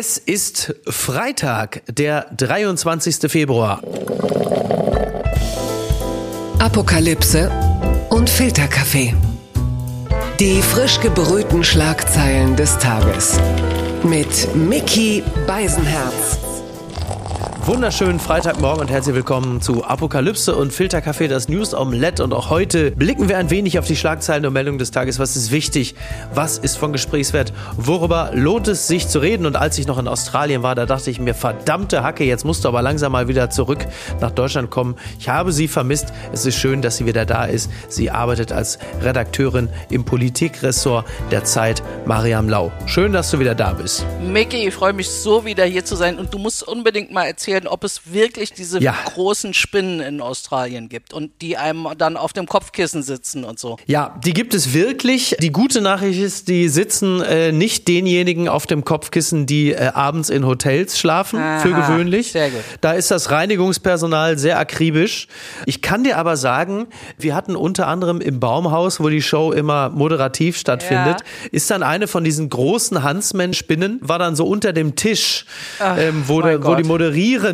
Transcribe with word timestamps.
Es 0.00 0.16
ist 0.16 0.74
Freitag, 0.86 1.82
der 1.86 2.24
23. 2.34 3.30
Februar. 3.30 3.82
Apokalypse 6.58 7.50
und 8.08 8.30
Filterkaffee. 8.30 9.14
Die 10.40 10.62
frisch 10.62 11.00
gebrühten 11.00 11.62
Schlagzeilen 11.62 12.56
des 12.56 12.78
Tages. 12.78 13.38
Mit 14.02 14.56
Mickey 14.56 15.22
Beisenherz. 15.46 16.39
Wunderschönen 17.70 18.18
Freitagmorgen 18.18 18.80
und 18.80 18.90
herzlich 18.90 19.14
willkommen 19.14 19.60
zu 19.60 19.84
Apokalypse 19.84 20.56
und 20.56 20.72
Filterkaffee, 20.72 21.28
das 21.28 21.48
News 21.48 21.72
Omelette. 21.72 22.24
Und 22.24 22.34
auch 22.34 22.50
heute 22.50 22.90
blicken 22.90 23.28
wir 23.28 23.38
ein 23.38 23.48
wenig 23.48 23.78
auf 23.78 23.86
die 23.86 23.94
Schlagzeilen 23.94 24.44
und 24.44 24.52
Meldungen 24.52 24.80
des 24.80 24.90
Tages. 24.90 25.20
Was 25.20 25.36
ist 25.36 25.52
wichtig? 25.52 25.94
Was 26.34 26.58
ist 26.58 26.76
von 26.76 26.92
Gesprächswert? 26.92 27.52
Worüber 27.76 28.32
lohnt 28.34 28.66
es 28.66 28.88
sich 28.88 29.06
zu 29.06 29.20
reden? 29.20 29.46
Und 29.46 29.54
als 29.54 29.78
ich 29.78 29.86
noch 29.86 29.98
in 29.98 30.08
Australien 30.08 30.64
war, 30.64 30.74
da 30.74 30.84
dachte 30.84 31.12
ich 31.12 31.20
mir, 31.20 31.32
verdammte 31.32 32.02
Hacke, 32.02 32.24
jetzt 32.24 32.44
musst 32.44 32.64
du 32.64 32.68
aber 32.68 32.82
langsam 32.82 33.12
mal 33.12 33.28
wieder 33.28 33.50
zurück 33.50 33.86
nach 34.20 34.32
Deutschland 34.32 34.70
kommen. 34.70 34.96
Ich 35.20 35.28
habe 35.28 35.52
sie 35.52 35.68
vermisst. 35.68 36.12
Es 36.32 36.44
ist 36.44 36.56
schön, 36.56 36.82
dass 36.82 36.96
sie 36.96 37.06
wieder 37.06 37.24
da 37.24 37.44
ist. 37.44 37.70
Sie 37.88 38.10
arbeitet 38.10 38.50
als 38.50 38.80
Redakteurin 39.00 39.68
im 39.90 40.04
Politikressort 40.04 41.06
der 41.30 41.44
Zeit, 41.44 41.84
Mariam 42.04 42.48
Lau. 42.48 42.72
Schön, 42.86 43.12
dass 43.12 43.30
du 43.30 43.38
wieder 43.38 43.54
da 43.54 43.74
bist. 43.74 44.04
Mickey, 44.20 44.66
ich 44.66 44.74
freue 44.74 44.92
mich 44.92 45.08
so, 45.08 45.44
wieder 45.44 45.64
hier 45.66 45.84
zu 45.84 45.94
sein. 45.94 46.18
Und 46.18 46.34
du 46.34 46.40
musst 46.40 46.66
unbedingt 46.66 47.12
mal 47.12 47.26
erzählen, 47.26 47.59
ob 47.66 47.84
es 47.84 48.12
wirklich 48.12 48.52
diese 48.52 48.80
Ja. 48.80 48.94
großen 49.14 49.54
Spinnen 49.54 50.00
in 50.00 50.20
Australien 50.20 50.88
gibt 50.88 51.12
und 51.12 51.30
die 51.42 51.56
einem 51.56 51.86
dann 51.98 52.16
auf 52.16 52.32
dem 52.32 52.46
Kopfkissen 52.46 53.02
sitzen 53.02 53.44
und 53.44 53.58
so. 53.58 53.76
Ja, 53.86 54.18
die 54.24 54.32
gibt 54.32 54.54
es 54.54 54.72
wirklich. 54.74 55.36
Die 55.40 55.52
gute 55.52 55.80
Nachricht 55.80 56.20
ist, 56.20 56.48
die 56.48 56.68
sitzen 56.68 57.20
äh, 57.22 57.52
nicht 57.52 57.88
denjenigen 57.88 58.48
auf 58.48 58.66
dem 58.66 58.84
Kopfkissen, 58.84 59.46
die 59.46 59.72
äh, 59.72 59.88
abends 59.94 60.30
in 60.30 60.46
Hotels 60.46 60.98
schlafen, 60.98 61.38
Aha, 61.40 61.60
für 61.60 61.72
gewöhnlich. 61.72 62.32
sehr 62.32 62.50
gut. 62.50 62.60
Da 62.80 62.92
ist 62.92 63.10
das 63.10 63.30
Reinigungspersonal 63.30 64.38
sehr 64.38 64.58
akribisch. 64.58 65.26
Ich 65.66 65.82
kann 65.82 66.04
dir 66.04 66.16
aber 66.18 66.36
sagen, 66.36 66.86
wir 67.18 67.34
hatten 67.34 67.56
unter 67.56 67.86
anderem 67.88 68.20
im 68.20 68.40
Baumhaus, 68.40 69.00
wo 69.00 69.08
die 69.08 69.22
Show 69.22 69.52
immer 69.52 69.90
moderativ 69.90 70.56
stattfindet, 70.58 71.18
ist 71.52 71.70
dann 71.70 71.82
eine 71.82 72.06
von 72.08 72.24
diesen 72.24 72.48
großen 72.48 73.02
Huntsman-Spinnen, 73.04 73.98
war 74.02 74.18
dann 74.18 74.36
so 74.36 74.46
unter 74.46 74.72
dem 74.72 74.96
Tisch, 74.96 75.44
ähm, 75.80 76.24
wo, 76.26 76.40
der, 76.42 76.62
wo 76.64 76.74
die 76.74 76.82
Gott. 76.82 76.88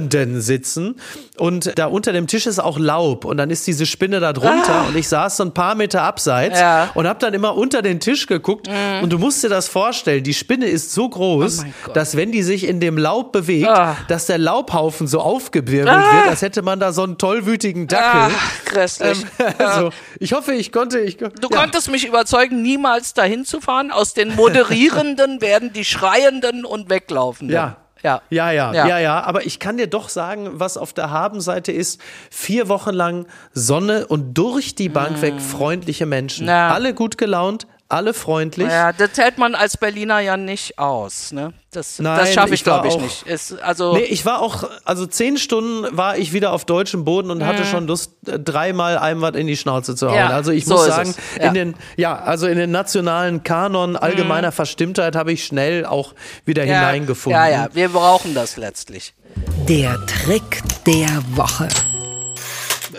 Moderierenden 0.01 0.41
sitzen. 0.41 0.97
Und 1.39 1.79
da 1.79 1.87
unter 1.87 2.13
dem 2.13 2.27
Tisch 2.27 2.47
ist 2.47 2.59
auch 2.59 2.79
Laub. 2.79 3.25
Und 3.25 3.37
dann 3.37 3.51
ist 3.51 3.67
diese 3.67 3.85
Spinne 3.87 4.21
da 4.21 4.33
drunter. 4.33 4.87
Und 4.89 4.97
ich 4.97 5.09
saß 5.09 5.37
so 5.37 5.45
ein 5.45 5.53
paar 5.53 5.75
Meter 5.75 6.03
abseits 6.03 6.59
Ah. 6.59 6.85
Ja. 6.85 6.91
und 6.95 7.07
habe 7.07 7.19
dann 7.19 7.35
immer 7.35 7.57
unter 7.57 7.83
den 7.83 8.01
Tisch 8.01 8.27
geguckt. 8.27 8.69
Und 9.03 9.13
du 9.13 9.19
musst 9.19 9.43
dir 9.45 9.49
das 9.49 9.69
vorstellen, 9.69 10.23
die 10.23 10.35
Spinne 10.35 10.67
ist 10.67 10.93
so 10.93 11.09
groß, 11.09 11.65
Oh 11.89 11.93
dass 11.93 12.17
wenn 12.17 12.33
die 12.33 12.43
sich 12.43 12.67
in 12.67 12.81
dem 12.81 12.97
Laub 12.99 13.33
bewegt, 13.33 13.69
Ah. 13.69 13.97
dass 14.09 14.27
der 14.27 14.39
Laubhaufen 14.39 15.07
so 15.07 15.21
aufgewirbelt 15.21 15.89
Ah. 15.97 16.17
wird, 16.17 16.29
als 16.29 16.43
hätte 16.43 16.63
man 16.63 16.81
da 16.81 16.93
so 16.93 17.03
einen 17.03 17.19
tollwütigen 17.19 17.87
Dackel. 17.87 18.35
Ach, 18.37 18.65
grässlich. 18.65 19.25
Ähm, 19.39 19.47
also, 19.59 19.91
ich 20.19 20.33
hoffe, 20.33 20.53
ich 20.53 20.73
konnte. 20.73 21.01
Ich, 21.01 21.17
Du 21.19 21.49
ja. 21.51 21.61
konntest 21.61 21.91
mich 21.91 22.07
überzeugen, 22.07 22.63
niemals 22.63 23.15
dahin 23.15 23.45
zu 23.45 23.61
fahren. 23.61 23.91
Aus 23.91 24.15
den 24.15 24.35
Moderierenden 24.35 25.41
werden 25.41 25.73
die 25.73 25.85
Schreienden 25.85 26.65
und 26.65 26.89
Weglaufenden. 26.91 27.55
Ja. 27.55 27.77
Ja. 28.07 28.23
Ja, 28.31 28.53
ja, 28.53 28.73
ja, 28.73 28.87
Ja. 28.87 28.99
ja, 28.99 29.21
Aber 29.25 29.47
ich 29.47 29.59
kann 29.59 29.79
dir 29.79 29.89
doch 29.89 30.09
sagen, 30.09 30.51
was 30.53 30.77
auf 30.77 30.93
der 30.93 31.11
Habenseite 31.11 31.73
ist. 31.73 32.01
Vier 32.31 32.69
Wochen 32.69 32.95
lang 32.95 33.27
Sonne 33.53 34.07
und 34.07 34.35
durch 34.35 34.77
die 34.77 34.89
Bank 34.89 35.21
weg 35.23 35.41
freundliche 35.41 36.07
Menschen. 36.07 36.47
Mm. 36.47 36.51
Ja. 36.51 36.71
Alle 36.71 36.95
gut 36.95 37.19
gelaunt, 37.19 37.67
alle 37.89 38.15
freundlich. 38.15 38.69
Ja, 38.69 38.93
das 38.93 39.11
hält 39.17 39.39
man 39.39 39.55
als 39.55 39.77
Berliner 39.77 40.19
ja 40.21 40.37
nicht 40.37 40.79
aus. 40.79 41.31
Ne? 41.33 41.53
Das, 41.71 41.99
Nein, 41.99 42.19
das 42.19 42.33
schaffe 42.33 42.55
ich, 42.55 42.65
glaube 42.65 42.89
ich, 42.89 42.99
nicht. 42.99 43.27
Ist, 43.27 43.61
also, 43.63 43.95
Nee, 43.95 44.05
ich 44.05 44.25
war 44.25 44.41
auch, 44.41 44.69
also 44.85 45.07
zehn 45.07 45.37
Stunden 45.37 45.97
war 45.97 46.17
ich 46.17 46.33
wieder 46.33 46.53
auf 46.53 46.65
deutschem 46.65 47.05
Boden 47.05 47.31
und 47.31 47.45
hatte 47.45 47.65
schon 47.65 47.87
Lust, 47.87 48.13
äh, 48.27 48.39
dreimal 48.39 48.99
einem 48.99 49.21
was 49.21 49.37
in 49.37 49.47
die 49.47 49.57
Schnauze 49.57 49.95
zu 49.95 50.07
hauen. 50.07 50.15
Mhm. 50.15 50.21
Ja, 50.21 50.29
also 50.31 50.51
ich 50.51 50.65
so 50.65 50.75
muss 50.75 50.87
sagen, 50.87 51.11
es. 51.11 51.17
Ja. 51.37 51.43
Mhm. 51.43 51.49
in 51.49 51.55
den, 51.55 51.75
ja, 51.97 52.17
also 52.17 52.47
in 52.47 52.57
den 52.57 52.71
nationalen 52.71 53.43
Kanon 53.43 53.97
allgemeiner 53.97 54.53
Verstimmtheit 54.53 55.15
habe 55.15 55.33
ich 55.33 55.45
schnell 55.45 55.87
auch 55.87 56.15
wieder 56.45 56.65
ja, 56.65 56.81
hineingefunden. 56.81 57.41
Ja, 57.41 57.49
ja, 57.49 57.69
wir 57.73 57.91
brauchen 57.91 58.35
das 58.35 58.57
letztlich. 58.57 59.15
Der 59.69 59.99
Trick 60.07 60.63
der 60.87 61.23
Woche. 61.37 61.69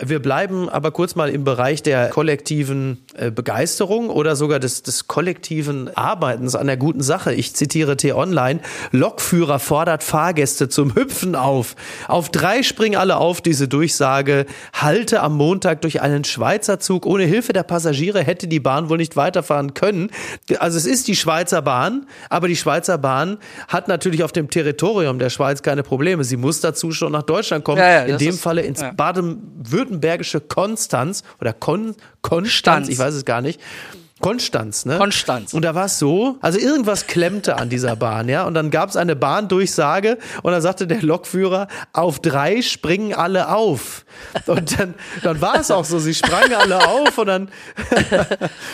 Wir 0.02 0.20
bleiben 0.20 0.68
aber 0.68 0.90
kurz 0.90 1.14
mal 1.14 1.28
im 1.28 1.44
Bereich 1.44 1.82
der 1.82 2.08
kollektiven 2.08 2.98
äh, 3.14 3.30
Begeisterung 3.30 4.10
oder 4.10 4.36
sogar 4.36 4.60
des, 4.60 4.82
des 4.82 5.08
kollektiven 5.08 5.96
Arbeitens 5.96 6.54
an 6.54 6.66
der 6.66 6.76
guten 6.76 7.02
Sache. 7.02 7.34
Ich 7.34 7.54
zitiere 7.54 7.96
T-Online. 7.96 8.60
Lokführer 8.92 9.58
fordert 9.58 10.02
Fahrgäste 10.02 10.68
zum 10.68 10.94
Hüpfen 10.94 11.34
auf. 11.34 11.74
Auf 12.06 12.30
drei 12.30 12.62
springen 12.62 12.96
alle 12.96 13.16
auf 13.16 13.40
diese 13.40 13.68
Durchsage. 13.68 14.46
Halte 14.72 15.20
am 15.20 15.36
Montag 15.36 15.82
durch 15.82 16.00
einen 16.00 16.24
Schweizer 16.24 16.78
Zug. 16.80 17.06
Ohne 17.06 17.24
Hilfe 17.24 17.52
der 17.52 17.62
Passagiere 17.62 18.22
hätte 18.22 18.46
die 18.46 18.60
Bahn 18.60 18.88
wohl 18.88 18.98
nicht 18.98 19.16
weiterfahren 19.16 19.74
können. 19.74 20.10
Also 20.58 20.78
es 20.78 20.86
ist 20.86 21.08
die 21.08 21.16
Schweizer 21.16 21.62
Bahn, 21.62 22.06
aber 22.28 22.48
die 22.48 22.56
Schweizer 22.56 22.98
Bahn 22.98 23.38
hat 23.68 23.88
natürlich 23.88 24.22
auf 24.22 24.32
dem 24.32 24.50
Territorium 24.50 25.18
der 25.18 25.30
Schweiz 25.30 25.62
keine 25.62 25.82
Probleme. 25.82 26.24
Sie 26.24 26.36
muss 26.36 26.60
dazu 26.60 26.92
schon 26.92 27.12
nach 27.12 27.22
Deutschland 27.22 27.64
kommen. 27.64 27.78
Ja, 27.78 28.06
ja, 28.06 28.14
In 28.14 28.18
dem 28.18 28.34
Falle 28.34 28.62
ins 28.62 28.80
ja. 28.80 28.92
Baden-württembergische 29.88 30.40
Konstanz 30.40 31.22
oder 31.40 31.52
Kon 31.52 31.94
Konstanz, 32.22 32.54
Stanz. 32.54 32.88
ich 32.88 32.98
weiß 32.98 33.14
es 33.14 33.24
gar 33.24 33.40
nicht. 33.40 33.60
Konstanz, 34.20 34.84
ne? 34.84 34.98
Konstanz. 34.98 35.54
Und 35.54 35.62
da 35.64 35.74
war 35.74 35.86
es 35.86 35.98
so, 35.98 36.36
also 36.40 36.58
irgendwas 36.58 37.06
klemmte 37.06 37.56
an 37.56 37.68
dieser 37.68 37.96
Bahn, 37.96 38.28
ja. 38.28 38.44
Und 38.44 38.54
dann 38.54 38.70
gab 38.70 38.88
es 38.90 38.96
eine 38.96 39.16
Bahndurchsage 39.16 40.18
und 40.42 40.52
dann 40.52 40.62
sagte 40.62 40.86
der 40.86 41.02
Lokführer, 41.02 41.68
auf 41.92 42.18
drei 42.20 42.62
springen 42.62 43.14
alle 43.14 43.48
auf. 43.48 44.04
Und 44.46 44.78
dann, 44.78 44.94
dann 45.22 45.40
war 45.40 45.56
es 45.60 45.70
auch 45.70 45.84
so, 45.84 45.98
sie 45.98 46.14
sprangen 46.14 46.54
alle 46.54 46.86
auf 46.86 47.16
und 47.18 47.26
dann 47.26 47.50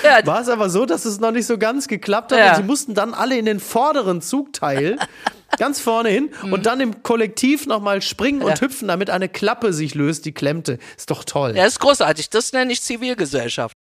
Ja, 0.02 0.20
war 0.26 0.40
es 0.40 0.48
aber 0.48 0.70
so, 0.70 0.86
dass 0.86 1.04
es 1.04 1.20
noch 1.20 1.30
nicht 1.32 1.46
so 1.46 1.58
ganz 1.58 1.88
geklappt 1.88 2.32
hat 2.32 2.38
Ja. 2.38 2.50
und 2.50 2.56
sie 2.56 2.62
mussten 2.62 2.94
dann 2.94 3.14
alle 3.14 3.36
in 3.38 3.44
den 3.44 3.60
vorderen 3.60 4.22
Zugteil 4.22 4.96
ganz 5.58 5.78
vorne 5.80 6.08
hin 6.08 6.30
und 6.50 6.66
dann 6.66 6.80
im 6.80 7.02
Kollektiv 7.02 7.66
nochmal 7.66 8.02
springen 8.02 8.40
und 8.42 8.46
Mhm. 8.48 8.54
Ja. 8.56 8.60
hüpfen, 8.60 8.88
damit 8.88 9.10
eine 9.10 9.28
Klappe 9.28 9.72
sich 9.72 9.94
löst, 9.94 10.24
die 10.24 10.32
klemmte. 10.32 10.78
Ist 10.96 11.10
doch 11.10 11.22
toll. 11.24 11.54
ja, 11.56 11.64
ist 11.64 11.78
großartig. 11.80 12.30
Das 12.30 12.52
nenne 12.52 12.72
ich 12.72 12.82
Zivilgesellschaft. 12.82 13.76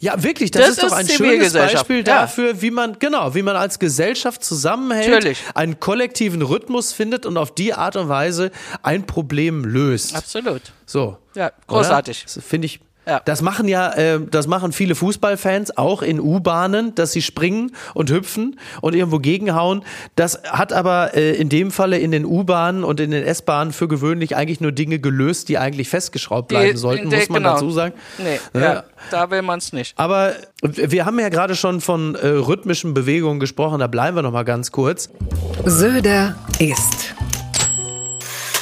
Ja, 0.00 0.22
wirklich, 0.22 0.50
das, 0.50 0.62
Das 0.62 0.70
ist 0.70 0.82
doch 0.82 0.92
ein 0.92 1.06
schönes 1.06 1.52
Beispiel 1.52 1.98
ja. 1.98 2.02
dafür, 2.02 2.62
wie 2.62 2.70
man, 2.70 2.98
genau, 2.98 3.34
wie 3.34 3.42
man 3.42 3.54
als 3.54 3.78
Gesellschaft 3.78 4.42
zusammenhält, 4.42 5.10
Natürlich. 5.10 5.38
einen 5.54 5.78
kollektiven 5.78 6.40
Rhythmus 6.40 6.94
findet 6.94 7.26
und 7.26 7.36
auf 7.36 7.54
die 7.54 7.74
Art 7.74 7.96
und 7.96 8.08
Weise 8.08 8.50
ein 8.82 9.06
Problem 9.06 9.62
löst. 9.64 10.16
Absolut. 10.16 10.62
So. 10.86 11.18
Ja, 11.34 11.52
großartig. 11.66 12.24
Finde 12.26 12.66
ich. 12.66 12.80
Ja. 13.06 13.20
Das 13.24 13.40
machen 13.42 13.66
ja, 13.66 13.92
äh, 13.94 14.20
das 14.30 14.46
machen 14.46 14.72
viele 14.72 14.94
Fußballfans 14.94 15.76
auch 15.78 16.02
in 16.02 16.20
U-Bahnen, 16.20 16.94
dass 16.94 17.12
sie 17.12 17.22
springen 17.22 17.72
und 17.94 18.10
hüpfen 18.10 18.60
und 18.82 18.94
irgendwo 18.94 19.18
gegenhauen. 19.18 19.82
Das 20.16 20.42
hat 20.44 20.72
aber 20.72 21.16
äh, 21.16 21.32
in 21.34 21.48
dem 21.48 21.70
Falle 21.70 21.98
in 21.98 22.10
den 22.12 22.24
U-Bahnen 22.24 22.84
und 22.84 23.00
in 23.00 23.10
den 23.10 23.24
S-Bahnen 23.24 23.72
für 23.72 23.88
gewöhnlich 23.88 24.36
eigentlich 24.36 24.60
nur 24.60 24.70
Dinge 24.72 24.98
gelöst, 25.00 25.48
die 25.48 25.58
eigentlich 25.58 25.88
festgeschraubt 25.88 26.48
bleiben 26.48 26.72
Die- 26.72 26.76
sollten, 26.76 27.08
die- 27.10 27.16
muss 27.16 27.28
man 27.30 27.42
genau. 27.42 27.54
dazu 27.54 27.70
sagen. 27.70 27.94
Nee, 28.18 28.38
Ja. 28.54 28.60
ja, 28.74 28.84
da 29.10 29.30
will 29.30 29.42
man 29.42 29.58
es 29.58 29.72
nicht. 29.72 29.94
Aber 29.98 30.34
wir 30.62 31.06
haben 31.06 31.18
ja 31.18 31.30
gerade 31.30 31.56
schon 31.56 31.80
von 31.80 32.14
äh, 32.16 32.26
rhythmischen 32.28 32.92
Bewegungen 32.94 33.40
gesprochen, 33.40 33.80
da 33.80 33.86
bleiben 33.86 34.16
wir 34.16 34.22
noch 34.22 34.32
mal 34.32 34.44
ganz 34.44 34.70
kurz. 34.72 35.08
Söder 35.64 36.36
ist. 36.58 37.14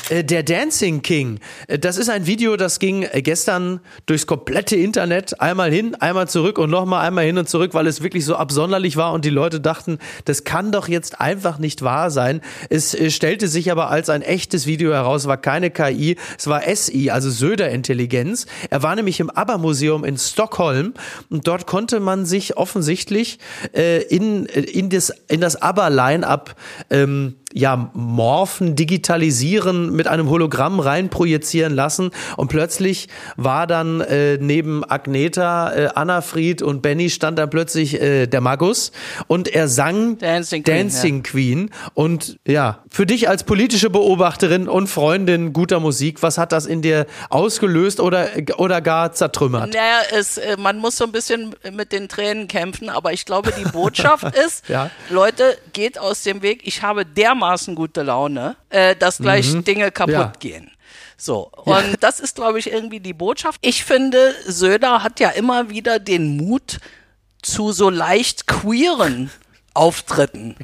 Äh, 0.09 0.25
Der 0.25 0.43
Dancing 0.43 1.03
King, 1.03 1.39
äh, 1.67 1.79
das 1.79 1.99
ist 1.99 2.09
ein 2.09 2.27
Video, 2.27 2.57
das 2.57 2.79
ging 2.79 3.03
äh, 3.03 3.23
gestern 3.23 3.81
durchs 4.07 4.27
komplette 4.27 4.77
Internet, 4.77 5.41
einmal 5.41 5.71
hin, 5.71 5.95
einmal 5.97 6.29
zurück 6.29 6.59
und 6.59 6.71
nochmal 6.71 7.07
einmal 7.07 7.25
hin 7.25 7.39
und 7.39 7.49
zurück, 7.49 7.75
weil 7.75 7.87
es 7.87 8.03
wirklich 8.03 8.25
so 8.25 8.37
absonderlich 8.37 8.97
war 8.97 9.13
und 9.13 9.25
die 9.25 9.31
Leute 9.31 9.61
dachten, 9.61 9.99
das 10.25 10.45
kann 10.45 10.73
doch 10.73 10.89
jetzt 10.89 11.21
einfach 11.21 11.59
nicht 11.59 11.83
wahr 11.83 12.11
sein. 12.11 12.41
Es 12.71 12.97
stellte 13.15 13.49
sich 13.49 13.71
aber 13.71 13.91
als 13.91 14.09
ein 14.09 14.23
echtes 14.23 14.67
Video 14.67 14.93
heraus, 14.93 15.27
war 15.27 15.37
keine 15.37 15.71
KI, 15.71 16.17
es 16.39 16.47
war 16.47 16.63
SI, 16.63 17.11
also 17.11 17.31
Söder-Intelligenz. 17.31 18.47
Er 18.71 18.83
war 18.83 18.95
nämlich 18.97 19.21
im 19.21 19.31
ABBA-Museum 19.31 20.05
in 20.05 20.17
Stockholm 20.17 20.95
und 21.31 21.47
dort 21.47 21.67
konnte 21.67 22.01
man 22.01 22.27
sich 22.27 22.57
offensichtlich 22.57 23.39
äh, 23.75 24.03
in, 24.03 24.47
in 24.47 24.91
das, 24.91 25.13
in 25.29 25.41
das 25.41 25.61
ABBA-Line-Up 25.61 26.57
ähm, 26.91 27.35
ja, 27.55 27.91
morphen, 27.95 28.77
digitalisieren, 28.77 29.95
mit 29.95 30.07
einem 30.07 30.29
Hologramm 30.29 30.81
reinprojizieren 30.81 31.75
lassen. 31.75 32.11
Und 32.37 32.49
plötzlich 32.49 33.09
war 33.37 33.67
dann 33.67 34.03
äh, 34.03 34.37
neben 34.39 34.85
Agneta, 34.85 35.75
äh, 35.75 35.89
Anna-Fried 35.95 36.61
und 36.61 36.83
Benny 36.83 37.09
stand 37.09 37.39
da 37.39 37.47
plötzlich 37.47 38.01
äh, 38.01 38.27
der 38.27 38.43
Magus 38.43 38.93
und 39.29 39.49
er 39.49 39.69
sang 39.69 40.19
Dancing 40.19 40.63
Queen, 40.63 40.77
Dancing 40.77 41.17
ja. 41.17 41.23
Queen. 41.23 41.71
Und 41.95 42.39
ja, 42.47 42.85
für 42.91 43.07
dich 43.07 43.31
als 43.31 43.45
politische 43.45 43.89
Beobachterin 43.89 44.69
und 44.69 44.89
Freundin 44.89 45.55
guter 45.55 45.81
Musik, 45.81 46.23
was 46.23 46.37
hat 46.37 46.53
das 46.53 46.67
in 46.67 46.83
dir 46.83 47.07
ausgelöst 47.31 48.01
oder, 48.01 48.29
oder 48.59 48.83
gar 48.83 49.13
zertrümmert? 49.13 49.73
Naja, 49.73 50.01
es, 50.13 50.37
äh, 50.37 50.57
man 50.59 50.79
muss 50.79 50.97
so 50.97 51.05
ein 51.05 51.13
bisschen 51.13 51.55
mit 51.73 51.93
den 51.93 52.09
Tränen 52.09 52.47
kämpfen, 52.47 52.91
aber 52.91 53.15
ich 53.15 53.25
glaube, 53.25 53.53
die 53.59 53.69
Botschaft 53.71 54.37
ist, 54.47 54.69
Ja. 54.69 54.91
Leute, 55.09 55.57
geht 55.73 55.99
aus 55.99 56.23
dem 56.23 56.43
Weg. 56.43 56.61
Ich 56.65 56.83
habe 56.83 57.07
dermaßen 57.07 57.38
gute 57.75 58.03
Laune, 58.03 58.57
äh, 58.71 58.95
dass 58.97 59.19
gleich 59.19 59.53
Dinge 59.65 59.91
kaputt 59.91 60.15
Mhm. 60.15 60.21
Ja. 60.21 60.33
gehen. 60.39 60.71
So, 61.17 61.51
und 61.65 61.97
das 62.01 62.21
ist, 62.21 62.37
glaube 62.37 62.59
ich, 62.61 62.71
irgendwie 62.71 63.01
die 63.01 63.13
Botschaft. 63.13 63.59
Ich 63.63 63.85
finde, 63.85 64.35
Söder 64.47 65.03
hat 65.03 65.19
ja 65.21 65.31
immer 65.31 65.69
wieder 65.69 65.99
den 65.99 66.37
Mut 66.37 66.79
zu 67.43 67.73
so 67.73 67.91
leicht 67.91 68.47
queeren 68.47 69.31
Auftritten. 69.75 70.57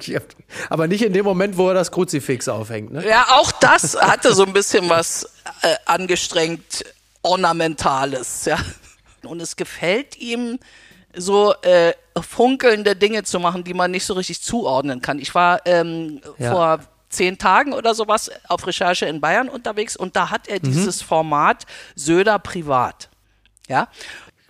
Aber 0.71 0.87
nicht 0.89 1.03
in 1.03 1.13
dem 1.13 1.25
Moment, 1.25 1.57
wo 1.57 1.69
er 1.69 1.75
das 1.75 1.91
Kruzifix 1.93 2.49
aufhängt. 2.49 2.93
Ne? 2.93 3.07
Ja, 3.07 3.27
auch 3.31 3.53
das 3.53 3.97
hatte 4.01 4.33
so 4.35 4.45
ein 4.45 4.53
bisschen 4.53 4.89
was 4.89 5.25
äh, 5.63 5.75
angestrengt 5.87 6.85
Ornamentales, 7.23 8.45
ja. 8.45 8.59
Und 9.25 9.41
es 9.41 9.57
gefällt 9.57 10.17
ihm, 10.19 10.59
so 11.17 11.55
äh, 11.63 11.93
funkelnde 12.21 12.97
Dinge 12.97 13.23
zu 13.25 13.41
machen, 13.41 13.65
die 13.65 13.75
man 13.75 13.91
nicht 13.91 14.05
so 14.05 14.15
richtig 14.15 14.43
zuordnen 14.43 15.01
kann. 15.03 15.19
Ich 15.19 15.35
war 15.35 15.61
ähm, 15.67 16.21
Ja. 16.39 16.51
vor 16.53 16.81
zehn 17.09 17.39
Tagen 17.39 17.73
oder 17.73 17.95
sowas 17.95 18.31
auf 18.49 18.67
Recherche 18.67 19.07
in 19.07 19.21
Bayern 19.21 19.49
unterwegs 19.49 19.97
und 19.97 20.17
da 20.17 20.31
hat 20.31 20.49
er 20.49 20.59
dieses 20.59 21.01
Format 21.03 21.65
Söder 21.95 22.39
privat. 22.39 23.09
Ja, 23.69 23.89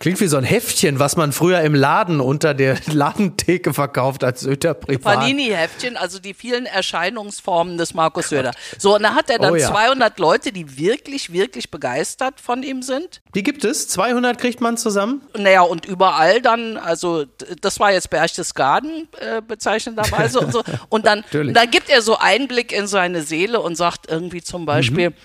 Klingt 0.05 0.21
wie 0.21 0.27
so 0.27 0.37
ein 0.37 0.43
Heftchen, 0.43 0.99
was 0.99 1.15
man 1.15 1.31
früher 1.31 1.61
im 1.61 1.73
Laden 1.73 2.19
unter 2.21 2.53
der 2.53 2.77
Ladentheke 2.93 3.73
verkauft 3.73 4.23
als 4.23 4.41
Söder 4.41 4.75
privat. 4.75 5.15
Panini-Heftchen, 5.15 5.97
also 5.97 6.19
die 6.19 6.35
vielen 6.35 6.67
Erscheinungsformen 6.67 7.79
des 7.79 7.95
Markus 7.95 8.29
Söder. 8.29 8.51
So, 8.77 8.97
und 8.97 9.01
da 9.01 9.15
hat 9.15 9.31
er 9.31 9.39
dann 9.39 9.53
Oh 9.53 9.55
ja. 9.55 9.67
200 9.67 10.19
Leute, 10.19 10.51
die 10.51 10.77
wirklich, 10.77 11.33
wirklich 11.33 11.71
begeistert 11.71 12.39
von 12.39 12.61
ihm 12.61 12.83
sind. 12.83 13.23
Die 13.33 13.41
gibt 13.41 13.65
es. 13.65 13.87
200 13.87 14.37
kriegt 14.37 14.61
man 14.61 14.77
zusammen. 14.77 15.23
Naja, 15.35 15.61
und 15.61 15.87
überall 15.87 16.39
dann, 16.39 16.77
also 16.77 17.25
das 17.61 17.79
war 17.79 17.91
jetzt 17.91 18.11
Berchtesgaden 18.11 19.07
äh, 19.19 19.41
bezeichnenderweise 19.41 20.39
und 20.39 20.53
so. 20.53 20.61
Und 20.89 21.07
dann, 21.07 21.21
Natürlich. 21.21 21.55
dann 21.55 21.71
gibt 21.71 21.89
er 21.89 22.03
so 22.03 22.19
Einblick 22.19 22.71
in 22.71 22.85
seine 22.85 23.23
Seele 23.23 23.59
und 23.59 23.75
sagt 23.75 24.07
irgendwie 24.07 24.43
zum 24.43 24.67
Beispiel, 24.67 25.09
Mhm. 25.09 25.15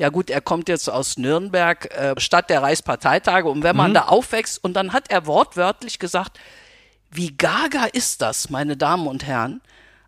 Ja 0.00 0.08
gut, 0.08 0.30
er 0.30 0.40
kommt 0.40 0.70
jetzt 0.70 0.88
aus 0.88 1.18
Nürnberg, 1.18 1.84
äh, 1.94 2.18
Stadt 2.18 2.48
der 2.48 2.62
Reichsparteitage. 2.62 3.46
Und 3.46 3.62
wenn 3.62 3.76
Mhm. 3.76 3.82
man 3.82 3.94
da 3.94 4.04
aufwächst, 4.06 4.64
und 4.64 4.72
dann 4.72 4.94
hat 4.94 5.10
er 5.10 5.26
wortwörtlich 5.26 5.98
gesagt, 5.98 6.40
wie 7.10 7.36
gaga 7.36 7.84
ist 7.84 8.22
das, 8.22 8.48
meine 8.48 8.78
Damen 8.78 9.06
und 9.06 9.26
Herren, 9.26 9.60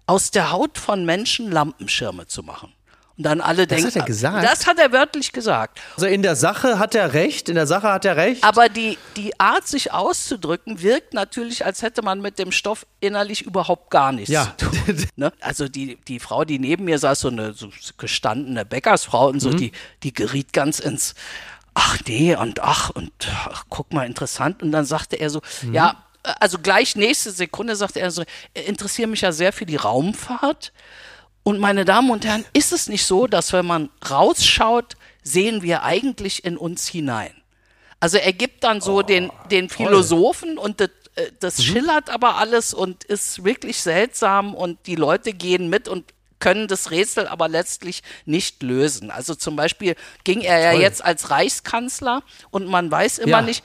aus 0.06 0.30
der 0.30 0.50
Haut 0.50 0.78
von 0.78 1.04
Menschen 1.04 1.52
Lampenschirme 1.52 2.26
zu 2.26 2.42
machen. 2.42 2.72
Und 3.18 3.24
dann 3.24 3.40
alle 3.42 3.66
Das 3.66 3.76
denken, 3.82 3.88
hat 3.94 3.96
er 3.96 4.04
gesagt? 4.06 4.44
das 4.44 4.66
hat 4.66 4.78
er 4.78 4.90
wörtlich 4.90 5.32
gesagt. 5.32 5.80
Also 5.96 6.06
in 6.06 6.22
der 6.22 6.34
Sache 6.34 6.78
hat 6.78 6.94
er 6.94 7.12
recht. 7.12 7.48
In 7.50 7.54
der 7.56 7.66
Sache 7.66 7.88
hat 7.92 8.04
er 8.06 8.16
recht. 8.16 8.42
Aber 8.42 8.68
die, 8.70 8.96
die 9.16 9.38
Art, 9.38 9.68
sich 9.68 9.92
auszudrücken, 9.92 10.80
wirkt 10.82 11.12
natürlich, 11.12 11.64
als 11.66 11.82
hätte 11.82 12.00
man 12.02 12.20
mit 12.22 12.38
dem 12.38 12.52
Stoff 12.52 12.86
innerlich 13.00 13.42
überhaupt 13.42 13.90
gar 13.90 14.12
nichts 14.12 14.30
Ja. 14.30 14.54
zu 14.56 14.66
tun. 14.70 15.06
Ne? 15.16 15.30
Also 15.40 15.68
die, 15.68 15.96
die 16.08 16.18
Frau, 16.20 16.44
die 16.44 16.58
neben 16.58 16.84
mir 16.84 16.98
saß, 16.98 17.20
so 17.20 17.28
eine 17.28 17.52
so 17.52 17.68
gestandene 17.98 18.64
Bäckersfrau 18.64 19.28
und 19.28 19.40
so, 19.40 19.50
Mhm. 19.50 19.56
die, 19.58 19.72
die 20.02 20.14
geriet 20.14 20.52
ganz 20.52 20.78
ins 20.78 21.14
Ach 21.74 21.98
nee 22.06 22.34
und 22.36 22.60
ach 22.60 22.90
und 22.90 23.12
ach, 23.48 23.64
guck 23.70 23.92
mal 23.94 24.04
interessant. 24.06 24.62
Und 24.62 24.72
dann 24.72 24.84
sagte 24.84 25.16
er 25.16 25.30
so, 25.30 25.40
Mhm. 25.62 25.74
ja, 25.74 26.04
also 26.22 26.58
gleich 26.58 26.96
nächste 26.96 27.30
Sekunde 27.30 27.76
sagte 27.76 27.98
er 28.00 28.10
so, 28.10 28.22
"Ich 28.54 28.68
interessiere 28.68 29.08
mich 29.08 29.22
ja 29.22 29.32
sehr 29.32 29.52
für 29.52 29.64
die 29.66 29.76
Raumfahrt. 29.76 30.72
Und 31.44 31.58
meine 31.58 31.84
Damen 31.84 32.10
und 32.10 32.24
Herren, 32.24 32.44
ist 32.52 32.72
es 32.72 32.88
nicht 32.88 33.04
so, 33.04 33.26
dass 33.26 33.52
wenn 33.52 33.66
man 33.66 33.90
rausschaut, 34.08 34.96
sehen 35.22 35.62
wir 35.62 35.82
eigentlich 35.82 36.44
in 36.44 36.56
uns 36.56 36.86
hinein? 36.88 37.32
Also 38.00 38.18
er 38.18 38.32
gibt 38.32 38.64
dann 38.64 38.80
so 38.80 39.02
den, 39.02 39.30
den 39.50 39.68
Philosophen 39.68 40.58
und 40.58 40.80
das, 40.80 40.90
äh, 41.14 41.30
das 41.40 41.62
schillert 41.64 42.10
aber 42.10 42.36
alles 42.36 42.74
und 42.74 43.04
ist 43.04 43.44
wirklich 43.44 43.80
seltsam 43.80 44.54
und 44.54 44.78
die 44.86 44.96
Leute 44.96 45.32
gehen 45.32 45.68
mit 45.68 45.86
und 45.88 46.12
können 46.40 46.66
das 46.66 46.90
Rätsel 46.90 47.28
aber 47.28 47.48
letztlich 47.48 48.02
nicht 48.24 48.64
lösen. 48.64 49.12
Also 49.12 49.36
zum 49.36 49.54
Beispiel 49.54 49.94
ging 50.24 50.40
er 50.40 50.58
ja 50.58 50.72
Toll. 50.72 50.80
jetzt 50.80 51.04
als 51.04 51.30
Reichskanzler 51.30 52.24
und 52.50 52.66
man 52.66 52.90
weiß 52.90 53.18
immer 53.18 53.30
Ja. 53.38 53.42
nicht, 53.42 53.62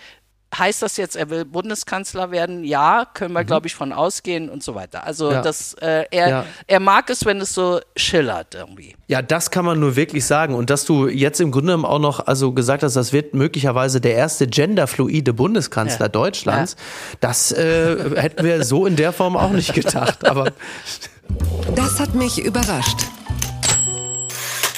heißt 0.56 0.82
das 0.82 0.98
jetzt, 0.98 1.16
er 1.16 1.30
will 1.30 1.44
Bundeskanzler 1.46 2.32
werden? 2.32 2.64
Ja, 2.64 3.06
können 3.14 3.34
wir, 3.34 3.44
glaube 3.44 3.68
ich, 3.68 3.76
von 3.76 3.92
ausgehen 3.92 4.50
und 4.50 4.64
so 4.64 4.76
weiter. 4.76 5.04
Also 5.06 5.26
Mhm. 5.28 5.32
Ja. 5.34 5.42
das, 5.42 5.74
äh, 5.76 6.06
er, 6.12 6.30
Ja. 6.30 6.46
er 6.68 6.80
mag 6.80 7.10
es, 7.10 7.26
wenn 7.26 7.42
es 7.42 7.54
so 7.54 7.80
schillert 7.96 8.56
irgendwie. 8.56 8.96
Ja, 9.08 9.22
das 9.22 9.52
kann 9.52 9.66
man 9.66 9.80
nur 9.80 9.96
wirklich 9.96 10.26
sagen. 10.26 10.56
Und 10.56 10.70
dass 10.70 10.86
du 10.86 11.08
jetzt 11.08 11.42
im 11.42 11.52
Grunde 11.52 11.68
genommen 11.74 11.86
auch 11.86 12.00
noch 12.00 12.26
also 12.28 12.54
gesagt 12.54 12.84
hast, 12.84 12.96
das 12.96 13.12
wird 13.14 13.34
möglicherweise 13.34 14.00
der 14.02 14.16
erste 14.16 14.48
genderfluide 14.48 15.34
Bundeskanzler 15.34 16.06
Ja. 16.06 16.10
Deutschlands, 16.10 16.76
das 17.20 17.52
äh, 17.52 17.98
hätten 18.16 18.44
wir 18.46 18.64
so 18.64 18.86
in 18.86 18.96
der 18.96 19.12
Form 19.14 19.36
auch 19.36 19.52
nicht 19.52 19.74
gedacht. 19.74 20.26
Aber 20.26 20.52
Das 21.76 22.00
hat 22.00 22.16
mich 22.16 22.40
überrascht. 22.40 22.98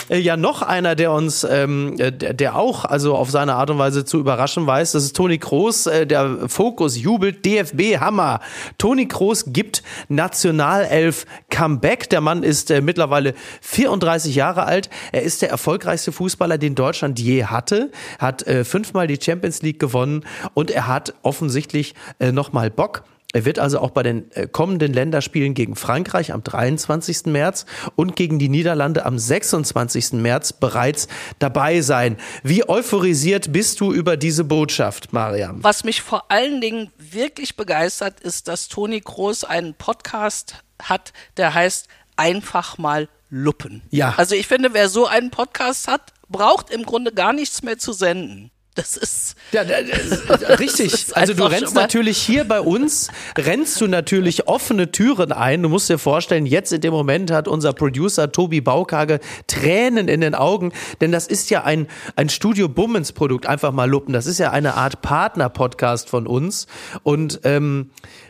Äh, 0.09 0.19
Ja, 0.19 0.37
noch 0.37 0.61
einer, 0.61 0.95
der 0.95 1.11
uns, 1.11 1.43
ähm, 1.43 1.95
äh, 1.99 2.11
der, 2.11 2.33
der 2.33 2.55
auch 2.55 2.85
also 2.85 3.15
auf 3.15 3.29
seine 3.29 3.55
Art 3.55 3.69
und 3.69 3.77
Weise 3.77 4.05
zu 4.05 4.19
überraschen 4.19 4.67
weiß, 4.67 4.91
das 4.91 5.03
ist 5.03 5.15
Toni 5.15 5.37
Kroos. 5.37 5.87
Äh, 5.87 6.05
der 6.07 6.49
Fokus 6.49 6.97
jubelt, 6.97 7.45
DFB 7.45 7.99
Hammer. 7.99 8.39
Toni 8.77 9.07
Kroos 9.07 9.45
gibt 9.47 9.83
Nationalelf 10.07 11.25
Comeback. 11.49 12.09
Der 12.09 12.21
Mann 12.21 12.43
ist 12.43 12.71
äh, 12.71 12.81
mittlerweile 12.81 13.33
34 13.61 14.35
Jahre 14.35 14.65
alt. 14.65 14.89
Er 15.11 15.23
ist 15.23 15.41
der 15.41 15.49
erfolgreichste 15.49 16.11
Fußballer, 16.11 16.57
den 16.57 16.75
Deutschland 16.75 17.19
je 17.19 17.45
hatte. 17.45 17.91
Hat 18.17 18.45
äh, 18.47 18.63
fünfmal 18.63 19.07
die 19.07 19.19
Champions 19.21 19.61
League 19.61 19.79
gewonnen 19.79 20.25
und 20.53 20.71
er 20.71 20.87
hat 20.87 21.13
offensichtlich 21.21 21.93
äh, 22.19 22.31
nochmal 22.31 22.69
Bock. 22.69 23.03
Er 23.31 23.45
wird 23.45 23.59
also 23.59 23.79
auch 23.79 23.91
bei 23.91 24.01
den 24.01 24.31
äh, 24.31 24.47
kommenden 24.47 24.91
Länderspielen 24.91 25.53
gegen 25.53 25.75
Frankreich 25.75 26.33
am 26.33 26.43
23. 26.43 27.27
März 27.27 27.67
und 27.95 28.15
gegen 28.15 28.39
die 28.39 28.49
Niederlande 28.49 29.05
am 29.05 29.19
26. 29.19 30.13
März 30.13 30.53
bereits 30.53 31.07
dabei 31.37 31.81
sein. 31.81 32.17
Wie 32.41 32.67
euphorisiert 32.67 33.53
bist 33.53 33.81
du 33.81 33.93
über 33.93 34.17
diese 34.17 34.43
Botschaft, 34.45 35.13
Mariam? 35.13 35.63
Was 35.63 35.83
mich 35.83 36.01
vor 36.01 36.31
allen 36.31 36.59
Dingen 36.59 36.91
wirklich 36.97 37.55
begeistert, 37.55 38.19
ist, 38.19 38.47
dass 38.47 38.67
Toni 38.67 39.01
Kroos 39.01 39.43
einen 39.43 39.75
Podcast 39.75 40.63
hat, 40.81 41.13
der 41.37 41.53
heißt 41.53 41.87
Einfach 42.15 42.77
mal 42.77 43.07
Luppen. 43.29 43.81
Ja. 43.91 44.15
Also 44.17 44.35
ich 44.35 44.47
finde, 44.47 44.73
wer 44.73 44.89
so 44.89 45.05
einen 45.05 45.29
Podcast 45.29 45.87
hat, 45.87 46.13
braucht 46.27 46.69
im 46.69 46.83
Grunde 46.83 47.13
gar 47.13 47.31
nichts 47.31 47.61
mehr 47.61 47.77
zu 47.77 47.93
senden. 47.93 48.51
Das 48.79 48.95
ist. 48.95 49.35
Ja, 49.51 49.63
äh, 49.63 50.53
richtig. 50.53 50.93
ist 50.93 51.17
Also 51.17 51.33
du 51.33 51.43
rennst 51.43 51.75
natürlich 51.75 52.17
hier 52.17 52.45
bei 52.45 52.61
uns, 52.61 53.09
rennst 53.37 53.81
du 53.81 53.87
natürlich 53.87 54.47
offene 54.47 54.89
Türen 54.89 55.33
ein. 55.33 55.63
Du 55.63 55.67
musst 55.67 55.89
dir 55.89 55.97
vorstellen, 55.97 56.45
jetzt 56.45 56.71
in 56.71 56.79
dem 56.79 56.93
Moment 56.93 57.29
hat 57.29 57.49
unser 57.49 57.73
Producer 57.73 58.31
Tobi 58.31 58.61
Baukage 58.61 59.19
Tränen 59.47 60.07
in 60.07 60.21
den 60.21 60.33
Augen, 60.33 60.71
denn 61.01 61.11
das 61.11 61.27
ist 61.27 61.49
ja 61.49 61.65
ein, 61.65 61.87
ein 62.15 62.29
Studio 62.29 62.69
Bummens 62.69 63.11
Produkt, 63.11 63.47
einfach 63.47 63.73
mal 63.73 63.89
luppen. 63.89 64.13
Das 64.13 64.27
ist 64.27 64.37
ja 64.37 64.51
eine 64.51 64.75
Art 64.75 65.01
Partner-Podcast 65.01 66.09
von 66.09 66.25
uns 66.25 66.67
und 67.03 67.41
ähm, 67.43 67.89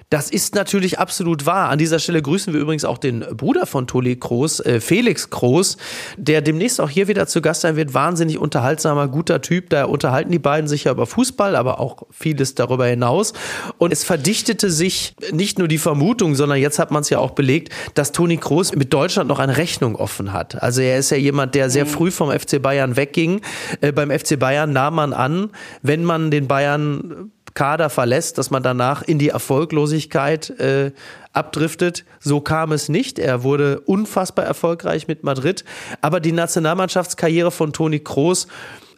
das 0.09 0.31
ist 0.31 0.55
natürlich 0.55 0.97
absolut 0.97 1.45
wahr. 1.45 1.69
An 1.69 1.77
dieser 1.77 1.99
Stelle 1.99 2.21
grüßen 2.21 2.51
wir 2.51 2.59
übrigens 2.59 2.83
auch 2.83 2.97
den 2.97 3.19
Bruder 3.19 3.67
von 3.67 3.85
Toni 3.85 4.15
Kroos, 4.15 4.59
äh, 4.59 4.81
Felix 4.81 5.29
Kroos, 5.29 5.77
der 6.17 6.41
demnächst 6.41 6.81
auch 6.81 6.89
hier 6.89 7.07
wieder 7.07 7.27
zu 7.27 7.41
Gast 7.41 7.61
sein 7.61 7.75
wird. 7.75 7.93
Wahnsinnig 7.93 8.39
unterhaltsamer, 8.39 9.07
guter 9.07 9.41
Typ. 9.41 9.69
Da 9.69 9.85
unterhalten 9.85 10.31
die 10.31 10.39
beiden 10.39 10.67
sich 10.67 10.85
ja 10.85 10.93
über 10.93 11.05
Fußball, 11.05 11.55
aber 11.55 11.79
auch 11.79 12.03
vieles 12.09 12.55
darüber 12.55 12.87
hinaus. 12.87 13.33
Und 13.77 13.93
es 13.93 14.03
verdichtete 14.03 14.71
sich 14.71 15.13
nicht 15.31 15.59
nur 15.59 15.67
die 15.67 15.77
Vermutung, 15.77 16.33
sondern 16.33 16.57
jetzt 16.57 16.79
hat 16.79 16.89
man 16.89 17.01
es 17.01 17.11
ja 17.11 17.19
auch 17.19 17.31
belegt, 17.31 17.71
dass 17.93 18.11
Toni 18.11 18.37
Kroos 18.37 18.73
mit 18.75 18.91
Deutschland 18.91 19.29
noch 19.29 19.39
eine 19.39 19.57
Rechnung 19.57 19.95
offen 19.95 20.33
hat. 20.33 20.61
Also 20.63 20.81
er 20.81 20.97
ist 20.97 21.11
ja 21.11 21.17
jemand, 21.17 21.53
der 21.53 21.69
sehr 21.69 21.85
früh 21.85 22.09
vom 22.09 22.31
FC 22.31 22.59
Bayern 22.59 22.95
wegging. 22.95 23.41
Äh, 23.81 23.91
beim 23.91 24.09
FC 24.09 24.39
Bayern 24.39 24.73
nahm 24.73 24.95
man 24.95 25.13
an, 25.13 25.51
wenn 25.83 26.03
man 26.03 26.31
den 26.31 26.47
Bayern 26.47 27.31
Kader 27.59 27.89
verlässt, 27.89 28.37
dass 28.37 28.51
man 28.51 28.63
danach 28.63 29.01
in 29.01 29.19
die 29.19 29.27
Erfolglosigkeit 29.27 30.49
äh, 30.61 30.93
abdriftet. 31.33 32.05
So 32.21 32.39
kam 32.39 32.71
es 32.71 32.87
nicht. 32.87 33.19
Er 33.19 33.43
wurde 33.43 33.81
unfassbar 33.81 34.45
erfolgreich 34.45 35.09
mit 35.09 35.25
Madrid. 35.25 35.65
Aber 35.99 36.21
die 36.21 36.31
Nationalmannschaftskarriere 36.31 37.51
von 37.51 37.73
Toni 37.73 37.99
Kroos 37.99 38.47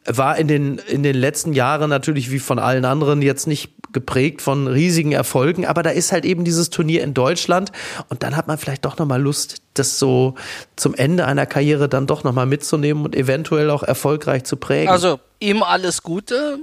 war 0.06 0.38
in 0.38 0.48
den, 0.48 0.78
in 0.78 1.02
den 1.02 1.16
letzten 1.16 1.54
Jahren 1.54 1.90
natürlich 1.90 2.30
wie 2.30 2.38
von 2.38 2.60
allen 2.60 2.86
anderen 2.86 3.24
jetzt 3.24 3.48
nicht 3.48 3.72
geprägt 3.94 4.44
von 4.44 4.68
riesigen 4.68 5.12
Erfolgen, 5.12 5.66
aber 5.66 5.82
da 5.82 5.90
ist 5.90 6.12
halt 6.12 6.24
eben 6.24 6.46
dieses 6.46 6.70
Turnier 6.70 7.04
in 7.04 7.14
Deutschland 7.14 7.72
und 8.10 8.24
dann 8.24 8.38
hat 8.38 8.48
man 8.48 8.58
vielleicht 8.58 8.86
doch 8.86 8.98
nochmal 8.98 9.22
Lust, 9.22 9.64
das 9.74 10.00
so 10.00 10.36
zum 10.78 10.96
Ende 10.96 11.26
einer 11.26 11.46
Karriere 11.46 11.90
dann 11.90 12.08
doch 12.08 12.24
nochmal 12.24 12.46
mitzunehmen 12.46 13.04
und 13.04 13.16
eventuell 13.16 13.70
auch 13.70 13.84
erfolgreich 13.84 14.46
zu 14.46 14.56
prägen. 14.56 14.90
Also 14.90 15.20
ihm 15.42 15.64
alles 15.64 16.04
Gute. 16.04 16.60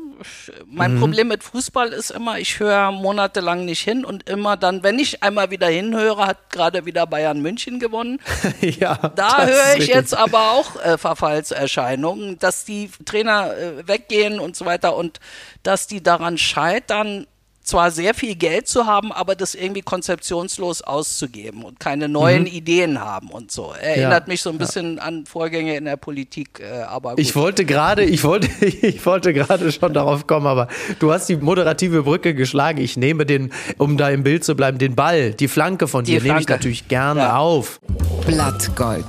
Mein 0.66 0.94
mhm. 0.94 1.00
Problem 1.00 1.28
mit 1.28 1.42
Fußball 1.42 1.88
ist 1.92 2.11
immer, 2.11 2.38
ich 2.38 2.61
höre 2.61 2.92
monatelang 2.92 3.64
nicht 3.64 3.82
hin 3.82 4.04
und 4.04 4.28
immer 4.28 4.56
dann, 4.56 4.82
wenn 4.82 4.99
ich 4.99 5.23
einmal 5.23 5.50
wieder 5.50 5.66
hinhöre, 5.66 6.26
hat 6.26 6.50
gerade 6.50 6.87
wieder 6.87 7.06
Bayern 7.06 7.42
München 7.42 7.80
gewonnen. 7.80 8.20
ja. 8.61 8.97
Da 9.16 9.47
höre 9.47 9.76
ich 9.76 9.88
jetzt 9.88 10.16
aber 10.16 10.52
auch 10.52 10.76
äh, 10.82 10.97
Verfallserscheinungen, 10.97 12.38
dass 12.38 12.64
die 12.64 12.90
Trainer 13.04 13.56
äh, 13.56 13.87
weggehen 13.87 14.38
und 14.38 14.56
so 14.56 14.64
weiter 14.64 14.97
und 14.97 15.20
dass 15.62 15.88
die 15.88 16.02
daran 16.02 16.38
scheitern, 16.38 17.26
zwar 17.68 17.90
sehr 17.90 18.14
viel 18.14 18.34
Geld 18.34 18.66
zu 18.66 18.87
haben, 18.87 19.12
aber 19.12 19.34
das 19.34 19.54
irgendwie 19.54 19.82
konzeptionslos 19.82 20.82
auszugeben 20.82 21.64
und 21.64 21.78
keine 21.78 22.08
neuen 22.08 22.42
mhm. 22.42 22.48
Ideen 22.48 23.00
haben 23.00 23.30
und 23.30 23.52
so. 23.52 23.75
Erinnert 23.80 24.26
ja, 24.26 24.32
mich 24.32 24.42
so 24.42 24.50
ein 24.50 24.58
bisschen 24.58 24.96
ja. 24.96 25.02
an 25.02 25.26
Vorgänge 25.26 25.76
in 25.76 25.84
der 25.84 25.96
Politik, 25.96 26.60
äh, 26.60 26.82
aber 26.82 27.10
gut. 27.10 27.20
Ich 27.20 27.37
wollte 27.37 27.64
gerade, 27.64 28.04
ich 28.04 28.25
wollte, 28.25 28.48
ich 28.64 29.04
wollte 29.04 29.32
gerade 29.32 29.70
schon 29.70 29.92
darauf 29.92 30.26
kommen, 30.26 30.46
aber 30.46 30.68
du 30.98 31.12
hast 31.12 31.28
die 31.28 31.37
moderative 31.37 32.02
Brücke 32.02 32.34
geschlagen. 32.34 32.78
Ich 32.78 32.96
nehme 32.96 33.26
den, 33.26 33.52
um 33.76 33.96
da 33.96 34.08
im 34.08 34.22
Bild 34.22 34.44
zu 34.44 34.54
bleiben, 34.54 34.78
den 34.78 34.94
Ball, 34.94 35.32
die 35.32 35.48
Flanke 35.48 35.87
von 35.88 36.04
dir 36.04 36.22
nehme 36.22 36.40
ich 36.40 36.48
natürlich 36.48 36.88
gerne 36.88 37.20
ja. 37.20 37.37
auf. 37.37 37.80
Blattgold. 38.26 39.04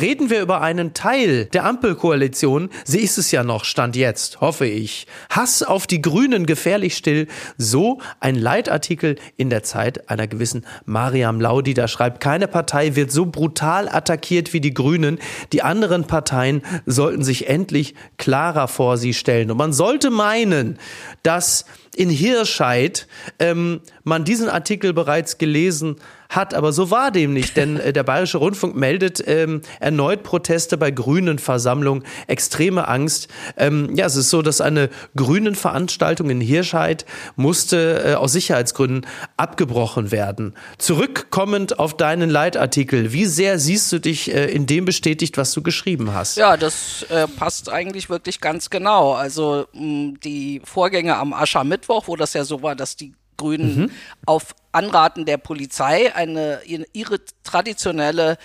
Reden 0.00 0.30
wir 0.30 0.40
über 0.40 0.60
einen 0.60 0.94
Teil 0.94 1.44
der 1.46 1.64
Ampelkoalition, 1.64 2.70
sie 2.84 3.00
ist 3.00 3.18
es 3.18 3.30
ja 3.30 3.44
noch, 3.44 3.64
stand 3.64 3.96
jetzt, 3.96 4.40
hoffe 4.40 4.66
ich. 4.66 5.06
Hass 5.30 5.62
auf 5.62 5.86
die 5.86 6.00
Grünen 6.00 6.46
gefährlich 6.46 6.96
still, 6.96 7.28
so 7.58 8.00
ein 8.18 8.34
Leitartikel 8.34 9.16
in 9.36 9.50
der 9.50 9.62
Zeit 9.62 10.10
einer 10.10 10.26
gewissen 10.26 10.66
Mariam 10.84 11.40
Laudi, 11.40 11.74
da 11.74 11.86
schreibt, 11.86 12.20
keine 12.20 12.48
Partei 12.48 12.96
wird 12.96 13.12
so 13.12 13.26
brutal 13.26 13.88
attackiert 13.88 14.52
wie 14.52 14.60
die 14.60 14.74
Grünen, 14.74 15.18
die 15.52 15.62
anderen 15.62 16.06
Parteien 16.06 16.62
sollten 16.86 17.22
sich 17.22 17.48
endlich 17.48 17.94
klarer 18.16 18.68
vor 18.68 18.96
sie 18.96 19.14
stellen. 19.14 19.50
Und 19.50 19.58
man 19.58 19.72
sollte 19.72 20.10
meinen, 20.10 20.78
dass 21.22 21.66
in 21.96 22.10
Hirscheid 22.10 23.06
ähm, 23.38 23.80
man 24.02 24.24
diesen 24.24 24.48
Artikel 24.48 24.92
bereits 24.92 25.38
gelesen 25.38 25.96
hat. 26.28 26.54
Aber 26.54 26.72
so 26.72 26.90
war 26.90 27.10
dem 27.10 27.32
nicht, 27.32 27.56
denn 27.56 27.78
äh, 27.78 27.92
der 27.92 28.02
Bayerische 28.02 28.38
Rundfunk 28.38 28.74
meldet 28.76 29.22
ähm, 29.26 29.62
erneut 29.80 30.22
Proteste 30.22 30.76
bei 30.76 30.90
grünen 30.90 31.38
Versammlungen, 31.38 32.04
extreme 32.26 32.88
Angst. 32.88 33.28
Ähm, 33.56 33.94
ja, 33.94 34.06
es 34.06 34.16
ist 34.16 34.30
so, 34.30 34.42
dass 34.42 34.60
eine 34.60 34.90
grünen 35.16 35.54
Veranstaltung 35.54 36.30
in 36.30 36.40
Hirscheid 36.40 37.04
musste 37.36 38.02
äh, 38.04 38.14
aus 38.14 38.32
Sicherheitsgründen 38.32 39.06
abgebrochen 39.36 40.10
werden. 40.10 40.54
Zurückkommend 40.78 41.78
auf 41.78 41.96
deinen 41.96 42.30
Leitartikel, 42.30 43.12
wie 43.12 43.26
sehr 43.26 43.58
siehst 43.58 43.92
du 43.92 43.98
dich 43.98 44.32
äh, 44.32 44.46
in 44.46 44.66
dem 44.66 44.84
bestätigt, 44.84 45.36
was 45.36 45.52
du 45.52 45.62
geschrieben 45.62 46.14
hast? 46.14 46.36
Ja, 46.36 46.56
das 46.56 47.06
äh, 47.10 47.28
passt 47.28 47.70
eigentlich 47.70 48.10
wirklich 48.10 48.40
ganz 48.40 48.70
genau. 48.70 49.12
Also 49.12 49.66
mh, 49.72 50.14
die 50.24 50.60
Vorgänge 50.64 51.16
am 51.16 51.32
Aschermittwoch, 51.32 51.83
wo 52.08 52.16
das 52.16 52.32
ja 52.34 52.44
so 52.44 52.62
war, 52.62 52.74
dass 52.74 52.96
die 52.96 53.14
Grünen 53.36 53.76
mhm. 53.76 53.90
auf 54.26 54.54
Anraten 54.72 55.24
der 55.24 55.38
Polizei 55.38 56.14
eine 56.14 56.60
ihre 56.64 57.20
traditionelle 57.42 58.38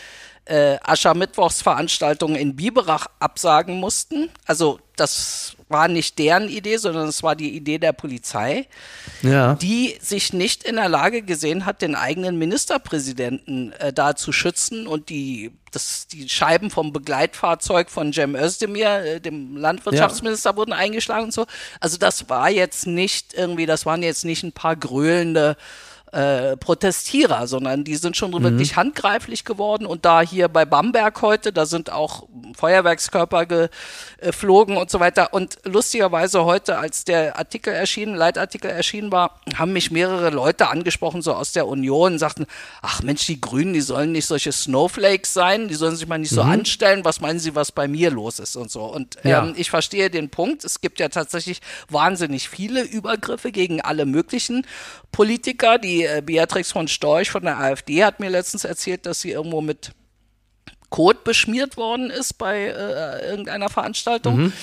äh, 0.46 0.77
Aschermittwochsveranstaltung 0.81 2.36
in 2.36 2.55
Biberach 2.55 3.08
absagen 3.19 3.79
mussten. 3.79 4.29
Also 4.46 4.79
das 4.96 5.55
war 5.70 5.88
nicht 5.88 6.18
deren 6.18 6.50
Idee, 6.50 6.78
sondern 6.78 7.08
es 7.08 7.22
war 7.24 7.36
die 7.36 7.56
Idee 7.56 7.78
der 7.78 7.94
Polizei, 7.94 8.68
ja. 9.22 9.54
die 9.56 9.96
sich 10.02 10.34
nicht 10.34 10.64
in 10.64 10.76
der 10.76 10.90
Lage 10.90 11.22
gesehen 11.22 11.66
hat, 11.66 11.82
den 11.82 11.96
eigenen 11.96 12.38
Ministerpräsidenten 12.38 13.72
äh, 13.74 13.94
da 13.94 14.16
zu 14.16 14.32
schützen 14.32 14.88
und 14.88 15.10
die, 15.10 15.52
das, 15.72 16.08
die 16.08 16.28
Scheiben 16.28 16.72
vom 16.72 16.92
Begleitfahrzeug 16.92 17.92
von 17.92 18.12
Cem 18.12 18.36
Özdemir, 18.36 18.90
äh, 18.90 19.22
dem 19.22 19.56
Landwirtschaftsminister, 19.56 20.52
ja. 20.52 20.56
wurden 20.58 20.74
eingeschlagen 20.74 21.26
und 21.26 21.34
so. 21.34 21.46
Also 21.80 21.98
das 21.98 22.30
war 22.30 22.50
jetzt 22.50 22.88
nicht 22.88 23.36
irgendwie, 23.36 23.68
das 23.68 23.86
waren 23.86 24.02
jetzt 24.02 24.26
nicht 24.26 24.44
ein 24.44 24.52
paar 24.52 24.76
gröhlende 24.76 25.56
äh, 26.12 26.58
Protestierer, 26.58 27.48
sondern 27.48 27.84
die 27.84 27.96
sind 27.96 28.18
schon 28.18 28.32
mhm. 28.32 28.44
wirklich 28.44 28.75
handgreiflich 28.75 29.46
geworden. 29.46 29.86
Und 29.86 30.06
da 30.06 30.22
hier 30.22 30.48
bei 30.48 30.66
Bamberg 30.66 31.22
heute, 31.22 31.54
da 31.54 31.66
sind 31.66 31.92
auch 31.92 32.28
Feuerwerkskörper 32.56 33.46
geflogen 33.46 34.78
und 34.78 34.89
so 34.89 35.00
weiter. 35.00 35.34
Und 35.34 35.60
lustigerweise 35.66 36.46
heute, 36.46 36.78
als 36.78 37.06
der 37.06 37.38
Artikel 37.38 37.74
erschienen, 37.74 38.16
Leitartikel 38.16 38.72
erschienen 38.72 39.12
war, 39.12 39.39
haben 39.56 39.74
mich 39.74 39.92
mehrere 39.92 40.30
Leute 40.32 40.70
angesprochen, 40.70 41.22
so 41.22 41.34
aus 41.34 41.51
der 41.51 41.68
Union, 41.68 42.13
und 42.13 42.20
sagten, 42.20 42.48
ach 42.82 43.04
Mensch, 43.04 43.25
die 43.28 43.39
Grünen, 43.39 43.74
die 43.74 43.82
sollen 43.82 44.12
nicht 44.12 44.25
solche 44.25 44.51
Snowflakes 44.51 45.34
sein, 45.34 45.68
die 45.68 45.75
sollen 45.75 45.96
sich 45.96 46.08
mal 46.08 46.18
nicht 46.18 46.32
so 46.32 46.44
mhm. 46.44 46.51
anstellen, 46.51 47.06
was 47.06 47.22
meinen 47.22 47.39
sie, 47.39 47.56
was 47.56 47.72
bei 47.72 47.88
mir 47.88 48.10
los 48.10 48.39
ist 48.39 48.56
und 48.56 48.72
so. 48.72 48.84
Und 48.84 49.18
ähm, 49.24 49.30
ja. 49.30 49.54
ich 49.56 49.70
verstehe 49.70 50.10
den 50.10 50.30
Punkt. 50.30 50.63
Es 50.63 50.82
gibt 50.82 51.00
ja 51.00 51.10
tatsächlich 51.10 51.62
wahnsinnig 51.89 52.50
viele 52.50 52.84
Übergriffe 52.84 53.51
gegen 53.51 53.82
alle 53.82 54.06
möglichen 54.06 54.66
Politiker, 55.12 55.78
die 55.78 55.99
äh, 56.03 56.22
Beatrix 56.24 56.72
von 56.72 56.88
Storch 56.88 57.29
von 57.29 57.44
der 57.44 57.60
AfD 57.60 58.03
hat 58.03 58.20
mir 58.20 58.29
letztens 58.29 58.63
erzählt, 58.63 59.06
dass 59.06 59.22
sie 59.22 59.32
irgendwo 59.32 59.62
mit 59.62 59.91
Kot 60.89 61.24
beschmiert 61.24 61.77
worden 61.77 62.10
ist 62.10 62.34
bei 62.34 62.65
äh, 62.65 63.29
irgendeiner 63.29 63.70
Veranstaltung. 63.70 64.38
Mhm. 64.38 64.53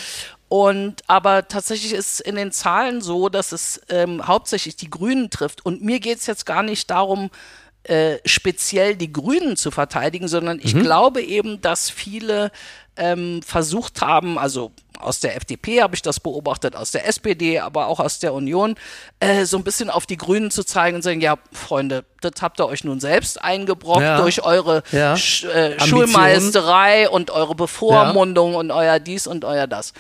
Und 0.49 1.03
aber 1.09 1.49
tatsächlich 1.49 1.93
ist 1.93 2.21
in 2.21 2.37
den 2.37 2.53
Zahlen 2.53 3.01
so, 3.01 3.29
dass 3.29 3.53
es 3.53 3.81
ähm, 3.89 4.27
hauptsächlich 4.27 4.77
die 4.77 4.91
Grünen 4.91 5.31
trifft. 5.31 5.65
Und 5.67 5.83
mir 5.83 5.99
geht 5.99 6.19
es 6.19 6.27
jetzt 6.27 6.47
gar 6.47 6.63
nicht 6.63 6.91
darum, 6.91 7.31
äh, 7.83 8.19
speziell 8.25 8.97
die 8.97 9.13
Grünen 9.13 9.57
zu 9.57 9.71
verteidigen, 9.71 10.29
sondern 10.29 10.61
ich 10.63 10.75
mhm. 10.75 10.83
glaube 10.83 11.23
eben, 11.23 11.61
dass 11.61 11.91
viele 11.91 12.51
ähm, 12.97 13.43
versucht 13.43 14.01
haben, 14.01 14.39
also 14.39 14.73
aus 14.99 15.21
der 15.21 15.37
FDP 15.37 15.83
habe 15.83 15.95
ich 15.95 16.03
das 16.03 16.21
beobachtet, 16.21 16.75
aus 16.75 16.91
der 16.91 17.07
SPD, 17.07 17.59
aber 17.59 17.87
auch 17.87 18.01
aus 18.01 18.19
der 18.19 18.33
Union, 18.33 18.77
äh, 19.21 19.45
so 19.45 19.57
ein 19.59 19.65
bisschen 19.65 19.91
auf 19.91 20.07
die 20.07 20.17
Grünen 20.17 20.51
zu 20.51 20.65
zeigen 20.65 20.97
und 20.97 21.03
sagen, 21.03 21.21
ja, 21.21 21.37
Freunde, 21.53 22.05
das 22.21 22.41
habt 22.41 22.61
ihr 22.61 22.67
euch 22.67 22.85
nun 22.85 23.01
selbst 23.01 23.43
eingebrockt 23.43 24.03
ja. 24.03 24.21
durch 24.21 24.43
eure 24.43 24.83
ja. 24.93 25.17
Sch 25.17 25.45
äh, 25.45 25.79
Schulmeisterei 25.81 27.09
und 27.09 27.31
eure 27.31 27.55
Bevormundung 27.55 28.53
ja. 28.53 28.59
und 28.59 28.71
euer 28.71 28.99
dies 28.99 29.27
und 29.27 29.45
euer 29.45 29.67
das. 29.67 29.93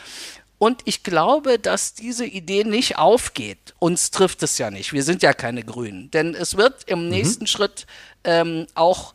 Und 0.59 0.81
ich 0.87 1.03
glaube, 1.03 1.59
dass 1.59 1.93
diese 1.93 2.25
Idee 2.25 2.65
nicht 2.65 2.97
aufgeht. 2.97 3.75
Uns 3.79 4.11
trifft 4.11 4.43
es 4.43 4.57
ja 4.57 4.71
nicht. 4.71 4.95
Wir 4.95 5.03
sind 5.03 5.23
ja 5.23 5.35
keine 5.35 5.62
Grünen. 5.62 6.11
Denn 6.12 6.35
es 6.35 6.57
wird 6.57 6.85
im 6.87 7.05
mhm. 7.05 7.09
nächsten 7.11 7.47
Schritt 7.47 7.87
ähm, 8.25 8.67
auch 8.75 9.12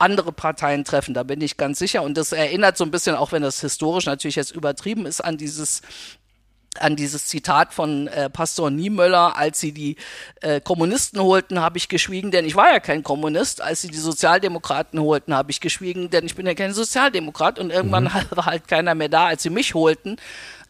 andere 0.00 0.32
Parteien 0.32 0.84
treffen, 0.84 1.14
da 1.14 1.22
bin 1.22 1.40
ich 1.40 1.56
ganz 1.56 1.78
sicher. 1.78 2.02
Und 2.02 2.16
das 2.16 2.32
erinnert 2.32 2.76
so 2.76 2.84
ein 2.84 2.90
bisschen, 2.90 3.14
auch 3.14 3.32
wenn 3.32 3.42
das 3.42 3.60
historisch 3.60 4.06
natürlich 4.06 4.36
jetzt 4.36 4.52
übertrieben 4.52 5.06
ist, 5.06 5.20
an 5.20 5.36
dieses 5.36 5.82
an 6.78 6.94
dieses 6.94 7.26
Zitat 7.26 7.74
von 7.74 8.06
äh, 8.06 8.30
Pastor 8.30 8.70
Niemöller, 8.70 9.36
als 9.36 9.58
sie 9.58 9.72
die 9.72 9.96
äh, 10.40 10.60
Kommunisten 10.60 11.20
holten, 11.20 11.60
habe 11.60 11.78
ich 11.78 11.88
geschwiegen, 11.88 12.30
denn 12.30 12.44
ich 12.44 12.54
war 12.54 12.70
ja 12.70 12.78
kein 12.78 13.02
Kommunist. 13.02 13.60
Als 13.60 13.82
sie 13.82 13.88
die 13.88 13.98
Sozialdemokraten 13.98 15.00
holten, 15.00 15.34
habe 15.34 15.50
ich 15.50 15.60
geschwiegen, 15.60 16.10
denn 16.10 16.26
ich 16.26 16.36
bin 16.36 16.46
ja 16.46 16.54
kein 16.54 16.72
Sozialdemokrat. 16.72 17.58
Und 17.58 17.70
irgendwann 17.70 18.04
mhm. 18.04 18.10
war 18.30 18.46
halt 18.46 18.68
keiner 18.68 18.94
mehr 18.94 19.08
da, 19.08 19.26
als 19.26 19.42
sie 19.42 19.50
mich 19.50 19.74
holten 19.74 20.16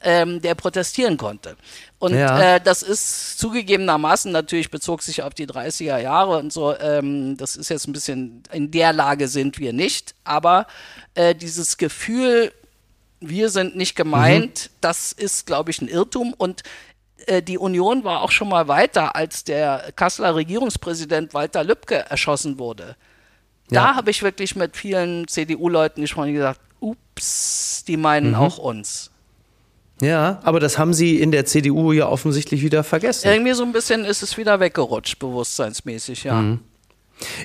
ähm, 0.03 0.41
der 0.41 0.55
protestieren 0.55 1.17
konnte. 1.17 1.57
Und 1.99 2.15
ja. 2.15 2.57
äh, 2.57 2.61
das 2.61 2.83
ist 2.83 3.39
zugegebenermaßen 3.39 4.33
natürlich 4.33 4.71
bezog 4.71 5.03
sich 5.03 5.23
auf 5.23 5.35
die 5.35 5.47
30er 5.47 5.99
Jahre 5.99 6.39
und 6.39 6.53
so. 6.53 6.77
Ähm, 6.79 7.37
das 7.37 7.57
ist 7.57 7.69
jetzt 7.69 7.87
ein 7.87 7.93
bisschen 7.93 8.43
in 8.53 8.71
der 8.71 8.93
Lage 8.93 9.29
sind 9.29 9.59
wir 9.59 9.73
nicht, 9.73 10.15
aber 10.25 10.67
äh, 11.15 11.35
dieses 11.35 11.77
Gefühl, 11.77 12.53
wir 13.21 13.51
sind 13.51 13.77
nicht 13.77 13.95
gemeint, 13.95 14.71
mhm. 14.71 14.77
das 14.81 15.13
ist, 15.13 15.47
glaube 15.47 15.71
ich, 15.71 15.81
ein 15.81 15.89
Irrtum 15.89 16.35
und 16.37 16.63
äh, 17.27 17.43
die 17.43 17.59
Union 17.59 18.05
war 18.05 18.23
auch 18.23 18.31
schon 18.31 18.49
mal 18.49 18.69
weiter, 18.69 19.15
als 19.15 19.45
der 19.45 19.93
Kasseler 19.95 20.35
Regierungspräsident 20.35 21.35
Walter 21.35 21.65
Lübcke 21.65 21.97
erschossen 22.11 22.59
wurde. 22.59 22.97
Da 23.69 23.91
ja. 23.91 23.95
habe 23.95 24.11
ich 24.11 24.23
wirklich 24.23 24.57
mit 24.57 24.77
vielen 24.77 25.29
CDU-Leuten 25.29 26.01
gesprochen 26.01 26.29
und 26.29 26.35
gesagt, 26.35 26.61
ups, 26.81 27.85
die 27.87 27.97
meinen 27.97 28.31
mhm. 28.31 28.37
auch 28.37 28.59
uns. 28.59 29.11
Ja, 30.01 30.41
aber 30.45 30.61
das 30.61 30.79
haben 30.79 30.95
sie 30.95 31.21
in 31.21 31.31
der 31.31 31.45
CDU 31.45 31.93
ja 31.93 32.09
offensichtlich 32.09 32.63
wieder 32.63 32.83
vergessen. 32.83 33.29
Irgendwie 33.29 33.53
so 33.53 33.63
ein 33.65 33.73
bisschen 33.73 34.05
ist 34.05 34.23
es 34.23 34.39
wieder 34.39 34.59
weggerutscht, 34.59 35.19
bewusstseinsmäßig, 35.19 36.25
ja. 36.25 36.41
Mhm. 36.41 36.61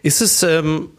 Ist 0.04 0.22
es, 0.22 0.44
ähm, 0.44 0.90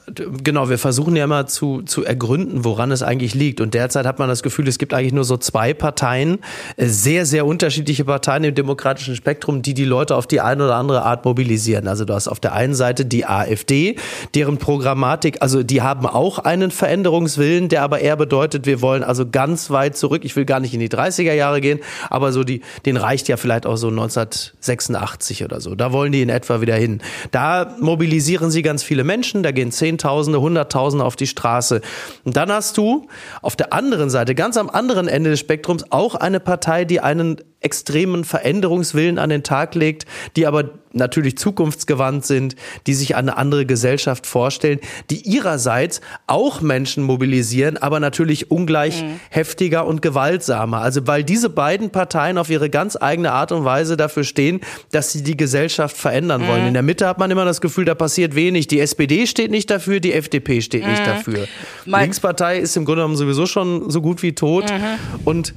genau, 0.42 0.68
wir 0.68 0.78
versuchen 0.78 1.16
ja 1.16 1.24
immer 1.24 1.46
zu, 1.46 1.82
zu 1.82 2.04
ergründen, 2.04 2.64
woran 2.64 2.90
es 2.90 3.02
eigentlich 3.02 3.34
liegt. 3.34 3.60
Und 3.60 3.74
derzeit 3.74 4.06
hat 4.06 4.18
man 4.18 4.28
das 4.28 4.42
Gefühl, 4.42 4.68
es 4.68 4.78
gibt 4.78 4.94
eigentlich 4.94 5.12
nur 5.12 5.24
so 5.24 5.36
zwei 5.36 5.74
Parteien, 5.74 6.38
äh, 6.76 6.86
sehr, 6.86 7.26
sehr 7.26 7.46
unterschiedliche 7.46 8.04
Parteien 8.04 8.44
im 8.44 8.54
demokratischen 8.54 9.16
Spektrum, 9.16 9.62
die 9.62 9.74
die 9.74 9.84
Leute 9.84 10.16
auf 10.16 10.26
die 10.26 10.40
eine 10.40 10.64
oder 10.64 10.76
andere 10.76 11.02
Art 11.02 11.24
mobilisieren. 11.24 11.88
Also 11.88 12.04
du 12.04 12.14
hast 12.14 12.28
auf 12.28 12.40
der 12.40 12.52
einen 12.52 12.74
Seite 12.74 13.04
die 13.04 13.26
AfD, 13.26 13.96
deren 14.34 14.58
Programmatik, 14.58 15.38
also 15.40 15.62
die 15.62 15.82
haben 15.82 16.06
auch 16.06 16.38
einen 16.38 16.70
Veränderungswillen, 16.70 17.68
der 17.68 17.82
aber 17.82 18.00
eher 18.00 18.16
bedeutet, 18.16 18.66
wir 18.66 18.82
wollen 18.82 19.02
also 19.02 19.28
ganz 19.28 19.70
weit 19.70 19.96
zurück. 19.96 20.24
Ich 20.24 20.36
will 20.36 20.44
gar 20.44 20.60
nicht 20.60 20.74
in 20.74 20.80
die 20.80 20.88
30er 20.88 21.32
Jahre 21.32 21.60
gehen, 21.60 21.80
aber 22.10 22.32
so 22.32 22.44
die, 22.44 22.60
den 22.84 22.96
reicht 22.96 23.28
ja 23.28 23.36
vielleicht 23.36 23.66
auch 23.66 23.76
so 23.76 23.88
1986 23.88 25.44
oder 25.44 25.60
so. 25.60 25.74
Da 25.74 25.92
wollen 25.92 26.12
die 26.12 26.22
in 26.22 26.28
etwa 26.28 26.60
wieder 26.60 26.76
hin. 26.76 27.00
Da 27.30 27.74
mobilisieren 27.80 28.50
sie 28.50 28.62
ganz 28.66 28.82
viele 28.82 29.04
Menschen, 29.04 29.42
da 29.42 29.52
gehen 29.52 29.72
Zehntausende, 29.72 30.40
Hunderttausende 30.40 31.04
auf 31.04 31.16
die 31.16 31.26
Straße. 31.26 31.80
Und 32.24 32.36
dann 32.36 32.50
hast 32.50 32.76
du 32.76 33.06
auf 33.40 33.56
der 33.56 33.72
anderen 33.72 34.10
Seite, 34.10 34.34
ganz 34.34 34.56
am 34.56 34.68
anderen 34.68 35.08
Ende 35.08 35.30
des 35.30 35.40
Spektrums, 35.40 35.90
auch 35.92 36.16
eine 36.16 36.40
Partei, 36.40 36.84
die 36.84 37.00
einen 37.00 37.40
extremen 37.66 38.22
Veränderungswillen 38.22 39.18
an 39.18 39.28
den 39.28 39.42
Tag 39.42 39.74
legt, 39.74 40.06
die 40.36 40.46
aber 40.46 40.70
natürlich 40.92 41.36
zukunftsgewandt 41.36 42.24
sind, 42.24 42.54
die 42.86 42.94
sich 42.94 43.16
eine 43.16 43.36
andere 43.36 43.66
Gesellschaft 43.66 44.24
vorstellen, 44.24 44.78
die 45.10 45.20
ihrerseits 45.28 46.00
auch 46.28 46.60
Menschen 46.60 47.02
mobilisieren, 47.02 47.76
aber 47.76 47.98
natürlich 47.98 48.52
ungleich 48.52 49.02
mhm. 49.02 49.18
heftiger 49.30 49.84
und 49.84 50.00
gewaltsamer. 50.00 50.80
Also 50.80 51.08
weil 51.08 51.24
diese 51.24 51.50
beiden 51.50 51.90
Parteien 51.90 52.38
auf 52.38 52.50
ihre 52.50 52.70
ganz 52.70 52.96
eigene 52.96 53.32
Art 53.32 53.50
und 53.50 53.64
Weise 53.64 53.96
dafür 53.96 54.22
stehen, 54.22 54.60
dass 54.92 55.10
sie 55.10 55.24
die 55.24 55.36
Gesellschaft 55.36 55.96
verändern 55.96 56.42
mhm. 56.42 56.46
wollen. 56.46 56.66
In 56.68 56.74
der 56.74 56.84
Mitte 56.84 57.08
hat 57.08 57.18
man 57.18 57.32
immer 57.32 57.44
das 57.44 57.60
Gefühl, 57.60 57.84
da 57.84 57.96
passiert 57.96 58.36
wenig. 58.36 58.68
Die 58.68 58.78
SPD 58.78 59.26
steht 59.26 59.50
nicht 59.50 59.70
dafür, 59.70 59.98
die 59.98 60.12
FDP 60.12 60.62
steht 60.62 60.84
mhm. 60.84 60.90
nicht 60.92 61.04
dafür. 61.04 61.48
Mein 61.84 62.02
Linkspartei 62.02 62.58
ist 62.58 62.76
im 62.76 62.84
Grunde 62.84 63.02
genommen 63.02 63.16
sowieso 63.16 63.46
schon 63.46 63.90
so 63.90 64.00
gut 64.00 64.22
wie 64.22 64.34
tot 64.34 64.70
mhm. 64.70 65.20
und 65.24 65.54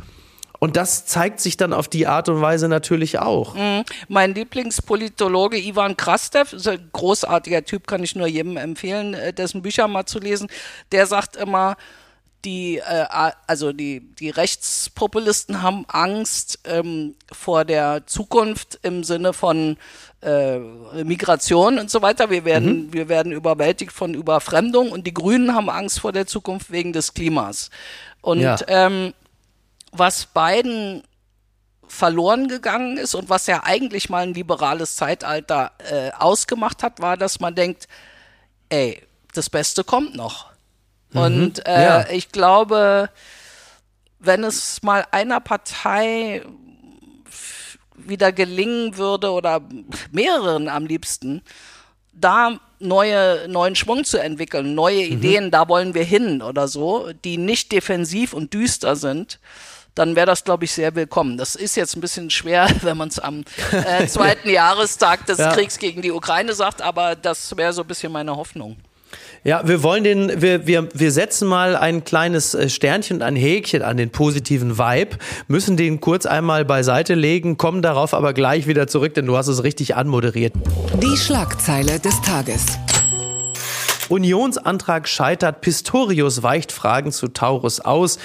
und 0.60 0.76
das 0.76 1.06
zeigt 1.06 1.40
sich 1.40 1.58
dann 1.58 1.74
auf 1.74 1.88
die 1.88 2.06
Art 2.06 2.30
und 2.30 2.42
Weise 2.42 2.68
natürlich 2.68 3.20
auch. 3.20 3.56
Mhm. 3.56 3.84
Mein 4.10 4.36
Lieblingspolitologe 4.36 5.58
Ivan 5.58 5.96
Krastev, 5.96 6.56
großartiger 6.92 7.64
Typ, 7.64 7.88
kann 7.88 8.04
ich 8.04 8.16
nur 8.16 8.28
jedem 8.28 8.58
empfehlen, 8.58 9.14
äh, 9.14 9.34
dessen 9.34 9.62
Bücher 9.62 9.88
mal 9.88 10.06
zu 10.06 10.20
lesen. 10.20 10.50
Der 10.92 11.08
sagt 11.08 11.38
immer, 11.38 11.78
die, 12.46 12.78
äh, 12.78 13.06
also 13.48 13.74
die, 13.74 14.02
die 14.16 14.30
Rechtspopulisten 14.30 15.62
haben 15.62 15.86
Angst 15.88 16.60
ähm, 16.66 17.16
vor 17.32 17.66
der 17.66 18.06
Zukunft 18.06 18.80
im 18.82 19.04
Sinne 19.04 19.34
von 19.34 19.78
äh, 20.22 20.60
Migration 21.04 21.80
und 21.80 21.90
so 21.90 22.02
weiter. 22.02 22.30
Wir 22.30 22.46
werden, 22.46 22.88
mhm. 22.88 22.94
wir 22.94 23.10
werden 23.10 23.32
überwältigt 23.32 23.92
von 23.92 24.14
Überfremdung 24.14 24.92
und 24.92 25.08
die 25.08 25.14
Grünen 25.14 25.54
haben 25.54 25.70
Angst 25.70 26.00
vor 26.00 26.12
der 26.12 26.28
Zukunft 26.28 26.72
wegen 26.72 26.94
des 26.94 27.14
Klimas. 27.14 27.70
Und 28.22 28.42
ja. 28.42 28.58
ähm, 28.68 29.14
was 29.92 30.26
beiden 30.28 31.04
verloren 31.88 32.48
gegangen 32.48 32.98
ist 32.98 33.16
und 33.16 33.30
was 33.30 33.48
ja 33.48 33.64
eigentlich 33.64 34.10
mal 34.10 34.24
ein 34.24 34.34
liberales 34.34 34.96
Zeitalter 34.96 35.72
äh, 35.80 36.12
ausgemacht 36.12 36.84
hat, 36.84 37.02
war, 37.02 37.18
dass 37.18 37.40
man 37.40 37.56
denkt, 37.56 37.88
ey, 38.70 39.02
das 39.34 39.50
Beste 39.50 39.84
kommt 39.84 40.16
noch. 40.16 40.48
Mhm, 41.12 41.22
und 41.22 41.68
äh, 41.68 41.84
ja. 41.84 42.10
ich 42.10 42.32
glaube, 42.32 43.10
wenn 44.20 44.44
es 44.44 44.84
mal 44.84 45.06
einer 45.12 45.40
Partei 45.40 46.44
wieder 47.96 48.32
gelingen 48.32 48.98
würde 48.98 49.32
oder 49.32 49.62
mehreren 50.12 50.70
am 50.70 50.86
liebsten, 50.86 51.42
da 52.14 52.60
neue, 52.80 53.48
neuen 53.48 53.76
Schwung 53.76 54.04
zu 54.04 54.22
entwickeln, 54.22 54.76
neue 54.76 55.06
mhm. 55.06 55.14
Ideen, 55.14 55.52
da 55.52 55.68
wollen 55.68 55.94
wir 55.94 56.04
hin 56.04 56.42
oder 56.42 56.68
so, 56.68 57.12
die 57.24 57.38
nicht 57.38 57.72
defensiv 57.72 58.34
und 58.34 58.54
düster 58.54 58.96
sind, 58.96 59.40
dann 60.00 60.16
wäre 60.16 60.26
das, 60.26 60.46
glaube 60.46 60.64
ich, 60.64 60.72
sehr 60.72 60.96
willkommen. 60.96 61.38
Das 61.38 61.56
ist 61.56 61.76
jetzt 61.76 61.98
ein 61.98 62.02
bisschen 62.02 62.30
schwer, 62.30 62.68
wenn 62.84 62.96
man 62.96 63.10
es 63.10 63.20
am 63.20 63.44
äh, 63.74 64.08
zweiten 64.08 64.50
Jahrestag 64.50 65.26
des 65.26 65.40
ja. 65.40 65.52
Kriegs 65.52 65.78
gegen 65.78 66.02
die 66.02 66.12
Ukraine 66.12 66.54
sagt, 66.54 66.82
aber 66.82 67.16
das 67.16 67.58
wäre 67.58 67.74
so 67.74 67.82
ein 67.82 67.88
bisschen 67.88 68.12
meine 68.12 68.38
Hoffnung. 68.38 68.78
Ja, 69.44 69.68
wir 69.68 69.84
wollen 69.84 70.04
den, 70.04 70.42
wir, 70.42 70.68
wir, 70.68 70.88
wir 70.94 71.12
setzen 71.12 71.48
mal 71.48 71.76
ein 71.76 72.04
kleines 72.06 72.54
äh, 72.54 72.70
Sternchen 72.70 73.18
und 73.18 73.24
ein 73.24 73.36
Häkchen 73.36 73.82
an 73.82 73.98
den 73.98 74.10
positiven 74.10 74.78
Vibe, 74.78 75.18
müssen 75.48 75.76
den 75.76 76.00
kurz 76.00 76.26
einmal 76.26 76.64
beiseite 76.64 77.16
legen, 77.16 77.58
kommen 77.58 77.82
darauf 77.82 78.14
aber 78.14 78.34
gleich 78.34 78.68
wieder 78.68 78.88
zurück, 78.88 79.14
denn 79.16 79.26
du 79.26 79.36
hast 79.36 79.48
es 79.48 79.64
richtig 79.64 79.96
anmoderiert. 79.96 80.54
Die 81.02 81.18
Schlagzeile 81.18 82.00
des 82.00 82.22
Tages. 82.22 82.66
Unionsantrag 84.10 85.08
scheitert, 85.08 85.62
Pistorius 85.62 86.42
weicht 86.42 86.72
Fragen 86.72 87.12
zu 87.12 87.28
Taurus 87.28 87.80
aus. 87.80 88.18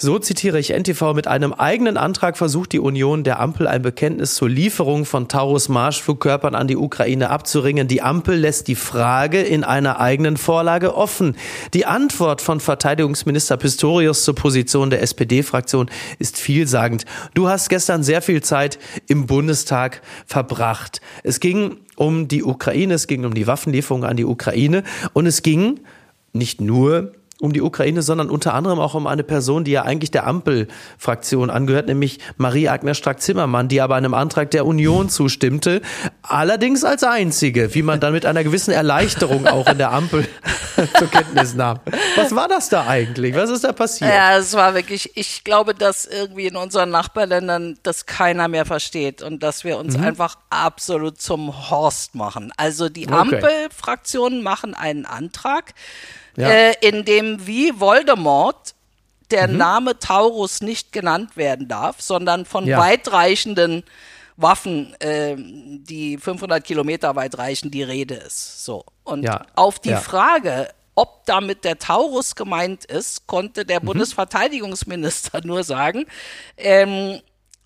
So 0.00 0.20
zitiere 0.20 0.60
ich 0.60 0.72
NTV, 0.72 1.12
mit 1.12 1.26
einem 1.26 1.52
eigenen 1.52 1.96
Antrag 1.96 2.36
versucht 2.36 2.70
die 2.72 2.78
Union 2.78 3.24
der 3.24 3.40
Ampel 3.40 3.66
ein 3.66 3.82
Bekenntnis 3.82 4.36
zur 4.36 4.48
Lieferung 4.48 5.04
von 5.04 5.26
Taurus 5.26 5.68
Marschflugkörpern 5.68 6.54
an 6.54 6.68
die 6.68 6.76
Ukraine 6.76 7.30
abzuringen. 7.30 7.88
Die 7.88 8.00
Ampel 8.00 8.36
lässt 8.36 8.68
die 8.68 8.76
Frage 8.76 9.42
in 9.42 9.64
einer 9.64 9.98
eigenen 9.98 10.36
Vorlage 10.36 10.94
offen. 10.94 11.34
Die 11.74 11.84
Antwort 11.84 12.42
von 12.42 12.60
Verteidigungsminister 12.60 13.56
Pistorius 13.56 14.22
zur 14.22 14.36
Position 14.36 14.90
der 14.90 15.02
SPD-Fraktion 15.02 15.90
ist 16.20 16.38
vielsagend. 16.38 17.04
Du 17.34 17.48
hast 17.48 17.68
gestern 17.68 18.04
sehr 18.04 18.22
viel 18.22 18.40
Zeit 18.40 18.78
im 19.08 19.26
Bundestag 19.26 20.00
verbracht. 20.26 21.00
Es 21.24 21.40
ging 21.40 21.76
um 21.96 22.28
die 22.28 22.44
Ukraine, 22.44 22.94
es 22.94 23.08
ging 23.08 23.24
um 23.24 23.34
die 23.34 23.48
Waffenlieferung 23.48 24.04
an 24.04 24.16
die 24.16 24.24
Ukraine 24.24 24.84
und 25.12 25.26
es 25.26 25.42
ging 25.42 25.80
nicht 26.32 26.60
nur 26.60 27.14
um 27.40 27.52
die 27.52 27.62
Ukraine, 27.62 28.02
sondern 28.02 28.30
unter 28.30 28.54
anderem 28.54 28.80
auch 28.80 28.94
um 28.94 29.06
eine 29.06 29.22
Person, 29.22 29.62
die 29.62 29.70
ja 29.70 29.82
eigentlich 29.82 30.10
der 30.10 30.26
Ampelfraktion 30.26 31.50
angehört, 31.50 31.86
nämlich 31.86 32.18
Marie-Agnes 32.36 32.98
Strack-Zimmermann, 32.98 33.68
die 33.68 33.80
aber 33.80 33.94
einem 33.94 34.14
Antrag 34.14 34.50
der 34.50 34.66
Union 34.66 35.08
zustimmte, 35.08 35.80
allerdings 36.22 36.82
als 36.82 37.04
einzige, 37.04 37.74
wie 37.74 37.82
man 37.82 38.00
dann 38.00 38.12
mit 38.12 38.26
einer 38.26 38.42
gewissen 38.42 38.72
Erleichterung 38.72 39.46
auch 39.46 39.68
in 39.68 39.78
der 39.78 39.92
Ampel 39.92 40.26
zur 40.98 41.08
Kenntnis 41.08 41.54
nahm. 41.54 41.78
Was 42.16 42.34
war 42.34 42.48
das 42.48 42.70
da 42.70 42.86
eigentlich? 42.88 43.36
Was 43.36 43.50
ist 43.50 43.62
da 43.62 43.72
passiert? 43.72 44.10
Ja, 44.10 44.36
es 44.36 44.54
war 44.54 44.74
wirklich, 44.74 45.16
ich 45.16 45.44
glaube, 45.44 45.74
dass 45.74 46.06
irgendwie 46.06 46.46
in 46.46 46.56
unseren 46.56 46.90
Nachbarländern 46.90 47.78
das 47.84 48.06
keiner 48.06 48.48
mehr 48.48 48.66
versteht 48.66 49.22
und 49.22 49.44
dass 49.44 49.62
wir 49.62 49.78
uns 49.78 49.96
mhm. 49.96 50.04
einfach 50.04 50.36
absolut 50.50 51.20
zum 51.20 51.70
Horst 51.70 52.16
machen. 52.16 52.52
Also 52.56 52.88
die 52.88 53.06
okay. 53.06 53.16
Ampelfraktionen 53.16 54.42
machen 54.42 54.74
einen 54.74 55.06
Antrag, 55.06 55.74
ja. 56.38 56.48
äh, 56.48 56.74
in 56.80 57.04
dem 57.04 57.46
wie 57.46 57.78
Voldemort 57.78 58.74
der 59.30 59.48
mhm. 59.48 59.56
Name 59.56 59.98
Taurus 59.98 60.60
nicht 60.60 60.92
genannt 60.92 61.36
werden 61.36 61.68
darf, 61.68 62.00
sondern 62.00 62.44
von 62.44 62.66
ja. 62.66 62.78
weitreichenden 62.78 63.84
Waffen, 64.36 64.94
äh, 65.00 65.36
die 65.36 66.16
500 66.16 66.64
Kilometer 66.64 67.16
weit 67.16 67.36
reichen, 67.38 67.70
die 67.70 67.82
Rede 67.82 68.14
ist. 68.14 68.64
So. 68.64 68.84
Und 69.04 69.24
ja. 69.24 69.44
auf 69.56 69.78
die. 69.80 69.94
Frage, 69.94 70.68
ob 70.94 71.26
damit 71.26 71.64
der 71.64 71.78
Taurus 71.78 72.34
gemeint 72.34 72.84
ist, 72.84 73.26
konnte 73.26 73.64
der 73.64 73.80
mhm. 73.80 73.86
Bundesverteidigungsminister 73.86 75.40
nur 75.44 75.64
sagen, 75.64 76.06
ähm, 76.56 77.20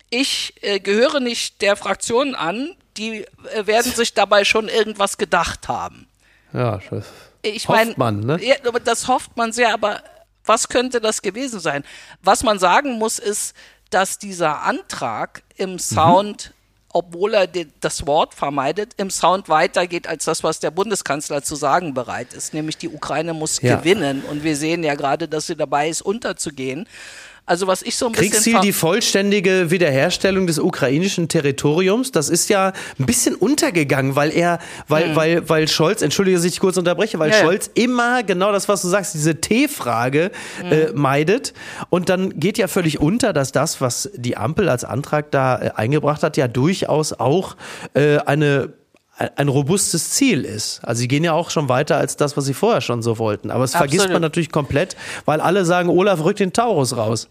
ich 0.09 0.53
äh, 0.61 0.79
gehöre 0.79 1.19
nicht 1.19 1.61
der 1.61 1.75
Fraktion 1.75 2.35
an, 2.35 2.75
die 2.97 3.25
äh, 3.53 3.65
werden 3.65 3.91
sich 3.91 4.13
dabei 4.13 4.43
schon 4.43 4.67
irgendwas 4.67 5.17
gedacht 5.17 5.67
haben. 5.67 6.07
Ja, 6.53 6.79
das 6.89 7.07
ich 7.43 7.67
meine, 7.67 8.25
ne? 8.25 8.43
ja, 8.43 8.55
das 8.83 9.07
hofft 9.07 9.35
man 9.37 9.51
sehr, 9.51 9.73
aber 9.73 10.01
was 10.45 10.67
könnte 10.67 10.99
das 10.99 11.21
gewesen 11.21 11.59
sein? 11.59 11.83
Was 12.21 12.43
man 12.43 12.59
sagen 12.59 12.93
muss, 12.93 13.19
ist, 13.19 13.55
dass 13.89 14.17
dieser 14.17 14.63
Antrag 14.63 15.43
im 15.55 15.77
Sound, 15.77 16.49
mhm. 16.49 16.83
obwohl 16.89 17.33
er 17.33 17.47
das 17.47 18.07
Wort 18.07 18.33
vermeidet, 18.33 18.93
im 18.97 19.09
Sound 19.09 19.49
weitergeht 19.49 20.07
als 20.07 20.25
das, 20.25 20.43
was 20.43 20.59
der 20.59 20.71
Bundeskanzler 20.71 21.43
zu 21.43 21.55
sagen 21.55 21.93
bereit 21.93 22.33
ist. 22.33 22.53
Nämlich 22.53 22.77
die 22.77 22.89
Ukraine 22.89 23.33
muss 23.33 23.61
ja. 23.61 23.77
gewinnen. 23.77 24.23
Und 24.23 24.43
wir 24.43 24.55
sehen 24.55 24.83
ja 24.83 24.95
gerade, 24.95 25.27
dass 25.27 25.47
sie 25.47 25.55
dabei 25.55 25.89
ist, 25.89 26.01
unterzugehen. 26.01 26.87
Also 27.45 27.67
was 27.67 27.81
ich 27.81 27.97
so 27.97 28.05
ein 28.05 28.13
Kriegsziel 28.13 28.61
die 28.61 28.71
vollständige 28.71 29.69
Wiederherstellung 29.69 30.47
des 30.47 30.59
ukrainischen 30.59 31.27
Territoriums. 31.27 32.11
Das 32.11 32.29
ist 32.29 32.49
ja 32.49 32.71
ein 32.97 33.05
bisschen 33.05 33.35
untergegangen, 33.35 34.15
weil 34.15 34.31
er, 34.31 34.59
weil, 34.87 35.09
mhm. 35.09 35.15
weil, 35.15 35.49
weil 35.49 35.67
Scholz, 35.67 36.01
entschuldige, 36.01 36.37
dass 36.37 36.45
ich 36.45 36.59
kurz 36.61 36.77
unterbreche, 36.77 37.19
weil 37.19 37.31
ja, 37.31 37.41
Scholz 37.41 37.69
ja. 37.75 37.83
immer 37.83 38.23
genau 38.23 38.53
das, 38.53 38.69
was 38.69 38.81
du 38.81 38.87
sagst, 38.87 39.13
diese 39.13 39.41
T-Frage 39.41 40.31
mhm. 40.63 40.71
äh, 40.71 40.91
meidet. 40.93 41.53
Und 41.89 42.07
dann 42.07 42.39
geht 42.39 42.57
ja 42.57 42.69
völlig 42.69 43.01
unter, 43.01 43.33
dass 43.33 43.51
das, 43.51 43.81
was 43.81 44.09
die 44.15 44.37
Ampel 44.37 44.69
als 44.69 44.85
Antrag 44.85 45.29
da 45.31 45.61
äh, 45.61 45.71
eingebracht 45.75 46.23
hat, 46.23 46.37
ja 46.37 46.47
durchaus 46.47 47.11
auch 47.11 47.57
äh, 47.93 48.19
eine 48.19 48.73
ein 49.17 49.47
robustes 49.47 50.11
Ziel 50.11 50.43
ist. 50.43 50.79
Also 50.83 51.01
sie 51.01 51.07
gehen 51.07 51.23
ja 51.23 51.33
auch 51.33 51.49
schon 51.49 51.69
weiter 51.69 51.97
als 51.97 52.17
das, 52.17 52.35
was 52.35 52.45
sie 52.45 52.53
vorher 52.53 52.81
schon 52.81 53.03
so 53.03 53.19
wollten. 53.19 53.51
Aber 53.51 53.63
es 53.63 53.75
Absolut. 53.75 53.91
vergisst 53.91 54.11
man 54.11 54.21
natürlich 54.21 54.51
komplett, 54.51 54.95
weil 55.25 55.39
alle 55.39 55.65
sagen, 55.65 55.89
Olaf 55.89 56.23
rückt 56.23 56.39
den 56.39 56.53
Taurus 56.53 56.97
raus. 56.97 57.29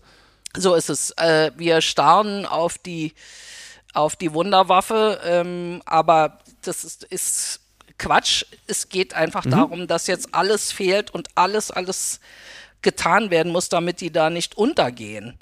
So 0.56 0.74
ist 0.74 0.90
es. 0.90 1.10
Äh, 1.12 1.50
wir 1.56 1.80
starren 1.80 2.46
auf 2.46 2.78
die 2.78 3.14
auf 3.94 4.16
die 4.16 4.32
Wunderwaffe, 4.32 5.20
ähm, 5.24 5.82
aber 5.84 6.38
das 6.62 6.82
ist, 6.84 7.04
ist 7.04 7.60
Quatsch. 7.98 8.44
Es 8.66 8.88
geht 8.88 9.14
einfach 9.14 9.44
mhm. 9.44 9.50
darum, 9.50 9.86
dass 9.86 10.06
jetzt 10.06 10.34
alles 10.34 10.72
fehlt 10.72 11.10
und 11.10 11.28
alles, 11.34 11.70
alles 11.70 12.20
getan 12.80 13.30
werden 13.30 13.52
muss, 13.52 13.68
damit 13.68 14.00
die 14.00 14.10
da 14.10 14.30
nicht 14.30 14.56
untergehen. 14.56 15.38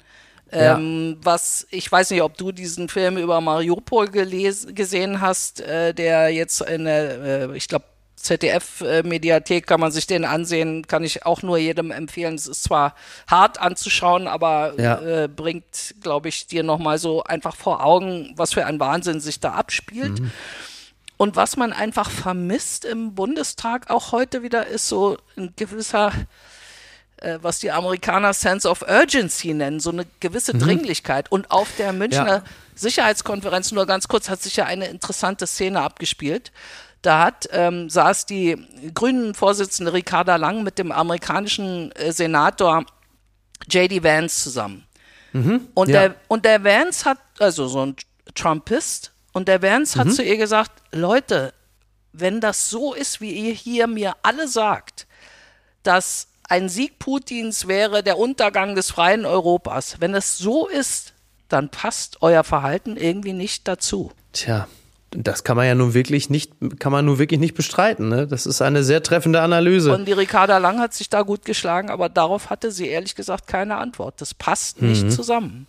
Ja. 0.53 0.77
Ähm, 0.77 1.17
was, 1.23 1.65
ich 1.69 1.89
weiß 1.89 2.11
nicht, 2.11 2.21
ob 2.21 2.37
du 2.37 2.51
diesen 2.51 2.89
Film 2.89 3.17
über 3.17 3.39
Mariupol 3.39 4.09
gesehen 4.09 5.21
hast, 5.21 5.61
äh, 5.61 5.93
der 5.93 6.29
jetzt 6.29 6.61
in 6.61 6.85
der, 6.85 7.49
äh, 7.51 7.57
ich 7.57 7.67
glaube, 7.67 7.85
ZDF-Mediathek 8.21 9.65
kann 9.65 9.79
man 9.79 9.91
sich 9.91 10.07
den 10.07 10.25
ansehen, 10.25 10.85
kann 10.87 11.03
ich 11.03 11.25
auch 11.25 11.41
nur 11.41 11.57
jedem 11.57 11.91
empfehlen. 11.91 12.35
Es 12.35 12.47
ist 12.47 12.63
zwar 12.63 12.95
hart 13.27 13.59
anzuschauen, 13.59 14.27
aber 14.27 14.73
ja. 14.77 15.23
äh, 15.23 15.27
bringt, 15.27 15.95
glaube 16.01 16.29
ich, 16.29 16.47
dir 16.47 16.63
nochmal 16.63 16.97
so 16.97 17.23
einfach 17.23 17.55
vor 17.55 17.83
Augen, 17.83 18.33
was 18.35 18.53
für 18.53 18.65
ein 18.65 18.79
Wahnsinn 18.79 19.19
sich 19.19 19.39
da 19.39 19.53
abspielt. 19.53 20.19
Mhm. 20.19 20.31
Und 21.17 21.35
was 21.35 21.55
man 21.55 21.71
einfach 21.71 22.09
vermisst 22.09 22.83
im 22.83 23.13
Bundestag 23.13 23.89
auch 23.89 24.11
heute 24.11 24.41
wieder 24.43 24.67
ist 24.67 24.87
so 24.87 25.17
ein 25.37 25.53
gewisser 25.55 26.13
äh, 27.21 27.39
was 27.41 27.59
die 27.59 27.71
Amerikaner 27.71 28.33
Sense 28.33 28.67
of 28.67 28.81
Urgency 28.81 29.53
nennen, 29.53 29.79
so 29.79 29.91
eine 29.91 30.05
gewisse 30.19 30.53
mhm. 30.55 30.59
Dringlichkeit. 30.59 31.31
Und 31.31 31.51
auf 31.51 31.69
der 31.77 31.93
Münchner 31.93 32.27
ja. 32.27 32.43
Sicherheitskonferenz, 32.75 33.71
nur 33.71 33.85
ganz 33.85 34.07
kurz, 34.07 34.29
hat 34.29 34.41
sich 34.41 34.55
ja 34.55 34.65
eine 34.65 34.87
interessante 34.87 35.47
Szene 35.47 35.81
abgespielt. 35.81 36.51
Da 37.01 37.23
hat, 37.23 37.47
ähm, 37.51 37.89
saß 37.89 38.25
die 38.25 38.57
Grünen-Vorsitzende 38.93 39.93
Ricarda 39.93 40.35
Lang 40.35 40.63
mit 40.63 40.77
dem 40.77 40.91
amerikanischen 40.91 41.91
äh, 41.93 42.11
Senator 42.11 42.85
J.D. 43.69 44.03
Vance 44.03 44.43
zusammen. 44.43 44.85
Mhm, 45.33 45.67
und, 45.73 45.89
ja. 45.89 46.09
der, 46.09 46.15
und 46.27 46.45
der 46.45 46.63
Vance 46.63 47.05
hat, 47.05 47.19
also 47.39 47.67
so 47.67 47.85
ein 47.85 47.95
Trumpist, 48.35 49.13
und 49.33 49.47
der 49.47 49.61
Vance 49.61 49.97
mhm. 49.97 50.01
hat 50.01 50.13
zu 50.13 50.23
ihr 50.23 50.37
gesagt, 50.37 50.71
Leute, 50.91 51.53
wenn 52.13 52.41
das 52.41 52.69
so 52.69 52.93
ist, 52.93 53.21
wie 53.21 53.31
ihr 53.31 53.53
hier 53.53 53.87
mir 53.87 54.15
alle 54.23 54.47
sagt, 54.47 55.07
dass 55.83 56.27
ein 56.51 56.67
Sieg 56.67 56.99
Putins 56.99 57.69
wäre 57.69 58.03
der 58.03 58.17
Untergang 58.17 58.75
des 58.75 58.91
freien 58.91 59.25
Europas. 59.25 59.95
Wenn 60.01 60.13
es 60.13 60.37
so 60.37 60.67
ist, 60.67 61.13
dann 61.47 61.69
passt 61.69 62.17
euer 62.21 62.43
Verhalten 62.43 62.97
irgendwie 62.97 63.31
nicht 63.31 63.69
dazu. 63.69 64.11
Tja, 64.33 64.67
das 65.11 65.45
kann 65.45 65.55
man 65.55 65.65
ja 65.65 65.75
nun 65.75 65.93
wirklich 65.93 66.29
nicht, 66.29 66.51
kann 66.79 66.91
man 66.91 67.05
nun 67.05 67.19
wirklich 67.19 67.39
nicht 67.39 67.55
bestreiten. 67.55 68.09
Ne? 68.09 68.27
Das 68.27 68.45
ist 68.45 68.61
eine 68.61 68.83
sehr 68.83 69.01
treffende 69.01 69.39
Analyse. 69.41 69.93
Und 69.95 70.05
die 70.05 70.11
Ricarda 70.11 70.57
Lang 70.57 70.79
hat 70.79 70.93
sich 70.93 71.09
da 71.09 71.21
gut 71.21 71.45
geschlagen, 71.45 71.89
aber 71.89 72.09
darauf 72.09 72.49
hatte 72.49 72.71
sie 72.71 72.87
ehrlich 72.87 73.15
gesagt 73.15 73.47
keine 73.47 73.77
Antwort. 73.77 74.19
Das 74.19 74.33
passt 74.33 74.81
nicht 74.81 75.05
mhm. 75.05 75.09
zusammen. 75.09 75.67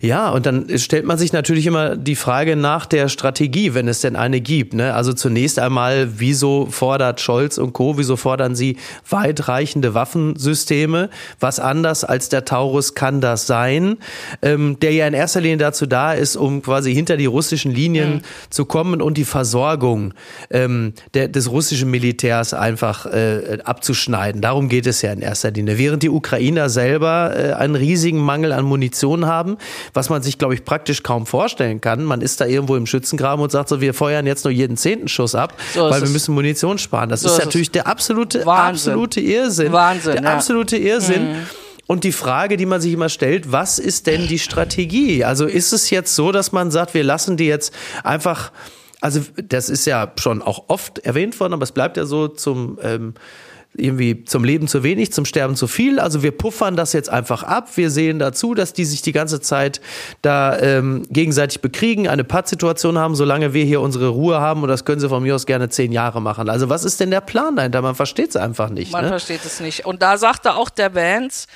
Ja, 0.00 0.30
und 0.30 0.46
dann 0.46 0.78
stellt 0.78 1.04
man 1.04 1.18
sich 1.18 1.32
natürlich 1.32 1.66
immer 1.66 1.96
die 1.96 2.16
Frage 2.16 2.56
nach 2.56 2.86
der 2.86 3.08
Strategie, 3.08 3.74
wenn 3.74 3.88
es 3.88 4.00
denn 4.00 4.16
eine 4.16 4.40
gibt. 4.40 4.74
Ne? 4.74 4.94
Also 4.94 5.12
zunächst 5.12 5.58
einmal, 5.58 6.18
wieso 6.18 6.66
fordert 6.66 7.20
Scholz 7.20 7.58
und 7.58 7.72
Co., 7.72 7.98
wieso 7.98 8.16
fordern 8.16 8.54
sie 8.54 8.76
weitreichende 9.08 9.94
Waffensysteme? 9.94 11.10
Was 11.40 11.60
anders 11.60 12.04
als 12.04 12.28
der 12.28 12.44
Taurus 12.44 12.94
kann 12.94 13.20
das 13.20 13.46
sein? 13.46 13.98
Ähm, 14.42 14.78
der 14.80 14.92
ja 14.92 15.06
in 15.06 15.14
erster 15.14 15.40
Linie 15.40 15.58
dazu 15.58 15.86
da 15.86 16.12
ist, 16.12 16.36
um 16.36 16.62
quasi 16.62 16.94
hinter 16.94 17.16
die 17.16 17.26
russischen 17.26 17.72
Linien 17.72 18.16
mhm. 18.16 18.20
zu 18.50 18.64
kommen 18.64 19.00
und 19.00 19.16
die 19.16 19.24
Versorgung 19.24 20.14
ähm, 20.50 20.92
der, 21.14 21.28
des 21.28 21.50
russischen 21.50 21.90
Militärs 21.90 22.54
einfach 22.54 23.06
äh, 23.06 23.58
abzuschneiden. 23.64 24.40
Darum 24.40 24.68
geht 24.68 24.86
es 24.86 25.02
ja 25.02 25.12
in 25.12 25.20
erster 25.20 25.50
Linie. 25.50 25.78
Während 25.78 26.02
die 26.02 26.10
Ukrainer 26.10 26.68
selber 26.68 27.32
äh, 27.36 27.52
einen 27.52 27.74
riesigen 27.74 28.18
Mangel 28.18 28.52
an 28.52 28.64
Munition 28.64 29.26
haben, 29.26 29.53
was 29.92 30.10
man 30.10 30.22
sich, 30.22 30.38
glaube 30.38 30.54
ich, 30.54 30.64
praktisch 30.64 31.02
kaum 31.02 31.26
vorstellen 31.26 31.80
kann. 31.80 32.04
Man 32.04 32.20
ist 32.20 32.40
da 32.40 32.46
irgendwo 32.46 32.76
im 32.76 32.86
Schützengraben 32.86 33.42
und 33.42 33.50
sagt 33.50 33.68
so, 33.68 33.80
wir 33.80 33.94
feuern 33.94 34.26
jetzt 34.26 34.44
nur 34.44 34.52
jeden 34.52 34.76
zehnten 34.76 35.08
Schuss 35.08 35.34
ab, 35.34 35.54
so 35.74 35.90
weil 35.90 36.02
wir 36.02 36.08
müssen 36.08 36.34
Munition 36.34 36.78
sparen. 36.78 37.08
Das 37.08 37.20
so 37.20 37.28
ist, 37.28 37.38
ist 37.38 37.44
natürlich 37.44 37.70
der 37.70 37.86
absolute, 37.86 38.44
Wahnsinn. 38.46 38.92
absolute 38.92 39.20
Irrsinn. 39.20 39.72
Wahnsinn, 39.72 40.12
der 40.12 40.22
ja. 40.22 40.34
absolute 40.34 40.76
Irrsinn. 40.76 41.32
Mhm. 41.32 41.46
Und 41.86 42.04
die 42.04 42.12
Frage, 42.12 42.56
die 42.56 42.66
man 42.66 42.80
sich 42.80 42.92
immer 42.92 43.08
stellt, 43.08 43.52
was 43.52 43.78
ist 43.78 44.06
denn 44.06 44.26
die 44.26 44.38
Strategie? 44.38 45.24
Also 45.24 45.44
ist 45.44 45.72
es 45.72 45.90
jetzt 45.90 46.14
so, 46.14 46.32
dass 46.32 46.52
man 46.52 46.70
sagt, 46.70 46.94
wir 46.94 47.04
lassen 47.04 47.36
die 47.36 47.46
jetzt 47.46 47.74
einfach, 48.02 48.52
also 49.00 49.20
das 49.36 49.68
ist 49.68 49.84
ja 49.84 50.12
schon 50.18 50.40
auch 50.40 50.64
oft 50.68 51.00
erwähnt 51.00 51.38
worden, 51.40 51.52
aber 51.52 51.64
es 51.64 51.72
bleibt 51.72 51.98
ja 51.98 52.06
so 52.06 52.28
zum 52.28 52.78
ähm, 52.82 53.14
irgendwie 53.76 54.24
zum 54.24 54.44
Leben 54.44 54.68
zu 54.68 54.82
wenig, 54.82 55.12
zum 55.12 55.24
Sterben 55.24 55.56
zu 55.56 55.66
viel. 55.66 55.98
Also 55.98 56.22
wir 56.22 56.30
puffern 56.30 56.76
das 56.76 56.92
jetzt 56.92 57.10
einfach 57.10 57.42
ab. 57.42 57.70
Wir 57.76 57.90
sehen 57.90 58.18
dazu, 58.18 58.54
dass 58.54 58.72
die 58.72 58.84
sich 58.84 59.02
die 59.02 59.12
ganze 59.12 59.40
Zeit 59.40 59.80
da 60.22 60.58
ähm, 60.58 61.06
gegenseitig 61.10 61.60
bekriegen, 61.60 62.08
eine 62.08 62.24
Pattsituation 62.24 62.98
haben, 62.98 63.14
solange 63.14 63.52
wir 63.52 63.64
hier 63.64 63.80
unsere 63.80 64.08
Ruhe 64.08 64.40
haben. 64.40 64.62
Und 64.62 64.68
das 64.68 64.84
können 64.84 65.00
sie 65.00 65.08
von 65.08 65.22
mir 65.22 65.34
aus 65.34 65.46
gerne 65.46 65.68
zehn 65.68 65.92
Jahre 65.92 66.22
machen. 66.22 66.48
Also 66.48 66.68
was 66.68 66.84
ist 66.84 67.00
denn 67.00 67.10
der 67.10 67.20
Plan 67.20 67.56
dahinter? 67.56 67.82
Man 67.82 67.94
versteht 67.94 68.30
es 68.30 68.36
einfach 68.36 68.70
nicht. 68.70 68.92
Man 68.92 69.04
ne? 69.04 69.08
versteht 69.08 69.44
es 69.44 69.60
nicht. 69.60 69.84
Und 69.84 70.02
da 70.02 70.18
sagte 70.18 70.54
auch 70.54 70.70
der 70.70 70.94
Vance, 70.94 71.46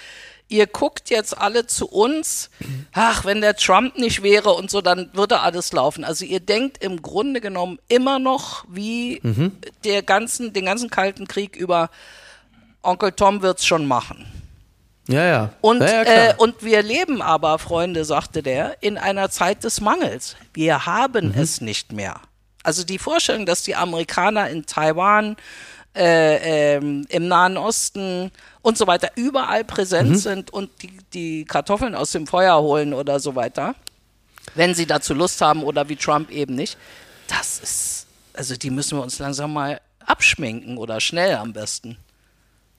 ihr 0.49 0.67
guckt 0.67 1.11
jetzt 1.11 1.37
alle 1.37 1.67
zu 1.67 1.87
uns, 1.89 2.51
ach, 2.93 3.25
wenn 3.25 3.41
der 3.41 3.57
Trump 3.57 3.99
nicht 3.99 4.23
wäre 4.23 4.51
und 4.51 4.71
so, 4.71 4.81
dann 4.81 5.11
würde 5.13 5.41
alles 5.41 5.73
laufen. 5.73 6.05
Also 6.05 6.25
ihr 6.25 6.41
denkt 6.41 6.83
im 6.83 7.03
Grunde 7.03 7.41
genommen 7.41 7.79
immer 7.89 8.19
noch 8.19 8.65
wie 8.69 9.21
mhm. 9.23 9.53
der 9.85 10.03
ganzen, 10.03 10.53
den 10.53 10.65
ganzen 10.65 10.91
Kalten 10.91 11.29
Krieg 11.29 11.57
über 11.57 11.91
Onkel 12.83 13.13
Tom 13.13 13.43
wird's 13.43 13.67
schon 13.67 13.87
machen. 13.87 14.27
Ja, 15.09 15.25
ja. 15.25 15.51
Und, 15.63 15.81
ja, 15.81 16.03
ja, 16.03 16.31
äh, 16.31 16.35
und 16.37 16.63
wir 16.63 16.83
leben 16.83 17.23
aber, 17.23 17.59
Freunde, 17.59 18.05
sagte 18.05 18.43
der, 18.43 18.83
in 18.83 18.99
einer 18.99 19.31
Zeit 19.31 19.65
des 19.65 19.81
Mangels. 19.81 20.37
Wir 20.53 20.87
haben 20.87 21.29
mhm. 21.29 21.41
es 21.41 21.61
nicht 21.61 21.93
mehr. 21.93 22.21
Also 22.63 22.85
die 22.85 22.99
Vorstellung, 22.99 23.47
dass 23.47 23.63
die 23.63 23.75
Amerikaner 23.75 24.51
in 24.51 24.67
Taiwan, 24.67 25.37
äh, 25.99 26.77
ähm, 26.77 27.07
im 27.09 27.29
Nahen 27.29 27.57
Osten 27.57 28.31
und 28.63 28.79
so 28.79 28.87
weiter 28.87 29.11
überall 29.17 29.65
präsent 29.65 30.11
mhm. 30.11 30.17
sind 30.17 30.51
und 30.53 30.71
die, 30.83 30.91
die 31.13 31.45
Kartoffeln 31.45 31.95
aus 31.95 32.13
dem 32.13 32.27
Feuer 32.27 32.61
holen 32.61 32.95
oder 32.95 33.19
so 33.19 33.35
weiter, 33.35 33.75
wenn 34.55 34.75
sie 34.75 34.87
dazu 34.87 35.13
Lust 35.13 35.41
haben 35.41 35.63
oder 35.63 35.89
wie 35.89 35.97
Trump 35.97 36.31
eben 36.31 36.55
nicht, 36.55 36.79
das 37.27 37.59
ist, 37.59 38.07
also 38.33 38.57
die 38.57 38.71
müssen 38.71 38.99
wir 38.99 39.03
uns 39.03 39.19
langsam 39.19 39.53
mal 39.53 39.81
abschminken 40.07 40.79
oder 40.79 41.01
schnell 41.01 41.35
am 41.37 41.53
besten. 41.53 41.97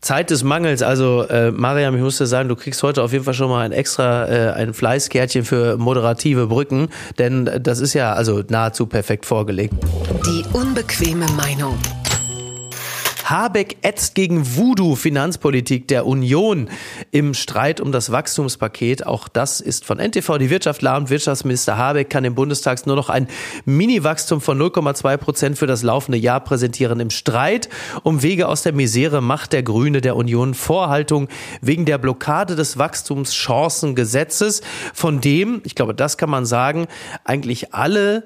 Zeit 0.01 0.29
des 0.29 0.43
Mangels, 0.43 0.81
also 0.81 1.23
äh, 1.23 1.51
Mariam, 1.51 1.93
ich 1.95 2.01
muss 2.01 2.17
dir 2.17 2.25
sagen, 2.25 2.47
du 2.47 2.55
kriegst 2.55 2.81
heute 2.83 3.03
auf 3.03 3.11
jeden 3.11 3.25
Fall 3.25 3.33
schon 3.33 3.49
mal 3.49 3.65
ein 3.65 3.73
extra 3.73 4.27
äh, 4.27 4.51
ein 4.53 4.73
Fleißkärtchen 4.73 5.43
für 5.43 5.77
moderative 5.77 6.47
Brücken, 6.47 6.87
denn 7.17 7.49
das 7.61 7.79
ist 7.79 7.93
ja 7.93 8.13
also 8.13 8.41
nahezu 8.47 8.85
perfekt 8.85 9.25
vorgelegt. 9.25 9.73
Die 10.25 10.45
unbequeme 10.53 11.25
Meinung. 11.33 11.77
Habeck 13.29 13.77
ätzt 13.83 14.15
gegen 14.15 14.55
Voodoo-Finanzpolitik 14.55 15.87
der 15.87 16.07
Union 16.07 16.67
im 17.11 17.35
Streit 17.35 17.79
um 17.79 17.91
das 17.91 18.11
Wachstumspaket. 18.11 19.05
Auch 19.05 19.27
das 19.27 19.61
ist 19.61 19.85
von 19.85 19.99
NTV. 19.99 20.39
Die 20.39 20.49
Wirtschaft 20.49 20.81
lahmt. 20.81 21.11
Wirtschaftsminister 21.11 21.77
Habeck 21.77 22.09
kann 22.09 22.25
im 22.25 22.33
Bundestag 22.33 22.87
nur 22.87 22.95
noch 22.95 23.09
ein 23.09 23.27
Mini-Wachstum 23.65 24.41
von 24.41 24.59
0,2 24.59 25.17
Prozent 25.17 25.57
für 25.59 25.67
das 25.67 25.83
laufende 25.83 26.17
Jahr 26.17 26.39
präsentieren. 26.39 26.99
Im 26.99 27.11
Streit 27.11 27.69
um 28.01 28.23
Wege 28.23 28.47
aus 28.47 28.63
der 28.63 28.73
Misere 28.73 29.21
macht 29.21 29.53
der 29.53 29.61
Grüne 29.61 30.01
der 30.01 30.15
Union 30.15 30.55
Vorhaltung 30.55 31.27
wegen 31.61 31.85
der 31.85 31.99
Blockade 31.99 32.55
des 32.55 32.77
Wachstumschancengesetzes, 32.79 34.61
von 34.93 35.21
dem, 35.21 35.61
ich 35.65 35.75
glaube, 35.75 35.93
das 35.93 36.17
kann 36.17 36.29
man 36.29 36.45
sagen, 36.45 36.87
eigentlich 37.25 37.73
alle 37.75 38.23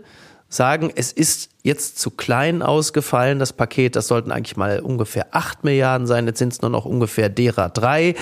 sagen, 0.54 0.92
es 0.96 1.12
ist 1.12 1.50
jetzt 1.64 2.00
zu 2.00 2.12
klein 2.12 2.62
ausgefallen, 2.62 3.40
das 3.40 3.54
Paket. 3.54 3.96
Das 3.96 4.08
sollten 4.08 4.32
eigentlich 4.32 4.58
mal 4.58 4.80
ungefähr 4.80 5.28
acht 5.32 5.64
Milliarden 5.64 6.08
sein. 6.08 6.28
Jetzt 6.28 6.40
sind 6.40 6.54
es 6.54 6.62
nur 6.62 6.72
noch 6.72 6.86
ungefähr 6.86 7.30
derer 7.30 7.70
drei. 7.70 8.16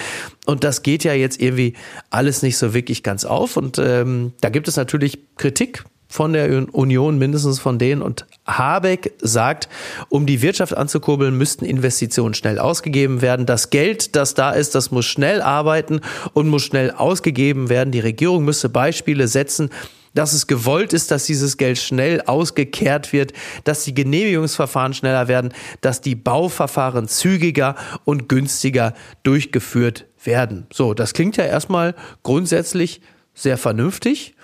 Und 0.46 0.64
das 0.64 0.84
geht 0.84 1.04
ja 1.04 1.14
jetzt 1.14 1.42
irgendwie 1.42 1.74
alles 2.10 2.42
nicht 2.42 2.58
so 2.58 2.74
wirklich 2.74 3.04
ganz 3.04 3.26
auf. 3.26 3.58
Und 3.58 3.80
ähm, 3.80 4.34
da 4.42 4.50
gibt 4.50 4.68
es 4.68 4.78
natürlich 4.78 5.20
Kritik 5.38 5.84
von 6.12 6.34
der 6.34 6.68
Union, 6.74 7.18
mindestens 7.18 7.60
von 7.60 7.80
denen. 7.80 8.02
Und 8.02 8.26
Habeck 8.46 9.14
sagt, 9.22 9.70
um 10.10 10.26
die 10.26 10.42
Wirtschaft 10.42 10.76
anzukurbeln, 10.76 11.38
müssten 11.38 11.66
Investitionen 11.66 12.34
schnell 12.34 12.60
ausgegeben 12.60 13.22
werden. 13.22 13.46
Das 13.46 13.70
Geld, 13.70 14.16
das 14.16 14.34
da 14.34 14.52
ist, 14.52 14.76
das 14.76 14.92
muss 14.92 15.06
schnell 15.06 15.42
arbeiten 15.42 16.02
und 16.34 16.50
muss 16.50 16.64
schnell 16.64 16.92
ausgegeben 16.92 17.70
werden. 17.70 17.92
Die 17.92 18.02
Regierung 18.02 18.44
müsste 18.44 18.68
Beispiele 18.68 19.28
setzen, 19.28 19.70
dass 20.14 20.34
es 20.34 20.48
gewollt 20.48 20.94
ist, 20.94 21.12
dass 21.12 21.26
dieses 21.26 21.58
Geld 21.58 21.78
schnell 21.78 22.22
ausgekehrt 22.22 23.14
wird, 23.14 23.34
dass 23.64 23.84
die 23.84 23.94
Genehmigungsverfahren 23.94 24.94
schneller 24.94 25.28
werden, 25.28 25.54
dass 25.82 26.02
die 26.02 26.16
Bauverfahren 26.16 27.08
zügiger 27.08 27.76
und 28.06 28.28
günstiger 28.30 28.94
durchgeführt 29.24 30.06
werden. 30.24 30.68
So, 30.72 30.94
das 30.94 31.14
klingt 31.14 31.38
ja 31.38 31.46
erstmal 31.46 31.96
grundsätzlich 32.24 33.02
sehr 33.34 33.58
vernünftig. 33.58 34.36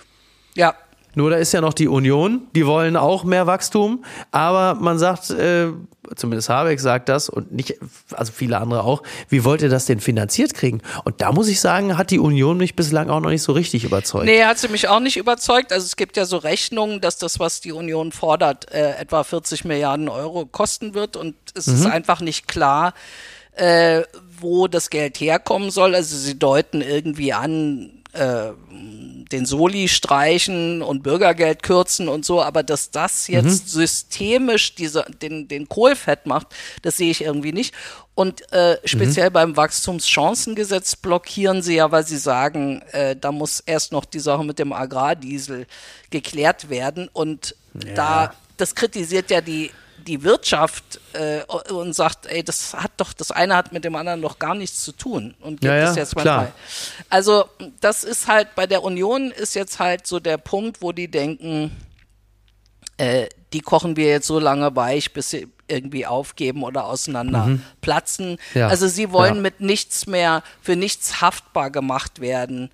Ja. 0.54 0.74
Nur 1.14 1.30
da 1.30 1.36
ist 1.36 1.52
ja 1.52 1.60
noch 1.60 1.74
die 1.74 1.88
Union, 1.88 2.42
die 2.54 2.66
wollen 2.66 2.96
auch 2.96 3.24
mehr 3.24 3.46
Wachstum, 3.46 4.04
aber 4.30 4.74
man 4.80 4.98
sagt, 4.98 5.30
äh, 5.30 5.68
zumindest 6.16 6.48
Habeck 6.48 6.80
sagt 6.80 7.08
das 7.08 7.28
und 7.28 7.52
nicht, 7.52 7.74
also 8.12 8.32
viele 8.32 8.58
andere 8.58 8.84
auch, 8.84 9.02
wie 9.28 9.44
wollt 9.44 9.62
ihr 9.62 9.68
das 9.68 9.86
denn 9.86 10.00
finanziert 10.00 10.54
kriegen? 10.54 10.80
Und 11.04 11.20
da 11.20 11.32
muss 11.32 11.48
ich 11.48 11.60
sagen, 11.60 11.96
hat 11.98 12.10
die 12.10 12.18
Union 12.18 12.56
mich 12.56 12.76
bislang 12.76 13.10
auch 13.10 13.20
noch 13.20 13.30
nicht 13.30 13.42
so 13.42 13.52
richtig 13.52 13.84
überzeugt. 13.84 14.26
Nee, 14.26 14.44
hat 14.44 14.58
sie 14.58 14.68
mich 14.68 14.88
auch 14.88 15.00
nicht 15.00 15.16
überzeugt. 15.16 15.72
Also 15.72 15.84
es 15.84 15.96
gibt 15.96 16.16
ja 16.16 16.24
so 16.24 16.36
Rechnungen, 16.36 17.00
dass 17.00 17.18
das, 17.18 17.38
was 17.38 17.60
die 17.60 17.72
Union 17.72 18.12
fordert, 18.12 18.70
äh, 18.72 18.96
etwa 18.96 19.24
40 19.24 19.64
Milliarden 19.64 20.08
Euro 20.08 20.46
kosten 20.46 20.94
wird 20.94 21.16
und 21.16 21.34
es 21.54 21.66
mhm. 21.66 21.74
ist 21.74 21.86
einfach 21.86 22.20
nicht 22.20 22.48
klar, 22.48 22.94
äh, 23.52 24.02
wo 24.40 24.68
das 24.68 24.90
Geld 24.90 25.20
herkommen 25.20 25.70
soll. 25.70 25.94
Also 25.94 26.16
sie 26.16 26.38
deuten 26.38 26.80
irgendwie 26.80 27.32
an, 27.32 27.97
äh, 28.18 28.52
den 29.30 29.46
Soli 29.46 29.88
streichen 29.88 30.82
und 30.82 31.02
Bürgergeld 31.02 31.62
kürzen 31.62 32.08
und 32.08 32.24
so, 32.24 32.42
aber 32.42 32.62
dass 32.62 32.90
das 32.90 33.28
jetzt 33.28 33.64
mhm. 33.64 33.68
systemisch 33.68 34.74
diese, 34.74 35.04
den, 35.22 35.48
den 35.48 35.68
Kohl 35.68 35.96
fett 35.96 36.26
macht, 36.26 36.48
das 36.82 36.96
sehe 36.96 37.10
ich 37.10 37.22
irgendwie 37.22 37.52
nicht. 37.52 37.74
Und 38.14 38.50
äh, 38.52 38.78
speziell 38.84 39.30
mhm. 39.30 39.34
beim 39.34 39.56
Wachstumschancengesetz 39.56 40.96
blockieren 40.96 41.62
sie 41.62 41.76
ja, 41.76 41.92
weil 41.92 42.06
sie 42.06 42.16
sagen, 42.16 42.82
äh, 42.92 43.14
da 43.14 43.30
muss 43.30 43.60
erst 43.60 43.92
noch 43.92 44.04
die 44.04 44.18
Sache 44.18 44.44
mit 44.44 44.58
dem 44.58 44.72
Agrardiesel 44.72 45.66
geklärt 46.10 46.68
werden. 46.68 47.08
Und 47.12 47.54
ja. 47.74 47.94
da, 47.94 48.34
das 48.56 48.74
kritisiert 48.74 49.30
ja 49.30 49.40
die 49.40 49.70
die 50.08 50.22
Wirtschaft 50.22 51.00
äh, 51.12 51.42
und 51.70 51.92
sagt, 51.92 52.26
ey, 52.26 52.42
das 52.42 52.74
hat 52.74 52.92
doch, 52.96 53.12
das 53.12 53.30
eine 53.30 53.54
hat 53.54 53.72
mit 53.72 53.84
dem 53.84 53.94
anderen 53.94 54.22
doch 54.22 54.38
gar 54.38 54.54
nichts 54.54 54.82
zu 54.82 54.92
tun. 54.92 55.34
Und 55.40 55.62
ja, 55.62 55.76
ja, 55.76 55.94
jetzt 55.94 56.16
klar. 56.16 56.52
Also 57.10 57.44
das 57.80 58.04
ist 58.04 58.26
halt, 58.26 58.54
bei 58.54 58.66
der 58.66 58.82
Union 58.82 59.30
ist 59.30 59.54
jetzt 59.54 59.78
halt 59.78 60.06
so 60.06 60.18
der 60.18 60.38
Punkt, 60.38 60.80
wo 60.80 60.92
die 60.92 61.08
denken, 61.08 61.76
äh, 62.96 63.28
die 63.52 63.60
kochen 63.60 63.96
wir 63.96 64.08
jetzt 64.08 64.26
so 64.26 64.38
lange 64.38 64.74
weich, 64.74 65.12
bis 65.12 65.30
sie 65.30 65.48
irgendwie 65.68 66.06
aufgeben 66.06 66.62
oder 66.62 66.86
auseinander 66.86 67.46
mhm. 67.46 67.62
platzen. 67.82 68.38
Ja, 68.54 68.68
also 68.68 68.88
sie 68.88 69.12
wollen 69.12 69.36
ja. 69.36 69.42
mit 69.42 69.60
nichts 69.60 70.06
mehr, 70.06 70.42
für 70.62 70.74
nichts 70.74 71.20
haftbar 71.20 71.70
gemacht 71.70 72.20
werden, 72.20 72.70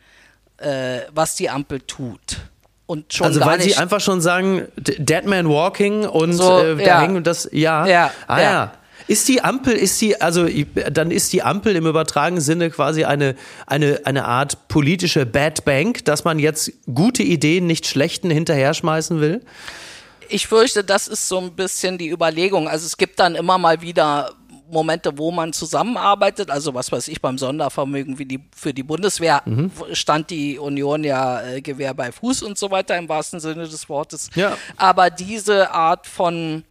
äh, 0.59 1.01
was 1.13 1.35
die 1.35 1.51
Ampel 1.51 1.81
tut 1.81 2.39
und 2.87 3.13
schon 3.13 3.27
also 3.27 3.41
weil 3.41 3.61
sie 3.61 3.77
einfach 3.77 4.01
schon 4.01 4.21
sagen 4.21 4.69
Dead 4.77 5.25
Man 5.25 5.49
Walking 5.49 6.07
und 6.07 6.33
so, 6.35 6.59
äh, 6.59 6.77
da 6.77 6.83
ja. 6.83 7.01
hängen 7.01 7.25
das 7.25 7.49
ja 7.53 7.87
ja 7.87 8.11
ah, 8.27 8.41
ja. 8.41 8.53
ja. 8.53 8.73
Ist 9.07 9.29
die 9.29 9.43
Ampel, 9.43 9.75
ist 9.75 10.01
die, 10.01 10.19
also 10.19 10.47
dann 10.91 11.11
ist 11.11 11.31
die 11.35 11.43
Ampel 11.43 11.77
im 11.77 11.87
übertragenen 11.87 12.41
Sinne 12.41 12.71
quasi 12.71 13.05
eine, 13.05 13.35
eine, 13.67 14.01
eine 14.05 14.25
Art 14.25 14.67
politische 14.69 15.27
Bad 15.27 15.67
Bank, 15.67 16.07
dass 16.07 16.25
man 16.25 16.39
jetzt 16.39 16.73
gute 16.93 17.23
Ideen 17.23 17.67
nicht 17.67 17.87
schlechten 17.87 18.31
hinterher 18.31 18.73
schmeißen 18.73 19.21
will? 19.21 19.43
Ich 20.31 20.47
fürchte, 20.47 20.85
das 20.85 21.07
ist 21.07 21.29
so 21.29 21.39
ein 21.39 21.53
bisschen 21.53 21.99
die 21.99 22.09
Überlegung. 22.09 22.67
Also 22.67 22.87
es 22.87 22.97
gibt 22.97 23.21
dann 23.21 23.35
immer 23.35 23.59
mal 23.59 23.83
wieder 23.83 24.33
Momente, 24.75 25.17
wo 25.17 25.31
man 25.31 25.55
zusammenarbeitet. 25.55 26.51
Also 26.51 26.75
was 26.75 26.93
weiß 26.93 27.09
ich, 27.09 27.23
beim 27.23 27.39
Sondervermögen 27.39 28.19
wie 28.19 28.27
die, 28.27 28.41
für 28.55 28.75
die 28.75 28.83
Bundeswehr 28.83 29.41
mhm. 29.47 29.71
stand 29.93 30.29
die 30.29 30.59
Union 30.59 31.03
ja 31.03 31.41
äh, 31.41 31.63
Gewehr 31.63 31.95
bei 31.95 32.13
Fuß 32.13 32.43
und 32.43 32.59
so 32.59 32.71
weiter 32.71 32.99
im 32.99 33.09
wahrsten 33.09 33.41
Sinne 33.41 33.67
des 33.67 33.89
Wortes. 33.89 34.29
Ja. 34.35 34.59
Aber 34.77 35.09
diese 35.09 35.71
Art 35.71 36.07
von 36.07 36.65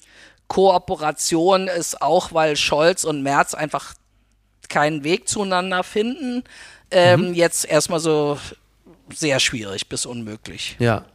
Kooperation 0.48 1.68
ist 1.68 2.00
auch, 2.02 2.32
weil 2.32 2.56
Scholz 2.56 3.06
und 3.06 3.24
Merz 3.24 3.56
einfach 3.56 3.96
keinen 4.70 5.04
Weg 5.04 5.28
zueinander 5.28 5.84
finden, 5.84 6.44
ähm, 6.92 7.30
mhm. 7.30 7.34
jetzt 7.34 7.66
erstmal 7.66 8.00
so 8.00 8.38
sehr 9.12 9.40
schwierig 9.40 9.90
bis 9.90 10.06
unmöglich. 10.06 10.76
Ja. 10.80 11.06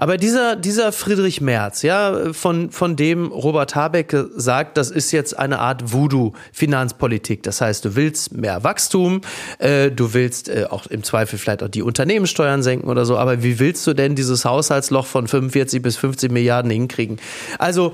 Aber 0.00 0.16
dieser, 0.16 0.56
dieser 0.56 0.92
Friedrich 0.92 1.42
Merz, 1.42 1.82
ja, 1.82 2.32
von, 2.32 2.70
von 2.70 2.96
dem 2.96 3.26
Robert 3.26 3.74
Habeck 3.74 4.16
sagt, 4.34 4.78
das 4.78 4.90
ist 4.90 5.12
jetzt 5.12 5.38
eine 5.38 5.58
Art 5.58 5.92
Voodoo-Finanzpolitik. 5.92 7.42
Das 7.42 7.60
heißt, 7.60 7.84
du 7.84 7.96
willst 7.96 8.32
mehr 8.32 8.64
Wachstum, 8.64 9.20
äh, 9.58 9.90
du 9.90 10.14
willst 10.14 10.48
äh, 10.48 10.66
auch 10.70 10.86
im 10.86 11.02
Zweifel 11.02 11.38
vielleicht 11.38 11.62
auch 11.62 11.68
die 11.68 11.82
Unternehmenssteuern 11.82 12.62
senken 12.62 12.88
oder 12.88 13.04
so. 13.04 13.18
Aber 13.18 13.42
wie 13.42 13.58
willst 13.58 13.86
du 13.86 13.92
denn 13.92 14.14
dieses 14.14 14.46
Haushaltsloch 14.46 15.04
von 15.04 15.28
45 15.28 15.82
bis 15.82 15.98
50 15.98 16.32
Milliarden 16.32 16.70
hinkriegen? 16.70 17.18
Also, 17.58 17.92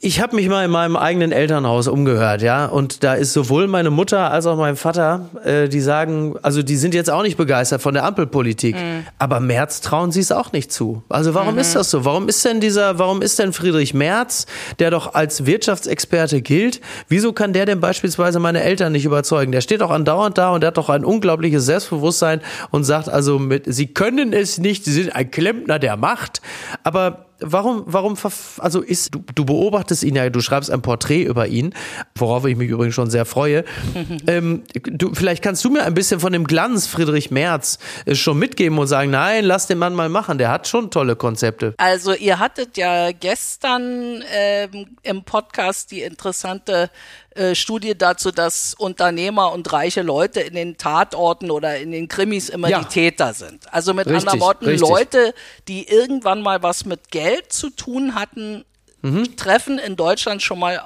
ich 0.00 0.20
habe 0.20 0.36
mich 0.36 0.48
mal 0.48 0.64
in 0.64 0.70
meinem 0.70 0.96
eigenen 0.96 1.32
Elternhaus 1.32 1.88
umgehört, 1.88 2.42
ja, 2.42 2.66
und 2.66 3.04
da 3.04 3.14
ist 3.14 3.32
sowohl 3.32 3.66
meine 3.66 3.90
Mutter 3.90 4.30
als 4.30 4.46
auch 4.46 4.56
mein 4.56 4.76
Vater, 4.76 5.28
äh, 5.44 5.68
die 5.68 5.80
sagen, 5.80 6.36
also 6.42 6.62
die 6.62 6.76
sind 6.76 6.94
jetzt 6.94 7.10
auch 7.10 7.22
nicht 7.22 7.36
begeistert 7.36 7.82
von 7.82 7.94
der 7.94 8.04
Ampelpolitik, 8.04 8.76
mhm. 8.76 9.06
aber 9.18 9.40
Merz 9.40 9.80
trauen 9.80 10.12
sie 10.12 10.20
es 10.20 10.32
auch 10.32 10.52
nicht 10.52 10.72
zu. 10.72 11.02
Also 11.08 11.34
warum 11.34 11.54
mhm. 11.54 11.60
ist 11.60 11.74
das 11.74 11.90
so? 11.90 12.04
Warum 12.04 12.28
ist 12.28 12.44
denn 12.44 12.60
dieser, 12.60 12.98
warum 12.98 13.22
ist 13.22 13.38
denn 13.38 13.52
Friedrich 13.52 13.94
Merz, 13.94 14.46
der 14.78 14.90
doch 14.90 15.14
als 15.14 15.46
Wirtschaftsexperte 15.46 16.42
gilt, 16.42 16.80
wieso 17.08 17.32
kann 17.32 17.52
der 17.52 17.66
denn 17.66 17.80
beispielsweise 17.80 18.38
meine 18.38 18.62
Eltern 18.62 18.92
nicht 18.92 19.04
überzeugen? 19.04 19.52
Der 19.52 19.60
steht 19.60 19.80
doch 19.80 19.90
andauernd 19.90 20.38
da 20.38 20.50
und 20.50 20.62
der 20.62 20.68
hat 20.68 20.76
doch 20.76 20.88
ein 20.88 21.04
unglaubliches 21.04 21.66
Selbstbewusstsein 21.66 22.40
und 22.70 22.84
sagt 22.84 23.08
also 23.08 23.38
mit, 23.38 23.64
sie 23.66 23.86
können 23.86 24.32
es 24.32 24.58
nicht, 24.58 24.84
sie 24.84 24.92
sind 24.92 25.14
ein 25.14 25.30
Klempner 25.30 25.78
der 25.78 25.96
Macht, 25.96 26.42
aber 26.84 27.27
warum, 27.40 27.84
warum, 27.86 28.16
also 28.58 28.80
ist, 28.80 29.14
du, 29.14 29.22
du 29.34 29.44
beobachtest 29.44 30.02
ihn 30.02 30.16
ja, 30.16 30.28
du 30.30 30.40
schreibst 30.40 30.70
ein 30.70 30.82
Porträt 30.82 31.22
über 31.22 31.46
ihn, 31.46 31.74
worauf 32.14 32.44
ich 32.46 32.56
mich 32.56 32.68
übrigens 32.68 32.94
schon 32.94 33.10
sehr 33.10 33.24
freue. 33.24 33.64
ähm, 34.26 34.64
du, 34.72 35.14
vielleicht 35.14 35.42
kannst 35.42 35.64
du 35.64 35.70
mir 35.70 35.84
ein 35.84 35.94
bisschen 35.94 36.20
von 36.20 36.32
dem 36.32 36.44
Glanz 36.44 36.86
Friedrich 36.86 37.30
Merz 37.30 37.78
äh, 38.06 38.14
schon 38.14 38.38
mitgeben 38.38 38.78
und 38.78 38.86
sagen, 38.86 39.10
nein, 39.10 39.44
lass 39.44 39.66
den 39.66 39.78
Mann 39.78 39.94
mal 39.94 40.08
machen, 40.08 40.38
der 40.38 40.50
hat 40.50 40.68
schon 40.68 40.90
tolle 40.90 41.16
Konzepte. 41.16 41.74
Also 41.78 42.14
ihr 42.14 42.38
hattet 42.38 42.76
ja 42.76 43.12
gestern 43.12 44.22
ähm, 44.32 44.96
im 45.02 45.24
Podcast 45.24 45.90
die 45.90 46.02
interessante 46.02 46.90
äh, 47.38 47.54
Studie 47.54 47.96
dazu, 47.96 48.32
dass 48.32 48.74
Unternehmer 48.74 49.52
und 49.52 49.72
reiche 49.72 50.02
Leute 50.02 50.40
in 50.40 50.54
den 50.54 50.76
Tatorten 50.76 51.50
oder 51.50 51.78
in 51.78 51.92
den 51.92 52.08
Krimis 52.08 52.48
immer 52.48 52.68
ja. 52.68 52.80
die 52.80 52.86
Täter 52.86 53.32
sind. 53.32 53.72
Also 53.72 53.94
mit 53.94 54.06
richtig, 54.06 54.24
anderen 54.24 54.40
Worten, 54.40 54.64
richtig. 54.66 54.88
Leute, 54.88 55.34
die 55.68 55.88
irgendwann 55.88 56.42
mal 56.42 56.62
was 56.62 56.84
mit 56.84 57.10
Geld 57.10 57.52
zu 57.52 57.70
tun 57.70 58.14
hatten, 58.14 58.64
mhm. 59.02 59.36
treffen 59.36 59.78
in 59.78 59.94
Deutschland 59.94 60.42
schon 60.42 60.58
mal 60.58 60.84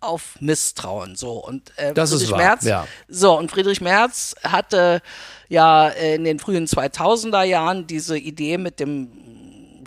auf 0.00 0.36
Misstrauen. 0.40 1.16
So 1.16 1.32
und 1.32 1.72
äh, 1.76 1.92
das 1.92 2.10
Friedrich 2.10 2.24
ist 2.26 2.30
wahr. 2.32 2.38
Merz, 2.38 2.64
ja. 2.64 2.86
so 3.08 3.36
und 3.36 3.50
Friedrich 3.50 3.80
Merz 3.80 4.36
hatte 4.44 5.02
ja 5.48 5.88
in 5.88 6.24
den 6.24 6.38
frühen 6.38 6.66
2000er 6.66 7.42
Jahren 7.42 7.86
diese 7.86 8.16
Idee 8.16 8.58
mit 8.58 8.78
dem 8.80 9.27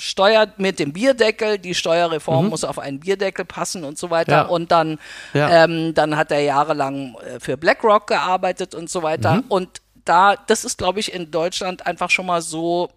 steuert 0.01 0.57
mit 0.57 0.79
dem 0.79 0.93
Bierdeckel, 0.93 1.59
die 1.59 1.75
Steuerreform 1.75 2.45
mhm. 2.45 2.49
muss 2.49 2.63
auf 2.63 2.79
einen 2.79 2.99
Bierdeckel 2.99 3.45
passen 3.45 3.83
und 3.83 3.99
so 3.99 4.09
weiter. 4.09 4.31
Ja. 4.31 4.41
Und 4.47 4.71
dann, 4.71 4.97
ja. 5.33 5.63
ähm, 5.63 5.93
dann 5.93 6.17
hat 6.17 6.31
er 6.31 6.39
jahrelang 6.39 7.15
äh, 7.17 7.39
für 7.39 7.55
BlackRock 7.55 8.07
gearbeitet 8.07 8.73
und 8.73 8.89
so 8.89 9.03
weiter. 9.03 9.35
Mhm. 9.35 9.43
Und 9.49 9.81
da, 10.03 10.35
das 10.35 10.65
ist, 10.65 10.79
glaube 10.79 10.99
ich, 10.99 11.13
in 11.13 11.29
Deutschland 11.29 11.85
einfach 11.85 12.09
schon 12.09 12.25
mal 12.25 12.41
so 12.41 12.89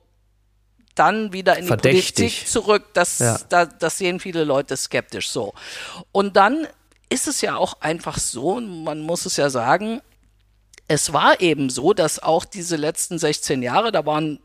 dann 0.94 1.34
wieder 1.34 1.56
in 1.56 1.64
die 1.64 1.68
Verdächtig. 1.68 2.14
Politik 2.14 2.48
zurück. 2.48 2.84
Das, 2.94 3.18
ja. 3.18 3.38
da, 3.50 3.66
das 3.66 3.98
sehen 3.98 4.18
viele 4.18 4.44
Leute 4.44 4.74
skeptisch 4.74 5.28
so. 5.28 5.52
Und 6.10 6.38
dann 6.38 6.66
ist 7.10 7.28
es 7.28 7.42
ja 7.42 7.56
auch 7.56 7.82
einfach 7.82 8.18
so, 8.18 8.60
man 8.60 9.02
muss 9.02 9.26
es 9.26 9.36
ja 9.36 9.50
sagen, 9.50 10.00
es 10.88 11.12
war 11.12 11.40
eben 11.42 11.68
so, 11.68 11.92
dass 11.92 12.22
auch 12.22 12.46
diese 12.46 12.76
letzten 12.76 13.18
16 13.18 13.62
Jahre, 13.62 13.92
da 13.92 14.06
waren 14.06 14.38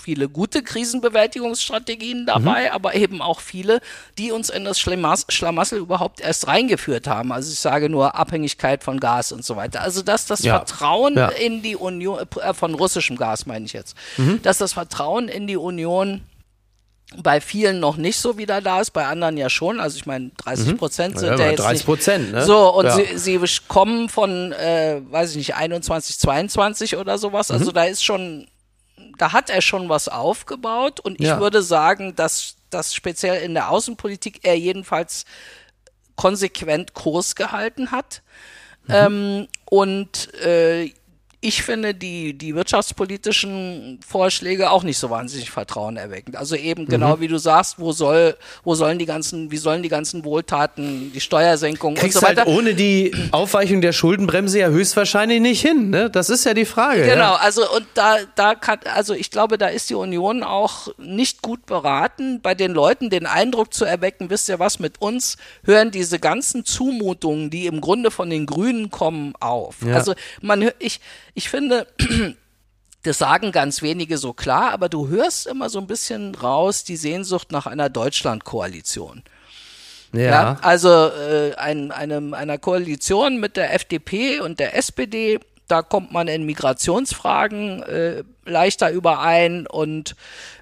viele 0.00 0.28
gute 0.28 0.62
Krisenbewältigungsstrategien 0.62 2.26
dabei, 2.26 2.66
mhm. 2.66 2.72
aber 2.72 2.94
eben 2.94 3.22
auch 3.22 3.40
viele, 3.40 3.80
die 4.18 4.32
uns 4.32 4.50
in 4.50 4.64
das 4.64 4.78
Schlamass 4.78 5.26
Schlamassel 5.28 5.78
überhaupt 5.78 6.20
erst 6.20 6.46
reingeführt 6.46 7.06
haben. 7.06 7.32
Also 7.32 7.52
ich 7.52 7.58
sage 7.58 7.88
nur 7.88 8.14
Abhängigkeit 8.14 8.84
von 8.84 9.00
Gas 9.00 9.32
und 9.32 9.44
so 9.44 9.56
weiter. 9.56 9.80
Also 9.82 10.02
dass 10.02 10.26
das 10.26 10.42
ja. 10.42 10.56
Vertrauen 10.56 11.16
ja. 11.16 11.28
in 11.28 11.62
die 11.62 11.76
Union, 11.76 12.20
äh, 12.40 12.54
von 12.54 12.74
russischem 12.74 13.16
Gas 13.16 13.46
meine 13.46 13.64
ich 13.64 13.72
jetzt, 13.72 13.96
mhm. 14.16 14.42
dass 14.42 14.58
das 14.58 14.72
Vertrauen 14.74 15.28
in 15.28 15.46
die 15.46 15.56
Union 15.56 16.22
bei 17.22 17.40
vielen 17.40 17.78
noch 17.78 17.96
nicht 17.96 18.18
so 18.18 18.36
wieder 18.36 18.60
da 18.60 18.80
ist, 18.80 18.90
bei 18.90 19.06
anderen 19.06 19.36
ja 19.36 19.48
schon. 19.48 19.78
Also 19.78 19.96
ich 19.96 20.06
meine, 20.06 20.30
30 20.38 20.66
mhm. 20.66 20.76
Prozent 20.76 21.14
mhm. 21.14 21.18
sind 21.20 21.38
ja, 21.38 21.44
ja 21.44 21.50
jetzt 21.50 21.60
30 21.60 21.86
Prozent, 21.86 22.32
ne? 22.32 22.44
So, 22.44 22.74
und 22.74 22.86
ja. 22.86 22.96
sie, 22.96 23.18
sie 23.18 23.40
kommen 23.68 24.08
von, 24.08 24.52
äh, 24.52 25.00
weiß 25.08 25.30
ich 25.30 25.36
nicht, 25.36 25.54
21, 25.54 26.18
22 26.18 26.96
oder 26.96 27.18
sowas. 27.18 27.50
Also 27.50 27.70
mhm. 27.70 27.74
da 27.74 27.84
ist 27.84 28.04
schon 28.04 28.48
da 29.18 29.32
hat 29.32 29.50
er 29.50 29.60
schon 29.60 29.88
was 29.88 30.08
aufgebaut 30.08 31.00
und 31.00 31.20
ich 31.20 31.26
ja. 31.26 31.40
würde 31.40 31.62
sagen, 31.62 32.14
dass 32.16 32.56
das 32.70 32.94
speziell 32.94 33.42
in 33.42 33.54
der 33.54 33.70
Außenpolitik 33.70 34.40
er 34.42 34.58
jedenfalls 34.58 35.24
konsequent 36.16 36.94
Kurs 36.94 37.34
gehalten 37.34 37.90
hat. 37.90 38.22
Mhm. 38.86 38.94
Ähm, 38.94 39.48
und 39.66 40.34
äh, 40.34 40.92
ich 41.46 41.62
finde 41.62 41.94
die, 41.94 42.34
die 42.34 42.54
wirtschaftspolitischen 42.54 44.00
Vorschläge 44.06 44.70
auch 44.70 44.82
nicht 44.82 44.98
so 44.98 45.10
wahnsinnig 45.10 45.50
vertrauenerweckend. 45.50 46.36
Also 46.36 46.56
eben 46.56 46.86
genau 46.86 47.20
wie 47.20 47.28
du 47.28 47.38
sagst, 47.38 47.78
wo 47.78 47.92
soll, 47.92 48.36
wo 48.64 48.74
sollen 48.74 48.98
die 48.98 49.06
ganzen, 49.06 49.50
wie 49.50 49.56
sollen 49.56 49.82
die 49.82 49.88
ganzen 49.88 50.24
Wohltaten, 50.24 51.12
die 51.12 51.20
Steuersenkung 51.20 51.94
Kriegst 51.94 52.16
und 52.16 52.20
so 52.22 52.26
weiter. 52.26 52.46
halt 52.46 52.56
ohne 52.56 52.74
die 52.74 53.14
Aufweichung 53.30 53.80
der 53.80 53.92
Schuldenbremse 53.92 54.58
ja 54.58 54.68
höchstwahrscheinlich 54.68 55.40
nicht 55.40 55.60
hin, 55.60 55.90
ne? 55.90 56.10
Das 56.10 56.30
ist 56.30 56.44
ja 56.44 56.52
die 56.54 56.64
Frage. 56.64 57.02
Genau, 57.02 57.34
Ja? 57.34 57.36
also 57.36 57.62
und 57.74 57.86
da, 57.94 58.16
da 58.34 58.54
kann, 58.54 58.80
also 58.92 59.14
ich 59.14 59.30
glaube, 59.30 59.56
da 59.56 59.68
ist 59.68 59.88
die 59.90 59.94
Union 59.94 60.42
auch 60.42 60.88
nicht 60.98 61.42
gut 61.42 61.64
beraten, 61.66 62.40
bei 62.40 62.54
den 62.54 62.72
Leuten 62.72 63.08
den 63.08 63.26
Eindruck 63.26 63.72
zu 63.72 63.84
erwecken, 63.84 64.30
wisst 64.30 64.48
ihr 64.48 64.58
was, 64.58 64.78
mit 64.78 65.00
uns 65.00 65.36
hören 65.64 65.90
diese 65.90 66.18
ganzen 66.18 66.64
Zumutungen, 66.64 67.50
die 67.50 67.66
im 67.66 67.80
Grunde 67.80 68.10
von 68.10 68.30
den 68.30 68.46
Grünen 68.46 68.90
kommen, 68.90 69.34
auf. 69.40 69.76
Ja. 69.86 69.94
Also 69.94 70.14
man 70.40 70.70
ich, 70.78 71.00
ich 71.36 71.50
finde, 71.50 71.86
das 73.02 73.18
sagen 73.18 73.52
ganz 73.52 73.82
wenige 73.82 74.18
so 74.18 74.32
klar, 74.32 74.72
aber 74.72 74.88
du 74.88 75.08
hörst 75.08 75.46
immer 75.46 75.68
so 75.68 75.78
ein 75.78 75.86
bisschen 75.86 76.34
raus 76.34 76.82
die 76.82 76.96
Sehnsucht 76.96 77.52
nach 77.52 77.66
einer 77.66 77.88
Deutschlandkoalition. 77.88 79.22
Ja. 80.12 80.22
Ja, 80.22 80.58
also 80.62 80.88
äh, 80.88 81.54
ein, 81.56 81.92
einem, 81.92 82.32
einer 82.32 82.58
Koalition 82.58 83.38
mit 83.38 83.56
der 83.56 83.74
FDP 83.74 84.40
und 84.40 84.58
der 84.58 84.76
SPD, 84.76 85.38
da 85.68 85.82
kommt 85.82 86.10
man 86.10 86.26
in 86.26 86.46
Migrationsfragen 86.46 87.82
äh, 87.82 88.24
leichter 88.46 88.90
überein 88.90 89.66
und 89.66 90.16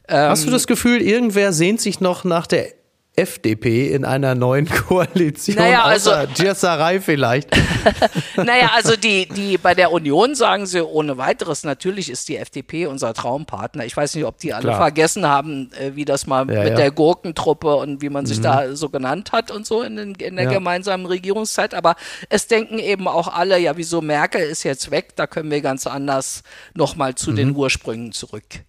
ähm, 0.09 0.31
Hast 0.31 0.45
du 0.45 0.51
das 0.51 0.67
Gefühl, 0.67 1.01
irgendwer 1.01 1.53
sehnt 1.53 1.81
sich 1.81 2.01
noch 2.01 2.25
nach 2.25 2.47
der 2.47 2.73
FDP 3.17 3.93
in 3.93 4.05
einer 4.05 4.35
neuen 4.35 4.69
Koalition? 4.89 5.57
Naja, 5.57 5.85
also- 5.85 6.11
außer 6.11 6.27
Gierserei 6.29 7.01
vielleicht. 7.01 7.51
naja, 8.37 8.71
also 8.75 8.97
die, 8.97 9.27
die 9.29 9.57
bei 9.59 9.75
der 9.75 9.93
Union 9.93 10.35
sagen 10.35 10.67
sie 10.67 10.85
ohne 10.85 11.17
weiteres, 11.17 11.63
natürlich 11.65 12.11
ist 12.11 12.29
die 12.29 12.37
FDP 12.37 12.87
unser 12.87 13.15
Traumpartner. 13.15 13.85
Ich 13.85 13.97
weiß 13.97 14.15
nicht, 14.17 14.25
ob 14.25 14.39
die 14.39 14.53
alle 14.53 14.65
Klar. 14.69 14.77
vergessen 14.79 15.27
haben, 15.27 15.71
äh, 15.79 15.95
wie 15.95 16.05
das 16.05 16.27
mal 16.27 16.51
Ja, 16.51 16.61
mit 16.65 16.71
ja. 16.71 16.77
der 16.77 16.91
Gurkentruppe 16.91 17.77
und 17.77 18.03
wie 18.03 18.09
man 18.09 18.27
sich 18.27 18.41
da 18.41 18.75
so 18.75 18.89
genannt 18.89 19.33
hat 19.33 19.51
und 19.51 19.67
so 19.67 19.83
in, 19.83 19.97
den, 19.97 20.15
in 20.17 20.37
der 20.37 20.47
Ja. 20.47 20.51
gemeinsamen 20.53 21.07
Regierungszeit. 21.07 21.75
Aber 21.75 21.95
es 22.29 22.49
denken 22.49 22.79
eben 22.79 23.07
auch 23.07 23.29
alle, 23.29 23.59
ja, 23.59 23.77
wieso 23.77 24.01
Merkel 24.01 24.43
ist 24.43 24.63
jetzt 24.65 24.91
weg, 24.91 25.15
da 25.17 25.27
können 25.27 25.51
wir 25.51 25.61
ganz 25.61 25.87
anders 25.87 26.43
nochmal 26.75 27.15
zu 27.15 27.33
den 27.33 27.55
Ursprüngen 27.55 28.13
zurückkehren. 28.13 28.65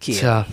Tja, 0.00 0.46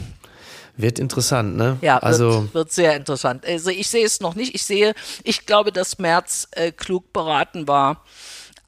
wird 0.77 0.99
interessant, 0.99 1.55
ne? 1.57 1.77
Ja, 1.81 1.97
also 1.97 2.43
wird, 2.43 2.53
wird 2.53 2.71
sehr 2.71 2.95
interessant. 2.95 3.45
Also 3.45 3.69
ich 3.69 3.87
sehe 3.89 4.05
es 4.05 4.19
noch 4.21 4.35
nicht. 4.35 4.55
Ich 4.55 4.63
sehe, 4.65 4.93
ich 5.23 5.45
glaube, 5.45 5.71
dass 5.71 5.99
Merz 5.99 6.47
äh, 6.51 6.71
klug 6.71 7.13
beraten 7.13 7.67
war, 7.67 8.03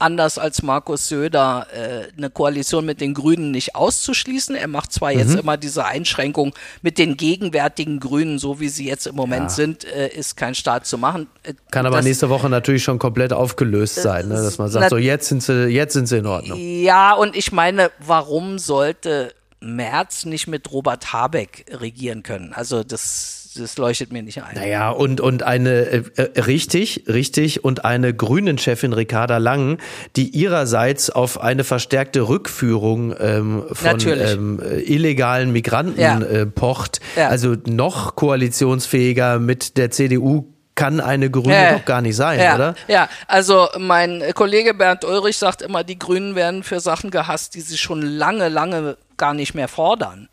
anders 0.00 0.38
als 0.38 0.62
Markus 0.62 1.08
Söder 1.08 1.66
äh, 1.72 2.08
eine 2.18 2.28
Koalition 2.28 2.84
mit 2.84 3.00
den 3.00 3.14
Grünen 3.14 3.52
nicht 3.52 3.74
auszuschließen. 3.76 4.54
Er 4.56 4.66
macht 4.68 4.92
zwar 4.92 5.12
Mhm. 5.12 5.18
jetzt 5.20 5.34
immer 5.36 5.56
diese 5.56 5.84
Einschränkung 5.86 6.52
mit 6.82 6.98
den 6.98 7.16
gegenwärtigen 7.16 8.00
Grünen, 8.00 8.38
so 8.38 8.58
wie 8.60 8.68
sie 8.68 8.86
jetzt 8.86 9.06
im 9.06 9.14
Moment 9.14 9.44
Ja. 9.44 9.48
sind, 9.50 9.84
äh, 9.84 10.08
ist 10.08 10.36
kein 10.36 10.54
Staat 10.56 10.86
zu 10.86 10.98
machen. 10.98 11.28
Äh, 11.44 11.54
kann 11.70 11.86
aber 11.86 11.96
das- 11.98 12.04
nächste 12.04 12.28
Woche 12.28 12.50
natürlich 12.50 12.82
schon 12.82 12.98
komplett 12.98 13.32
aufgelöst 13.32 13.94
sein, 13.94 14.28
ne? 14.28 14.34
dass 14.34 14.58
man 14.58 14.68
sagt, 14.68 14.82
na- 14.82 14.88
so 14.90 14.98
jetzt 14.98 15.28
sind 15.28 15.42
sie, 15.42 15.68
jetzt 15.68 15.92
sind 15.94 16.06
sie 16.06 16.18
in 16.18 16.26
Ordnung. 16.26 16.58
Ja, 16.58 17.14
und 17.14 17.34
ich 17.36 17.52
meine, 17.52 17.90
warum 18.04 18.58
sollte 18.58 19.32
Merz 19.64 20.24
nicht 20.24 20.46
mit 20.46 20.70
Robert 20.70 21.12
Habeck 21.12 21.66
regieren 21.70 22.22
können? 22.22 22.52
Also 22.52 22.84
das, 22.84 23.50
das 23.56 23.76
leuchtet 23.78 24.12
mir 24.12 24.22
nicht 24.22 24.42
ein. 24.42 24.54
Naja, 24.54 24.90
und, 24.90 25.20
und 25.20 25.42
eine, 25.42 25.70
äh, 25.86 26.02
äh, 26.16 26.40
richtig, 26.40 27.04
richtig, 27.08 27.64
und 27.64 27.84
eine 27.84 28.12
Grünen-Chefin 28.14 28.92
Ricarda 28.92 29.38
Lang, 29.38 29.78
die 30.16 30.28
ihrerseits 30.28 31.10
auf 31.10 31.40
eine 31.40 31.64
verstärkte 31.64 32.28
Rückführung 32.28 33.14
ähm, 33.18 33.64
von 33.72 34.00
ähm, 34.06 34.60
äh, 34.60 34.80
illegalen 34.80 35.52
Migranten 35.52 36.00
Ja. 36.00 36.18
äh, 36.20 36.46
pocht. 36.46 37.00
Ja. 37.16 37.28
Also 37.28 37.56
noch 37.66 38.16
koalitionsfähiger 38.16 39.38
mit 39.38 39.76
der 39.76 39.90
CDU 39.90 40.46
kann 40.74 40.98
eine 41.00 41.30
Grüne 41.30 41.54
Ja. 41.54 41.72
doch 41.74 41.84
gar 41.84 42.00
nicht 42.00 42.16
sein, 42.16 42.40
ja, 42.40 42.56
oder? 42.56 42.74
Ja, 42.88 43.08
also 43.28 43.68
mein 43.78 44.24
Kollege 44.34 44.74
Bernd 44.74 45.04
Ulrich 45.04 45.38
sagt 45.38 45.62
immer, 45.62 45.84
die 45.84 45.98
Grünen 45.98 46.34
werden 46.34 46.64
für 46.64 46.80
Sachen 46.80 47.10
gehasst, 47.10 47.54
die 47.54 47.60
sie 47.60 47.78
schon 47.78 48.02
lange, 48.02 48.48
lange 48.48 48.96
gar 49.24 49.32
nicht 49.32 49.54
mehr 49.54 49.68
fordern. 49.68 50.28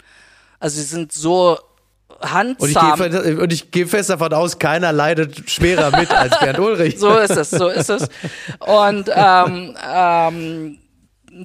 Also 0.59 0.75
sie 0.75 0.83
sind 0.83 1.13
so 1.13 1.57
handsam. 2.19 2.99
und 3.39 3.53
ich 3.53 3.71
gehe 3.71 3.87
fest 3.87 4.09
davon 4.09 4.33
aus, 4.33 4.59
keiner 4.59 4.91
leidet 4.91 5.49
schwerer 5.49 5.97
mit 5.97 6.11
als 6.11 6.37
Bernd 6.39 6.59
Ulrich. 6.67 6.99
So 6.99 7.17
ist 7.17 7.37
es, 7.37 7.51
so 7.51 7.69
ist 7.69 7.89
es. 7.89 8.09
Und 8.59 9.09
ähm, 9.15 9.77
ähm, 9.81 10.77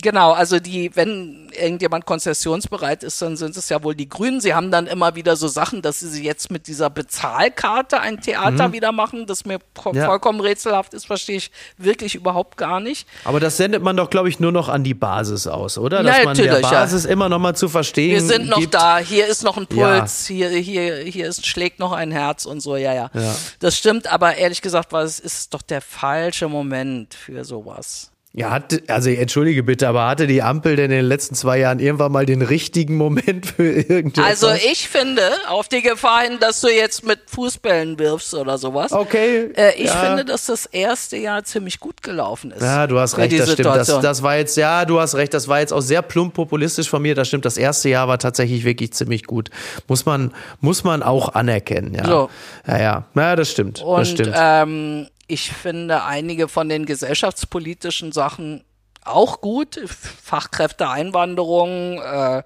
genau, 0.03 0.33
also 0.33 0.59
die, 0.59 0.91
wenn 0.95 1.51
irgendjemand 1.59 2.07
konzessionsbereit 2.07 3.03
ist, 3.03 3.21
dann 3.23 3.37
sind 3.37 3.57
es 3.57 3.69
ja 3.69 3.83
wohl 3.83 3.95
die 3.95 4.09
Grünen. 4.09 4.41
Sie 4.41 4.55
haben 4.55 4.71
dann 4.71 4.87
immer 4.87 5.15
wieder 5.15 5.37
so 5.37 5.49
Sachen, 5.49 5.81
dass 5.83 6.01
sie 6.01 6.25
jetzt 6.25 6.51
mit 6.51 6.67
dieser 6.67 6.91
Bezahlkarte 6.91 8.01
ein 8.01 8.21
Theater 8.21 8.73
wieder 8.73 8.93
machen, 8.93 9.27
das 9.27 9.45
mir 9.45 9.59
Mhm. 9.85 9.97
Ja. 9.97 10.07
vollkommen 10.07 10.41
rätselhaft 10.41 10.95
ist, 10.95 11.07
verstehe 11.07 11.37
ich 11.37 11.51
wirklich 11.79 12.15
überhaupt 12.15 12.57
gar 12.57 12.81
nicht. 12.81 13.07
Aber 13.25 13.41
das 13.41 13.57
sendet 13.57 13.83
man 13.83 13.97
doch, 13.97 14.11
glaube 14.11 14.29
ich, 14.29 14.41
nur 14.41 14.53
noch 14.53 14.69
an 14.69 14.85
die 14.85 14.95
Basis 14.95 15.47
aus, 15.47 15.79
oder? 15.79 15.99
Ja, 15.99 16.03
Dass 16.05 16.25
man 16.25 16.37
der 16.37 16.47
natürlich, 16.47 16.71
ja. 16.71 16.81
Basis 16.81 17.05
immer 17.05 17.29
noch 17.29 17.39
mal 17.39 17.55
zu 17.55 17.69
verstehen 17.69 18.13
Wir 18.13 18.21
sind 18.23 18.49
noch 18.49 18.59
gibt. 18.59 18.75
da, 18.75 18.99
hier 18.99 19.27
ist 19.27 19.43
noch 19.45 19.57
ein 19.57 19.67
Ja. 19.73 19.99
Puls, 20.01 20.27
hier, 20.27 20.49
hier, 20.51 20.97
hier 21.05 21.29
ist, 21.29 21.47
schlägt 21.47 21.79
noch 21.79 21.93
ein 21.93 22.11
Herz 22.11 22.45
und 22.47 22.61
so, 22.61 22.77
ja, 22.77 22.93
ja, 22.93 23.11
Ja. 23.15 23.35
Das 23.61 23.77
stimmt, 23.79 24.07
aber 24.13 24.37
ehrlich 24.37 24.63
gesagt, 24.63 24.93
war 24.93 25.03
es 25.03 25.21
ist 25.21 25.55
doch 25.55 25.63
der 25.63 25.81
falsche 25.81 26.49
Moment 26.49 27.15
für 27.15 27.45
sowas. 27.45 28.11
Ja, 28.37 28.51
hat, 28.51 28.83
also 28.89 29.09
entschuldige 29.09 29.63
bitte, 29.63 29.89
aber 29.89 30.07
hatte 30.07 30.27
die 30.27 30.43
Ampel 30.43 30.77
denn 30.77 30.91
in 30.91 30.99
den 30.99 31.07
letzten 31.07 31.35
zwei 31.35 31.59
Jahren 31.59 31.79
irgendwann 31.79 32.13
mal 32.13 32.27
den 32.27 32.43
richtigen 32.43 32.99
Moment 32.99 33.47
für 33.47 33.73
irgendetwas? 33.73 34.45
Also 34.45 34.49
ich 34.71 34.91
finde, 34.91 35.23
auf 35.49 35.69
die 35.69 35.81
Gefahr 35.81 36.21
hin, 36.21 36.37
dass 36.39 36.61
du 36.61 36.69
jetzt 36.69 37.03
mit 37.03 37.19
Fußbällen 37.29 37.99
wirfst 37.99 38.35
oder 38.35 38.59
sowas. 38.59 38.93
Okay. 38.93 39.53
Äh, 39.57 39.77
ich 39.79 39.87
ja. 39.87 39.95
finde, 39.95 40.27
dass 40.27 40.45
das 40.45 40.67
erste 40.67 41.17
Jahr 41.17 41.45
ziemlich 41.45 41.81
gut 41.81 42.03
gelaufen 42.03 42.51
ist. 42.51 42.61
Ja, 42.61 42.87
du 42.87 42.99
hast 42.99 43.17
recht, 43.17 43.39
das 43.39 43.53
stimmt. 43.53 43.75
Das, 43.75 43.87
das 43.87 44.23
war 44.23 44.37
jetzt, 44.37 44.59
ja, 44.59 44.85
du 44.85 45.01
hast 45.01 45.15
recht, 45.15 45.33
das 45.33 45.49
war 45.49 45.61
jetzt 45.61 45.73
auch 45.73 45.81
sehr 45.81 46.03
plump 46.03 46.35
populistisch 46.35 46.91
von 46.91 47.01
mir. 47.01 47.15
Das 47.15 47.29
stimmt. 47.29 47.47
Das 47.47 47.57
erste 47.57 47.89
Jahr 47.89 48.07
war 48.07 48.19
tatsächlich 48.19 48.65
wirklich 48.65 48.93
ziemlich 48.93 49.25
gut. 49.25 49.49
Muss 49.89 50.05
man, 50.05 50.35
muss 50.61 50.85
man 50.85 51.03
auch 51.03 51.31
anerkennen, 51.31 51.95
ja. 51.95 52.05
So. 52.05 52.31
Ja, 52.67 52.79
ja. 52.79 53.05
Ja, 53.15 53.35
das 53.35 53.51
stimmt. 53.51 53.79
das 53.79 53.85
Und 53.87 54.07
stimmt. 54.07 54.35
ähm, 54.37 55.07
ich 55.27 55.53
finde 55.53 56.05
einige 56.05 56.49
von 56.49 56.69
den 56.69 56.87
gesellschaftspolitischen 56.87 58.13
Sachen 58.13 58.65
auch 59.07 59.41
gut. 59.41 59.81
Fachkräfteeinwanderung, 60.23 62.03
äh, 62.03 62.43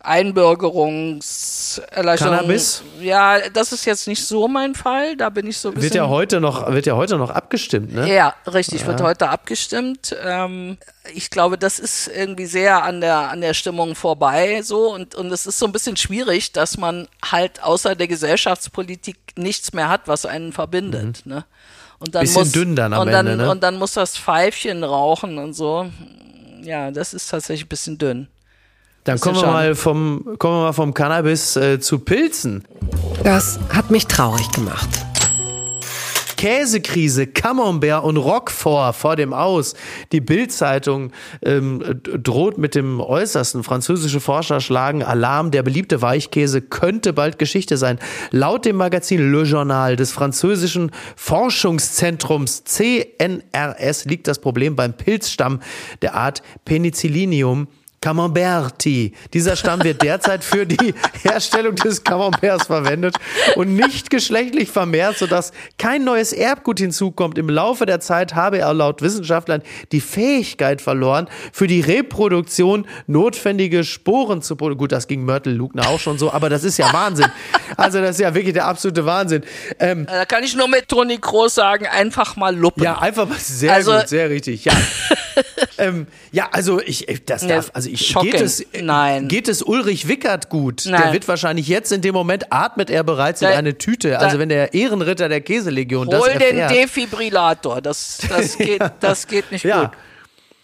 Einbürgerungserleichterung. 0.00 2.36
Cannabis? 2.36 2.82
Ja, 3.00 3.48
das 3.50 3.72
ist 3.72 3.86
jetzt 3.86 4.06
nicht 4.06 4.24
so 4.24 4.46
mein 4.46 4.74
Fall. 4.74 5.16
Da 5.16 5.30
bin 5.30 5.46
ich 5.46 5.56
so 5.58 5.68
ein 5.68 5.74
bisschen. 5.74 5.90
wird 5.90 5.94
ja 5.94 6.08
heute 6.08 6.40
noch, 6.40 6.70
wird 6.70 6.86
ja 6.86 6.96
heute 6.96 7.16
noch 7.16 7.30
abgestimmt, 7.30 7.94
ne? 7.94 8.12
Ja, 8.12 8.34
richtig, 8.46 8.86
wird 8.86 9.00
heute 9.00 9.30
abgestimmt. 9.30 10.14
Ähm, 10.22 10.76
ich 11.12 11.30
glaube, 11.30 11.58
das 11.58 11.78
ist 11.78 12.08
irgendwie 12.08 12.46
sehr 12.46 12.84
an 12.84 13.00
der, 13.00 13.30
an 13.30 13.40
der 13.40 13.54
Stimmung 13.54 13.94
vorbei, 13.94 14.60
so. 14.62 14.92
Und, 14.92 15.14
und 15.14 15.32
es 15.32 15.46
ist 15.46 15.58
so 15.58 15.66
ein 15.66 15.72
bisschen 15.72 15.96
schwierig, 15.96 16.52
dass 16.52 16.76
man 16.76 17.08
halt 17.24 17.62
außer 17.62 17.96
der 17.96 18.06
Gesellschaftspolitik 18.06 19.16
nichts 19.36 19.72
mehr 19.72 19.88
hat, 19.88 20.02
was 20.06 20.26
einen 20.26 20.52
verbindet, 20.52 21.26
ne? 21.26 21.44
Und 22.06 22.14
dann. 22.14 22.22
Bisschen 22.22 22.40
muss, 22.40 22.52
dünn 22.52 22.76
dann 22.76 22.92
am 22.92 23.02
und 23.02 23.12
dann, 23.12 23.26
Ende, 23.26 23.44
ne? 23.44 23.50
Und 23.50 23.62
dann 23.62 23.76
muss 23.76 23.92
das 23.92 24.16
Pfeifchen 24.16 24.84
rauchen 24.84 25.38
und 25.38 25.54
so. 25.54 25.86
Ja, 26.62 26.90
das 26.90 27.14
ist 27.14 27.30
tatsächlich 27.30 27.66
ein 27.66 27.68
bisschen 27.68 27.98
dünn. 27.98 28.28
Dann 29.04 29.20
kommen 29.20 29.36
wir 29.36 29.46
mal 29.46 29.74
vom, 29.76 30.36
kommen 30.38 30.58
wir 30.58 30.62
mal 30.64 30.72
vom 30.72 30.92
Cannabis 30.92 31.54
äh, 31.56 31.78
zu 31.78 32.00
Pilzen. 32.00 32.64
Das 33.22 33.60
hat 33.72 33.90
mich 33.90 34.06
traurig 34.06 34.50
gemacht. 34.50 34.88
Käsekrise, 36.36 37.26
Camembert 37.26 38.04
und 38.04 38.16
Roquefort 38.16 38.94
vor 38.94 39.16
dem 39.16 39.32
Aus. 39.32 39.74
Die 40.12 40.20
Bild-Zeitung 40.20 41.12
ähm, 41.42 41.82
droht 42.02 42.58
mit 42.58 42.74
dem 42.74 43.00
Äußersten. 43.00 43.62
Französische 43.62 44.20
Forscher 44.20 44.60
schlagen 44.60 45.02
Alarm. 45.02 45.50
Der 45.50 45.62
beliebte 45.62 46.02
Weichkäse 46.02 46.62
könnte 46.62 47.12
bald 47.12 47.38
Geschichte 47.38 47.76
sein. 47.76 47.98
Laut 48.30 48.64
dem 48.64 48.76
Magazin 48.76 49.32
Le 49.32 49.42
Journal 49.42 49.96
des 49.96 50.12
französischen 50.12 50.90
Forschungszentrums 51.16 52.64
CNRS 52.64 54.04
liegt 54.04 54.28
das 54.28 54.38
Problem 54.38 54.76
beim 54.76 54.94
Pilzstamm 54.94 55.60
der 56.02 56.14
Art 56.14 56.42
Penicillium 56.64 57.68
Camembert-Tee. 58.10 59.12
Dieser 59.34 59.56
Stamm 59.56 59.82
wird 59.82 60.00
derzeit 60.00 60.44
für 60.44 60.64
die 60.64 60.94
Herstellung 61.22 61.74
des 61.74 62.04
Camemberts 62.04 62.66
verwendet 62.66 63.16
und 63.56 63.74
nicht 63.74 64.10
geschlechtlich 64.10 64.70
vermehrt, 64.70 65.18
sodass 65.18 65.50
kein 65.76 66.04
neues 66.04 66.32
Erbgut 66.32 66.78
hinzukommt. 66.78 67.36
Im 67.36 67.48
Laufe 67.50 67.84
der 67.84 67.98
Zeit 67.98 68.36
habe 68.36 68.58
er 68.58 68.72
laut 68.74 69.02
Wissenschaftlern 69.02 69.60
die 69.90 70.00
Fähigkeit 70.00 70.80
verloren, 70.80 71.26
für 71.52 71.66
die 71.66 71.80
Reproduktion 71.80 72.86
notwendige 73.08 73.82
Sporen 73.82 74.40
zu 74.40 74.54
produzieren. 74.54 74.78
Gut, 74.78 74.92
das 74.92 75.08
ging 75.08 75.24
Mörtel 75.24 75.54
Lugner 75.54 75.88
auch 75.88 75.98
schon 76.00 76.16
so, 76.18 76.32
aber 76.32 76.48
das 76.48 76.62
ist 76.64 76.76
ja 76.78 76.92
Wahnsinn. 76.92 77.26
Also 77.76 78.00
das 78.00 78.10
ist 78.12 78.20
ja 78.20 78.34
wirklich 78.34 78.52
der 78.54 78.66
absolute 78.66 79.04
Wahnsinn. 79.06 79.42
Ähm, 79.80 80.06
Da 80.06 80.24
kann 80.26 80.44
ich 80.44 80.54
nur 80.54 80.68
mit 80.68 80.88
Toni 80.88 81.16
Groß 81.18 81.54
sagen, 81.56 81.86
einfach 81.86 82.36
mal 82.36 82.54
luppen. 82.54 82.82
ja, 82.84 82.98
einfach 82.98 83.28
mal 83.28 83.38
sehr 83.38 83.72
Also- 83.72 83.92
gut, 83.96 84.08
sehr 84.08 84.28
richtig. 84.30 84.64
Ja. 84.64 84.72
ähm, 85.78 86.06
ja, 86.32 86.48
also 86.52 86.80
ich, 86.80 87.08
ich- 87.08 87.24
das 87.24 87.46
darf, 87.46 87.70
also 87.72 87.88
ich 87.88 87.95
shocking. 87.96 88.30
geht 88.32 88.40
es, 88.40 88.64
Nein. 88.80 89.28
geht 89.28 89.48
es 89.48 89.62
Ulrich 89.62 90.08
Wickert 90.08 90.48
gut? 90.48 90.84
Der 90.86 90.92
Nein. 90.92 91.12
wird 91.12 91.26
wahrscheinlich 91.28 91.68
jetzt 91.68 91.92
in 91.92 92.00
dem 92.02 92.14
Moment 92.14 92.52
atmet 92.52 92.90
er 92.90 93.02
bereits 93.04 93.42
in 93.42 93.48
Da- 93.48 93.56
eine 93.56 93.76
Tüte. 93.78 94.18
Also 94.18 94.38
wenn 94.38 94.48
der 94.48 94.74
Ehrenritter 94.74 95.28
der 95.28 95.40
Käselegion 95.40 96.08
das 96.08 96.20
Hol 96.20 96.30
den 96.32 96.58
erfährt. 96.58 96.70
Defibrillator. 96.72 97.80
Das, 97.80 98.18
das, 98.28 98.56
geht, 98.58 98.82
das 99.00 99.26
geht 99.26 99.50
nicht 99.52 99.64
Ja. 99.64 99.82
gut. 99.84 99.90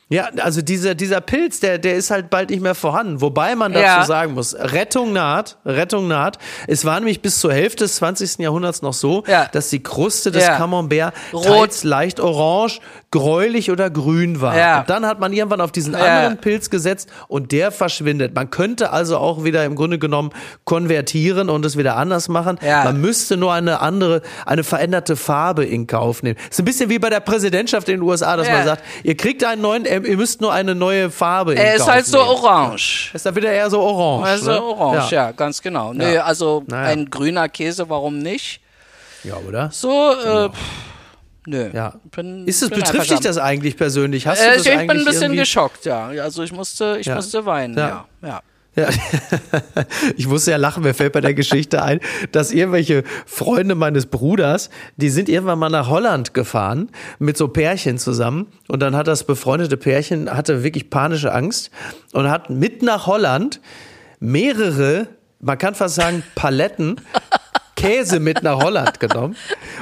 Ja, 0.09 0.29
also 0.43 0.61
dieser, 0.61 0.95
dieser 0.95 1.23
Pilz, 1.23 1.61
der, 1.61 1.79
der 1.79 1.95
ist 1.95 2.11
halt 2.11 2.29
bald 2.29 2.51
nicht 2.51 2.61
mehr 2.61 2.75
vorhanden. 2.75 3.23
Wobei 3.23 3.55
man 3.57 3.73
dazu 3.73 3.83
Ja. 3.83 4.05
sagen 4.05 4.35
muss, 4.35 4.55
Rettung 4.55 5.15
naht, 5.15 5.57
Rettung 5.65 6.07
naht. 6.07 6.37
Es 6.67 6.85
war 6.85 7.01
nämlich 7.01 7.23
bis 7.23 7.39
zur 7.39 7.51
Hälfte 7.55 7.85
des 7.85 7.97
20. 7.97 8.41
Jahrhunderts 8.41 8.83
noch 8.83 8.93
so, 8.93 9.25
Ja. 9.27 9.47
dass 9.53 9.71
die 9.71 9.83
Kruste 9.83 10.31
des 10.31 10.43
Ja. 10.45 10.59
Camembert 10.59 11.15
Rot. 11.33 11.45
teils 11.47 11.83
leicht 11.85 12.21
orange, 12.21 12.81
gräulich 13.13 13.71
oder 13.71 13.89
grün 13.91 14.41
war. 14.41 14.57
Ja. 14.57 14.81
Und 14.81 14.91
dann 14.91 15.07
hat 15.07 15.21
man 15.21 15.33
irgendwann 15.33 15.61
auf 15.61 15.71
diesen 15.71 15.93
Ja. 15.95 16.01
anderen 16.01 16.39
Pilz 16.39 16.69
gesetzt 16.71 17.09
und 17.29 17.53
der 17.53 17.71
verschwindet. 17.71 18.35
Man 18.35 18.51
könnte 18.51 18.91
also 18.91 19.19
auch 19.19 19.45
wieder 19.45 19.65
im 19.65 19.77
Grunde 19.77 20.01
genommen 20.01 20.31
konvertieren 20.65 21.49
und 21.51 21.65
es 21.65 21.77
wieder 21.77 21.97
anders 21.97 22.29
machen. 22.29 22.59
Ja. 22.65 22.85
Man 22.85 23.01
müsste 23.01 23.37
nur 23.37 23.53
eine 23.53 23.81
andere, 23.81 24.23
eine 24.47 24.65
veränderte 24.65 25.15
Farbe 25.17 25.65
in 25.65 25.87
Kauf 25.87 26.23
nehmen. 26.23 26.39
ist 26.51 26.59
ein 26.59 26.65
bisschen 26.65 26.89
wie 26.91 26.99
bei 26.99 27.11
der 27.11 27.21
Präsidentschaft 27.21 27.89
in 27.89 28.01
den 28.01 28.03
USA, 28.03 28.37
dass 28.37 28.49
man 28.49 28.65
sagt, 28.65 28.83
ihr 29.05 29.17
kriegt 29.17 29.45
einen 29.45 29.63
neuen, 29.63 29.85
äh, 29.85 29.99
ihr 30.01 30.17
müsst 30.17 30.41
nur 30.41 30.53
eine 30.53 30.75
neue 30.75 31.11
Farbe 31.11 31.53
in 31.53 31.59
Er 31.59 31.75
ist 31.75 31.81
Kauf 31.83 31.91
halt 31.93 32.07
so 32.07 32.17
nehmen. 32.19 32.31
orange. 32.31 33.11
Ist 33.15 33.27
da 33.27 33.37
wieder 33.37 33.53
eher 33.53 33.69
so 33.71 33.81
orange. 33.81 34.27
Also 34.27 34.51
ne? 34.51 34.63
orange, 34.63 35.11
ja. 35.13 35.33
ganz 35.33 35.61
genau. 35.61 35.93
Nee, 35.93 36.17
also 36.17 36.65
Naja. 36.67 36.89
ein 36.89 37.11
grüner 37.11 37.49
Käse, 37.51 37.89
warum 37.91 38.19
nicht? 38.21 38.61
Ja, 39.23 39.35
oder? 39.47 39.69
So, 39.71 40.13
äh, 40.15 40.49
pff, 40.49 40.59
nö. 41.47 41.71
Ja. 41.73 41.95
Bin, 42.15 42.47
Ist 42.47 42.63
es, 42.63 42.71
betrifft 42.71 43.11
dich 43.11 43.21
das 43.21 43.39
eigentlich 43.39 43.77
persönlich? 43.77 44.27
Hast 44.27 44.43
du 44.43 44.47
Äh, 44.49 44.57
das 44.57 44.67
ich 44.67 44.73
bin 44.73 44.91
ein 44.91 45.05
bisschen 45.05 45.23
irgendwie? 45.23 45.39
geschockt, 45.41 45.85
ja. 45.85 46.07
Also 46.09 46.43
ich 46.43 46.53
musste, 46.53 46.97
ich 47.01 47.07
Ja. 47.07 47.15
musste 47.17 47.45
weinen, 47.47 47.77
Ja. 47.77 48.07
ja. 48.23 48.29
ja. 48.29 48.41
Ja. 48.75 48.89
Ich 50.17 50.27
musste 50.27 50.51
ja 50.51 50.57
lachen, 50.57 50.83
mir 50.83 50.95
fällt 50.95 51.13
bei 51.13 51.21
der 51.21 51.35
Geschichte 51.35 51.83
ein, 51.83 52.01
dass 52.33 52.53
irgendwelche 52.53 53.03
Freunde 53.27 53.75
meines 53.75 54.07
Bruders, 54.07 54.71
die 54.97 55.11
sind 55.11 55.29
irgendwann 55.29 55.59
mal 55.59 55.69
nach 55.69 55.89
Holland 55.91 56.33
gefahren 56.33 56.89
mit 57.19 57.37
so 57.37 57.49
Pärchen 57.49 57.99
zusammen 57.99 58.47
und 58.69 58.81
dann 58.81 58.97
hat 58.97 59.09
das 59.09 59.25
befreundete 59.25 59.77
Pärchen 59.77 60.31
hatte 60.35 60.63
wirklich 60.65 60.89
panische 60.89 61.35
Angst 61.35 61.71
und 62.15 62.31
hat 62.31 62.49
mit 62.49 62.83
nach 62.83 63.07
Holland 63.07 63.61
mehrere, 64.21 65.09
man 65.41 65.59
kann 65.59 65.75
fast 65.75 65.97
sagen 65.97 66.23
Paletten 66.35 66.97
Käse 67.83 68.21
mit 68.21 68.43
nach 68.43 68.57
Holland 68.63 69.01
genommen. 69.01 69.37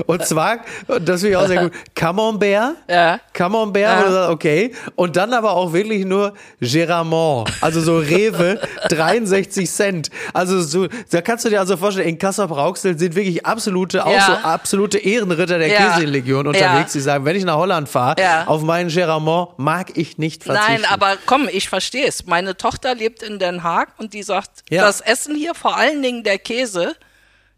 Und 0.07 0.25
zwar, 0.27 0.59
das 0.89 1.21
finde 1.21 1.29
ich 1.31 1.37
auch 1.37 1.47
sehr 1.47 1.63
gut, 1.65 1.73
Camembert, 1.95 2.75
Ja. 2.89 3.21
Camembert, 3.33 4.11
Ja. 4.11 4.31
okay. 4.31 4.73
Und 4.97 5.17
dann 5.17 5.33
aber 5.35 5.53
auch 5.53 5.73
wirklich 5.73 6.05
nur 6.05 6.33
Geramont, 6.61 7.51
also 7.61 7.81
so 7.81 7.99
Rewe, 7.99 8.61
63 8.89 9.71
Cent. 9.71 10.11
Also 10.33 10.63
so, 10.63 10.87
da 11.11 11.21
kannst 11.21 11.45
du 11.45 11.49
dir 11.51 11.61
also 11.61 11.77
vorstellen, 11.77 12.09
in 12.09 12.19
Kassel-Brauxel 12.19 12.99
sind 12.99 13.15
wirklich 13.15 13.45
absolute, 13.45 14.05
auch 14.05 14.13
Ja. 14.13 14.27
so 14.27 14.33
absolute 14.49 14.99
Ehrenritter 14.99 15.59
der 15.59 15.69
Ja. 15.69 15.93
Käselegion 15.95 16.47
unterwegs, 16.47 16.93
die 16.93 17.01
sagen, 17.01 17.25
wenn 17.25 17.37
ich 17.37 17.45
nach 17.45 17.57
Holland 17.57 17.89
fahre, 17.89 18.17
Ja. 18.21 18.45
auf 18.47 18.63
meinen 18.63 18.89
Geramont 18.91 19.59
mag 19.59 19.97
ich 19.97 20.19
nicht 20.19 20.45
verzichten. 20.45 20.73
Nein, 20.83 20.85
aber 20.91 21.17
komm, 21.27 21.49
ich 21.51 21.69
verstehe 21.69 22.07
es. 22.07 22.27
Meine 22.27 22.57
Tochter 22.57 22.95
lebt 22.95 23.23
in 23.23 23.39
Den 23.39 23.63
Haag 23.63 23.89
und 23.99 24.15
die 24.15 24.23
sagt, 24.23 24.51
das 24.71 25.01
Essen 25.01 25.35
hier, 25.35 25.55
vor 25.55 25.77
allen 25.77 26.03
Dingen 26.03 26.23
der 26.25 26.39
Käse, 26.39 26.95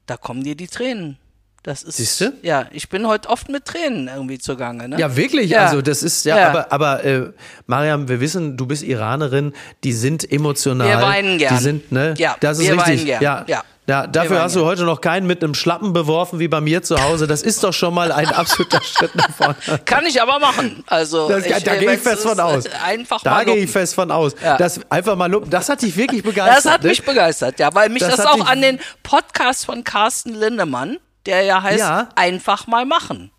da 0.06 0.16
kommen 0.16 0.42
dir 0.42 0.54
die 0.54 0.68
Tränen. 0.68 1.18
Das 1.64 1.84
ist, 1.84 1.96
Siehste? 1.98 2.32
Ja, 2.42 2.66
ich 2.72 2.88
bin 2.88 3.06
heute 3.06 3.28
oft 3.28 3.48
mit 3.48 3.64
Tränen 3.64 4.08
irgendwie 4.08 4.38
zugange. 4.38 4.88
Ne? 4.88 4.98
Ja, 4.98 5.14
wirklich. 5.16 5.50
Ja. 5.50 5.66
Also 5.66 5.80
das 5.80 6.02
ist 6.02 6.24
ja, 6.24 6.36
Ja. 6.36 6.48
aber, 6.50 6.72
aber 6.72 7.04
äh, 7.04 7.30
Mariam, 7.68 8.08
wir 8.08 8.18
wissen, 8.20 8.56
du 8.56 8.66
bist 8.66 8.82
Iranerin, 8.82 9.52
die 9.84 9.92
sind 9.92 10.30
emotional. 10.32 10.88
Wir 10.88 11.00
weinen 11.00 11.38
gern. 11.38 11.56
Die 11.56 11.62
sind, 11.62 11.92
ne? 11.92 12.14
Ja, 12.18 12.36
das 12.40 12.58
ist 12.58 12.64
wir 12.66 12.72
richtig. 12.74 12.88
weinen 12.88 13.06
gern. 13.06 13.22
Ja. 13.22 13.44
Ja. 13.46 13.62
Ja, 13.88 14.06
dafür 14.06 14.40
hast 14.42 14.54
du 14.54 14.64
heute 14.64 14.84
noch 14.84 15.00
keinen 15.00 15.26
mit 15.26 15.42
einem 15.42 15.54
Schlappen 15.54 15.92
beworfen 15.92 16.38
wie 16.38 16.46
bei 16.46 16.60
mir 16.60 16.82
zu 16.82 17.02
Hause. 17.02 17.26
Das 17.26 17.42
ist 17.42 17.64
doch 17.64 17.72
schon 17.72 17.92
mal 17.92 18.12
ein 18.12 18.28
absoluter 18.32 18.80
Schritt 18.82 19.14
nach 19.16 19.30
vorne. 19.30 19.56
Kann 19.84 20.06
ich 20.06 20.22
aber 20.22 20.38
machen. 20.38 20.84
Also 20.86 21.28
Das, 21.28 21.44
da 21.64 21.74
gehe 21.76 21.94
ich 21.94 22.00
fest 22.00 22.22
von 22.22 22.38
aus. 22.38 22.64
Einfach 22.84 23.22
da 23.22 23.42
gehe 23.42 23.56
ich 23.56 23.70
fest 23.70 23.94
von 23.96 24.12
aus. 24.12 24.34
Ja. 24.42 24.56
Das 24.56 24.80
einfach 24.88 25.16
mal 25.16 25.30
lupen. 25.30 25.50
Das 25.50 25.68
hat 25.68 25.82
dich 25.82 25.96
wirklich 25.96 26.22
begeistert. 26.22 26.64
Das 26.64 26.72
hat 26.72 26.82
ne? 26.84 26.90
mich 26.90 27.04
begeistert, 27.04 27.58
ja, 27.58 27.74
weil 27.74 27.88
mich 27.88 28.02
Das 28.02 28.16
das, 28.16 28.26
auch 28.26 28.46
an 28.46 28.62
den 28.62 28.78
Podcast 29.02 29.66
von 29.66 29.82
Carsten 29.82 30.34
Lindemann, 30.34 30.98
der 31.26 31.42
ja 31.42 31.60
heißt, 31.60 31.80
Ja. 31.80 32.08
einfach 32.14 32.68
mal 32.68 32.86
machen. 32.86 33.32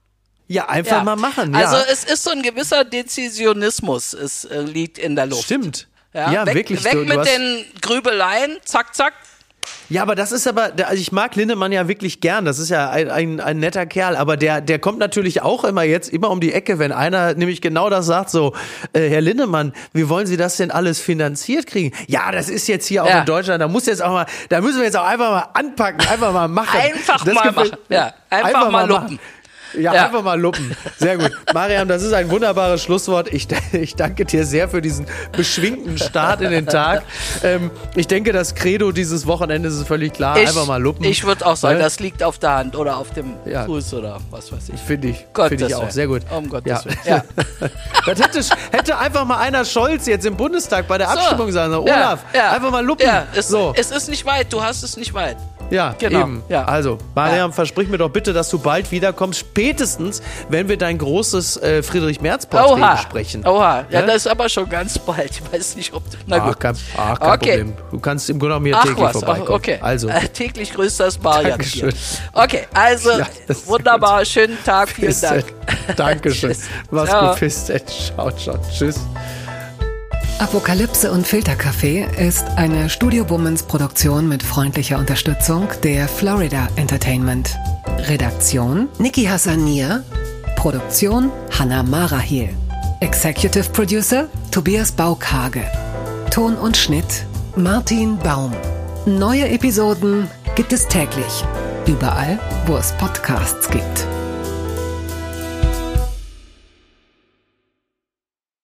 Ja, 0.47 0.67
einfach 0.67 0.97
Ja. 0.97 1.03
mal 1.05 1.15
machen. 1.15 1.53
Ja. 1.53 1.67
Also 1.69 1.77
es 1.89 2.03
ist 2.03 2.21
so 2.21 2.31
ein 2.31 2.41
gewisser 2.41 2.83
Dezisionismus, 2.83 4.13
es 4.13 4.43
äh, 4.43 4.59
liegt 4.61 4.97
in 4.97 5.15
der 5.15 5.25
Luft. 5.27 5.45
Stimmt. 5.45 5.87
Ja, 6.13 6.45
weg, 6.45 6.53
wirklich. 6.55 6.83
Weg 6.83 6.91
du, 6.91 6.99
du 6.99 7.05
mit 7.05 7.17
hast, 7.19 7.29
den 7.29 7.65
Grübeleien, 7.81 8.57
zack, 8.65 8.93
zack. 8.93 9.13
Ja, 9.89 10.01
aber 10.01 10.15
das 10.15 10.31
ist 10.31 10.47
aber, 10.47 10.71
also 10.85 10.93
ich 10.93 11.11
mag 11.11 11.35
Lindemann 11.35 11.71
ja 11.71 11.87
wirklich 11.87 12.19
gern. 12.21 12.45
Das 12.45 12.57
ist 12.57 12.69
ja 12.69 12.89
ein, 12.89 13.09
ein, 13.11 13.39
ein 13.39 13.59
netter 13.59 13.85
Kerl. 13.85 14.15
Aber 14.15 14.37
der, 14.37 14.61
der 14.61 14.79
kommt 14.79 14.97
natürlich 14.97 15.41
auch 15.41 15.63
immer 15.65 15.83
jetzt 15.83 16.09
immer 16.09 16.29
um 16.31 16.39
die 16.39 16.53
Ecke, 16.53 16.79
wenn 16.79 16.91
einer 16.91 17.33
nämlich 17.35 17.61
genau 17.61 17.89
das 17.89 18.05
sagt, 18.05 18.29
so, 18.29 18.53
äh, 18.93 19.09
Herr 19.09 19.21
Lindemann, 19.21 19.73
wie 19.91 20.07
wollen 20.09 20.25
Sie 20.25 20.37
das 20.37 20.57
denn 20.57 20.71
alles 20.71 20.99
finanziert 20.99 21.67
kriegen? 21.67 21.93
Ja, 22.07 22.31
das 22.31 22.49
ist 22.49 22.67
jetzt 22.67 22.87
hier 22.87 23.03
auch 23.03 23.09
Ja. 23.09 23.19
in 23.19 23.25
Deutschland. 23.25 23.61
Da 23.61 23.67
muss 23.67 23.85
jetzt 23.85 24.01
auch 24.01 24.11
mal, 24.13 24.25
da 24.49 24.61
müssen 24.61 24.77
wir 24.77 24.85
jetzt 24.85 24.97
auch 24.97 25.05
einfach 25.05 25.29
mal 25.29 25.47
anpacken, 25.53 25.99
einfach 26.07 26.31
mal 26.33 26.47
machen. 26.47 26.79
Einfach 26.79 27.23
Das 27.23 27.33
mal 27.35 27.43
gefällt- 27.49 27.71
machen. 27.71 27.79
Ja, 27.89 28.13
einfach 28.29 28.71
mal 28.71 28.87
lupen. 28.87 29.03
machen. 29.03 29.19
Ja, 29.75 29.93
Ja. 29.93 30.05
einfach 30.05 30.23
mal 30.23 30.39
luppen. 30.39 30.75
Sehr 30.97 31.17
gut. 31.17 31.31
Mariam, 31.53 31.87
das 31.87 32.03
ist 32.03 32.13
ein 32.13 32.29
wunderbares 32.29 32.83
Schlusswort. 32.83 33.31
Ich, 33.33 33.47
ich 33.73 33.95
danke 33.95 34.25
dir 34.25 34.45
sehr 34.45 34.69
für 34.69 34.81
diesen 34.81 35.05
beschwingten 35.35 35.97
Start 35.97 36.41
in 36.41 36.51
den 36.51 36.67
Tag. 36.67 37.03
Ähm, 37.43 37.71
ich 37.95 38.07
denke, 38.07 38.31
das 38.31 38.55
Credo 38.55 38.91
dieses 38.91 39.25
Wochenendes 39.27 39.75
ist 39.75 39.87
völlig 39.87 40.13
klar. 40.13 40.37
Ich, 40.37 40.47
einfach 40.47 40.67
mal 40.67 40.81
luppen. 40.81 41.03
Ich 41.05 41.23
würde 41.25 41.45
auch 41.45 41.55
sagen, 41.55 41.77
Ne? 41.77 41.83
das 41.83 41.99
liegt 41.99 42.21
auf 42.23 42.39
der 42.39 42.55
Hand 42.55 42.75
oder 42.75 42.97
auf 42.97 43.11
dem 43.11 43.33
Ja. 43.45 43.65
Fuß 43.65 43.93
oder 43.95 44.19
was 44.29 44.51
weiß 44.51 44.69
ich. 44.73 44.79
Finde 44.79 45.09
ich, 45.09 45.25
finde 45.47 45.65
ich 45.67 45.75
auch. 45.75 45.89
Sehr 45.89 46.07
gut. 46.07 46.21
Um 46.29 46.49
Gottes 46.49 46.71
ja. 46.71 46.85
Willen. 46.85 46.97
Ja. 47.05 47.23
das 48.05 48.19
hätte, 48.21 48.39
hätte 48.71 48.97
einfach 48.97 49.25
mal 49.25 49.37
einer 49.37 49.65
Scholz 49.65 50.05
jetzt 50.07 50.25
im 50.25 50.35
Bundestag 50.37 50.87
bei 50.87 50.97
der 50.97 51.07
So. 51.09 51.13
Abstimmung 51.19 51.51
sagen 51.51 51.73
Olaf, 51.73 52.19
einfach 52.33 52.71
mal 52.71 52.83
luppen. 52.85 53.05
Ja, 53.05 53.25
es, 53.35 53.47
so. 53.47 53.73
es 53.75 53.91
ist 53.91 54.09
nicht 54.09 54.25
weit, 54.25 54.51
du 54.51 54.61
hast 54.63 54.83
es 54.83 54.97
nicht 54.97 55.13
weit. 55.13 55.37
Ja, 55.73 55.95
Genau, 55.97 56.19
eben. 56.21 56.43
ja. 56.49 56.65
Also, 56.65 56.99
Mariam, 57.15 57.49
Ja. 57.49 57.51
versprich 57.51 57.89
mir 57.89 57.97
doch 57.97 58.09
bitte, 58.11 58.31
dass 58.31 58.47
du 58.49 58.59
bald 58.59 58.91
wiederkommst. 58.91 59.39
Spätestens, 59.39 60.21
wenn 60.49 60.69
wir 60.69 60.77
dein 60.77 60.99
großes 60.99 61.57
äh, 61.57 61.81
Friedrich-Merz-Porträt 61.83 62.79
Oha. 62.81 62.93
besprechen. 62.93 63.45
Oha, 63.45 63.79
ja, 63.89 63.99
Ja? 63.99 64.05
das 64.05 64.17
ist 64.17 64.27
aber 64.27 64.47
schon 64.49 64.69
ganz 64.69 64.99
bald. 64.99 65.31
Ich 65.31 65.41
weiß 65.53 65.75
nicht, 65.75 65.91
ob 65.93 66.09
du. 66.11 66.17
Na 66.27 66.37
Ach, 66.37 66.45
gut. 66.49 66.59
kein, 66.59 66.75
ach, 66.95 67.19
kein 67.19 67.31
Okay. 67.31 67.57
Problem. 67.57 67.73
Du 67.91 67.99
kannst 67.99 68.29
im 68.29 68.37
Grunde 68.39 68.53
genommen 68.53 68.65
hier 68.67 68.77
Ach 68.77 68.83
täglich 68.83 68.99
was, 69.03 69.11
vorbeikommen. 69.13 69.47
ach, 69.49 69.55
okay. 69.55 69.79
Also, 69.81 70.07
Äh, 70.09 70.27
täglich 70.29 70.73
grüßt 70.73 70.99
das 70.99 71.19
Marian. 71.19 71.49
Dankeschön. 71.51 71.93
Okay, 72.33 72.67
also 72.73 73.09
wunderbar, 73.65 74.23
schönen 74.25 74.57
Tag, 74.63 74.89
vielen 74.89 75.19
Dank. 75.21 75.45
dann. 75.87 75.95
Dankeschön. 75.95 76.55
Ciao. 77.05 77.29
gut, 77.31 77.39
bis 77.39 77.65
dann. 77.65 77.81
Ciao, 77.87 78.31
ciao. 78.31 78.57
Tschüss. 78.71 78.99
Apokalypse 80.39 81.11
und 81.11 81.27
Filterkaffee 81.27 82.07
ist 82.17 82.45
eine 82.57 82.89
Studio 82.89 83.23
Bummens 83.23 83.63
Produktion 83.63 84.27
mit 84.27 84.43
freundlicher 84.43 84.97
Unterstützung 84.97 85.67
der 85.83 86.07
Florida 86.07 86.67
Entertainment. 86.75 87.55
Redaktion 88.09 88.89
Niki 88.97 89.25
Hassanier. 89.25 90.03
Produktion 90.55 91.31
Hanna 91.57 91.83
Marahiel. 91.83 92.49
Executive 92.99 93.69
Producer 93.69 94.27
Tobias 94.51 94.91
Baukage. 94.91 95.63
Ton 96.31 96.55
und 96.55 96.75
Schnitt 96.75 97.25
Martin 97.55 98.17
Baum. 98.17 98.51
Neue 99.05 99.47
Episoden 99.49 100.27
gibt 100.55 100.73
es 100.73 100.87
täglich. 100.87 101.45
Überall, 101.85 102.39
wo 102.65 102.75
es 102.75 102.91
Podcasts 102.93 103.69
gibt. 103.69 104.07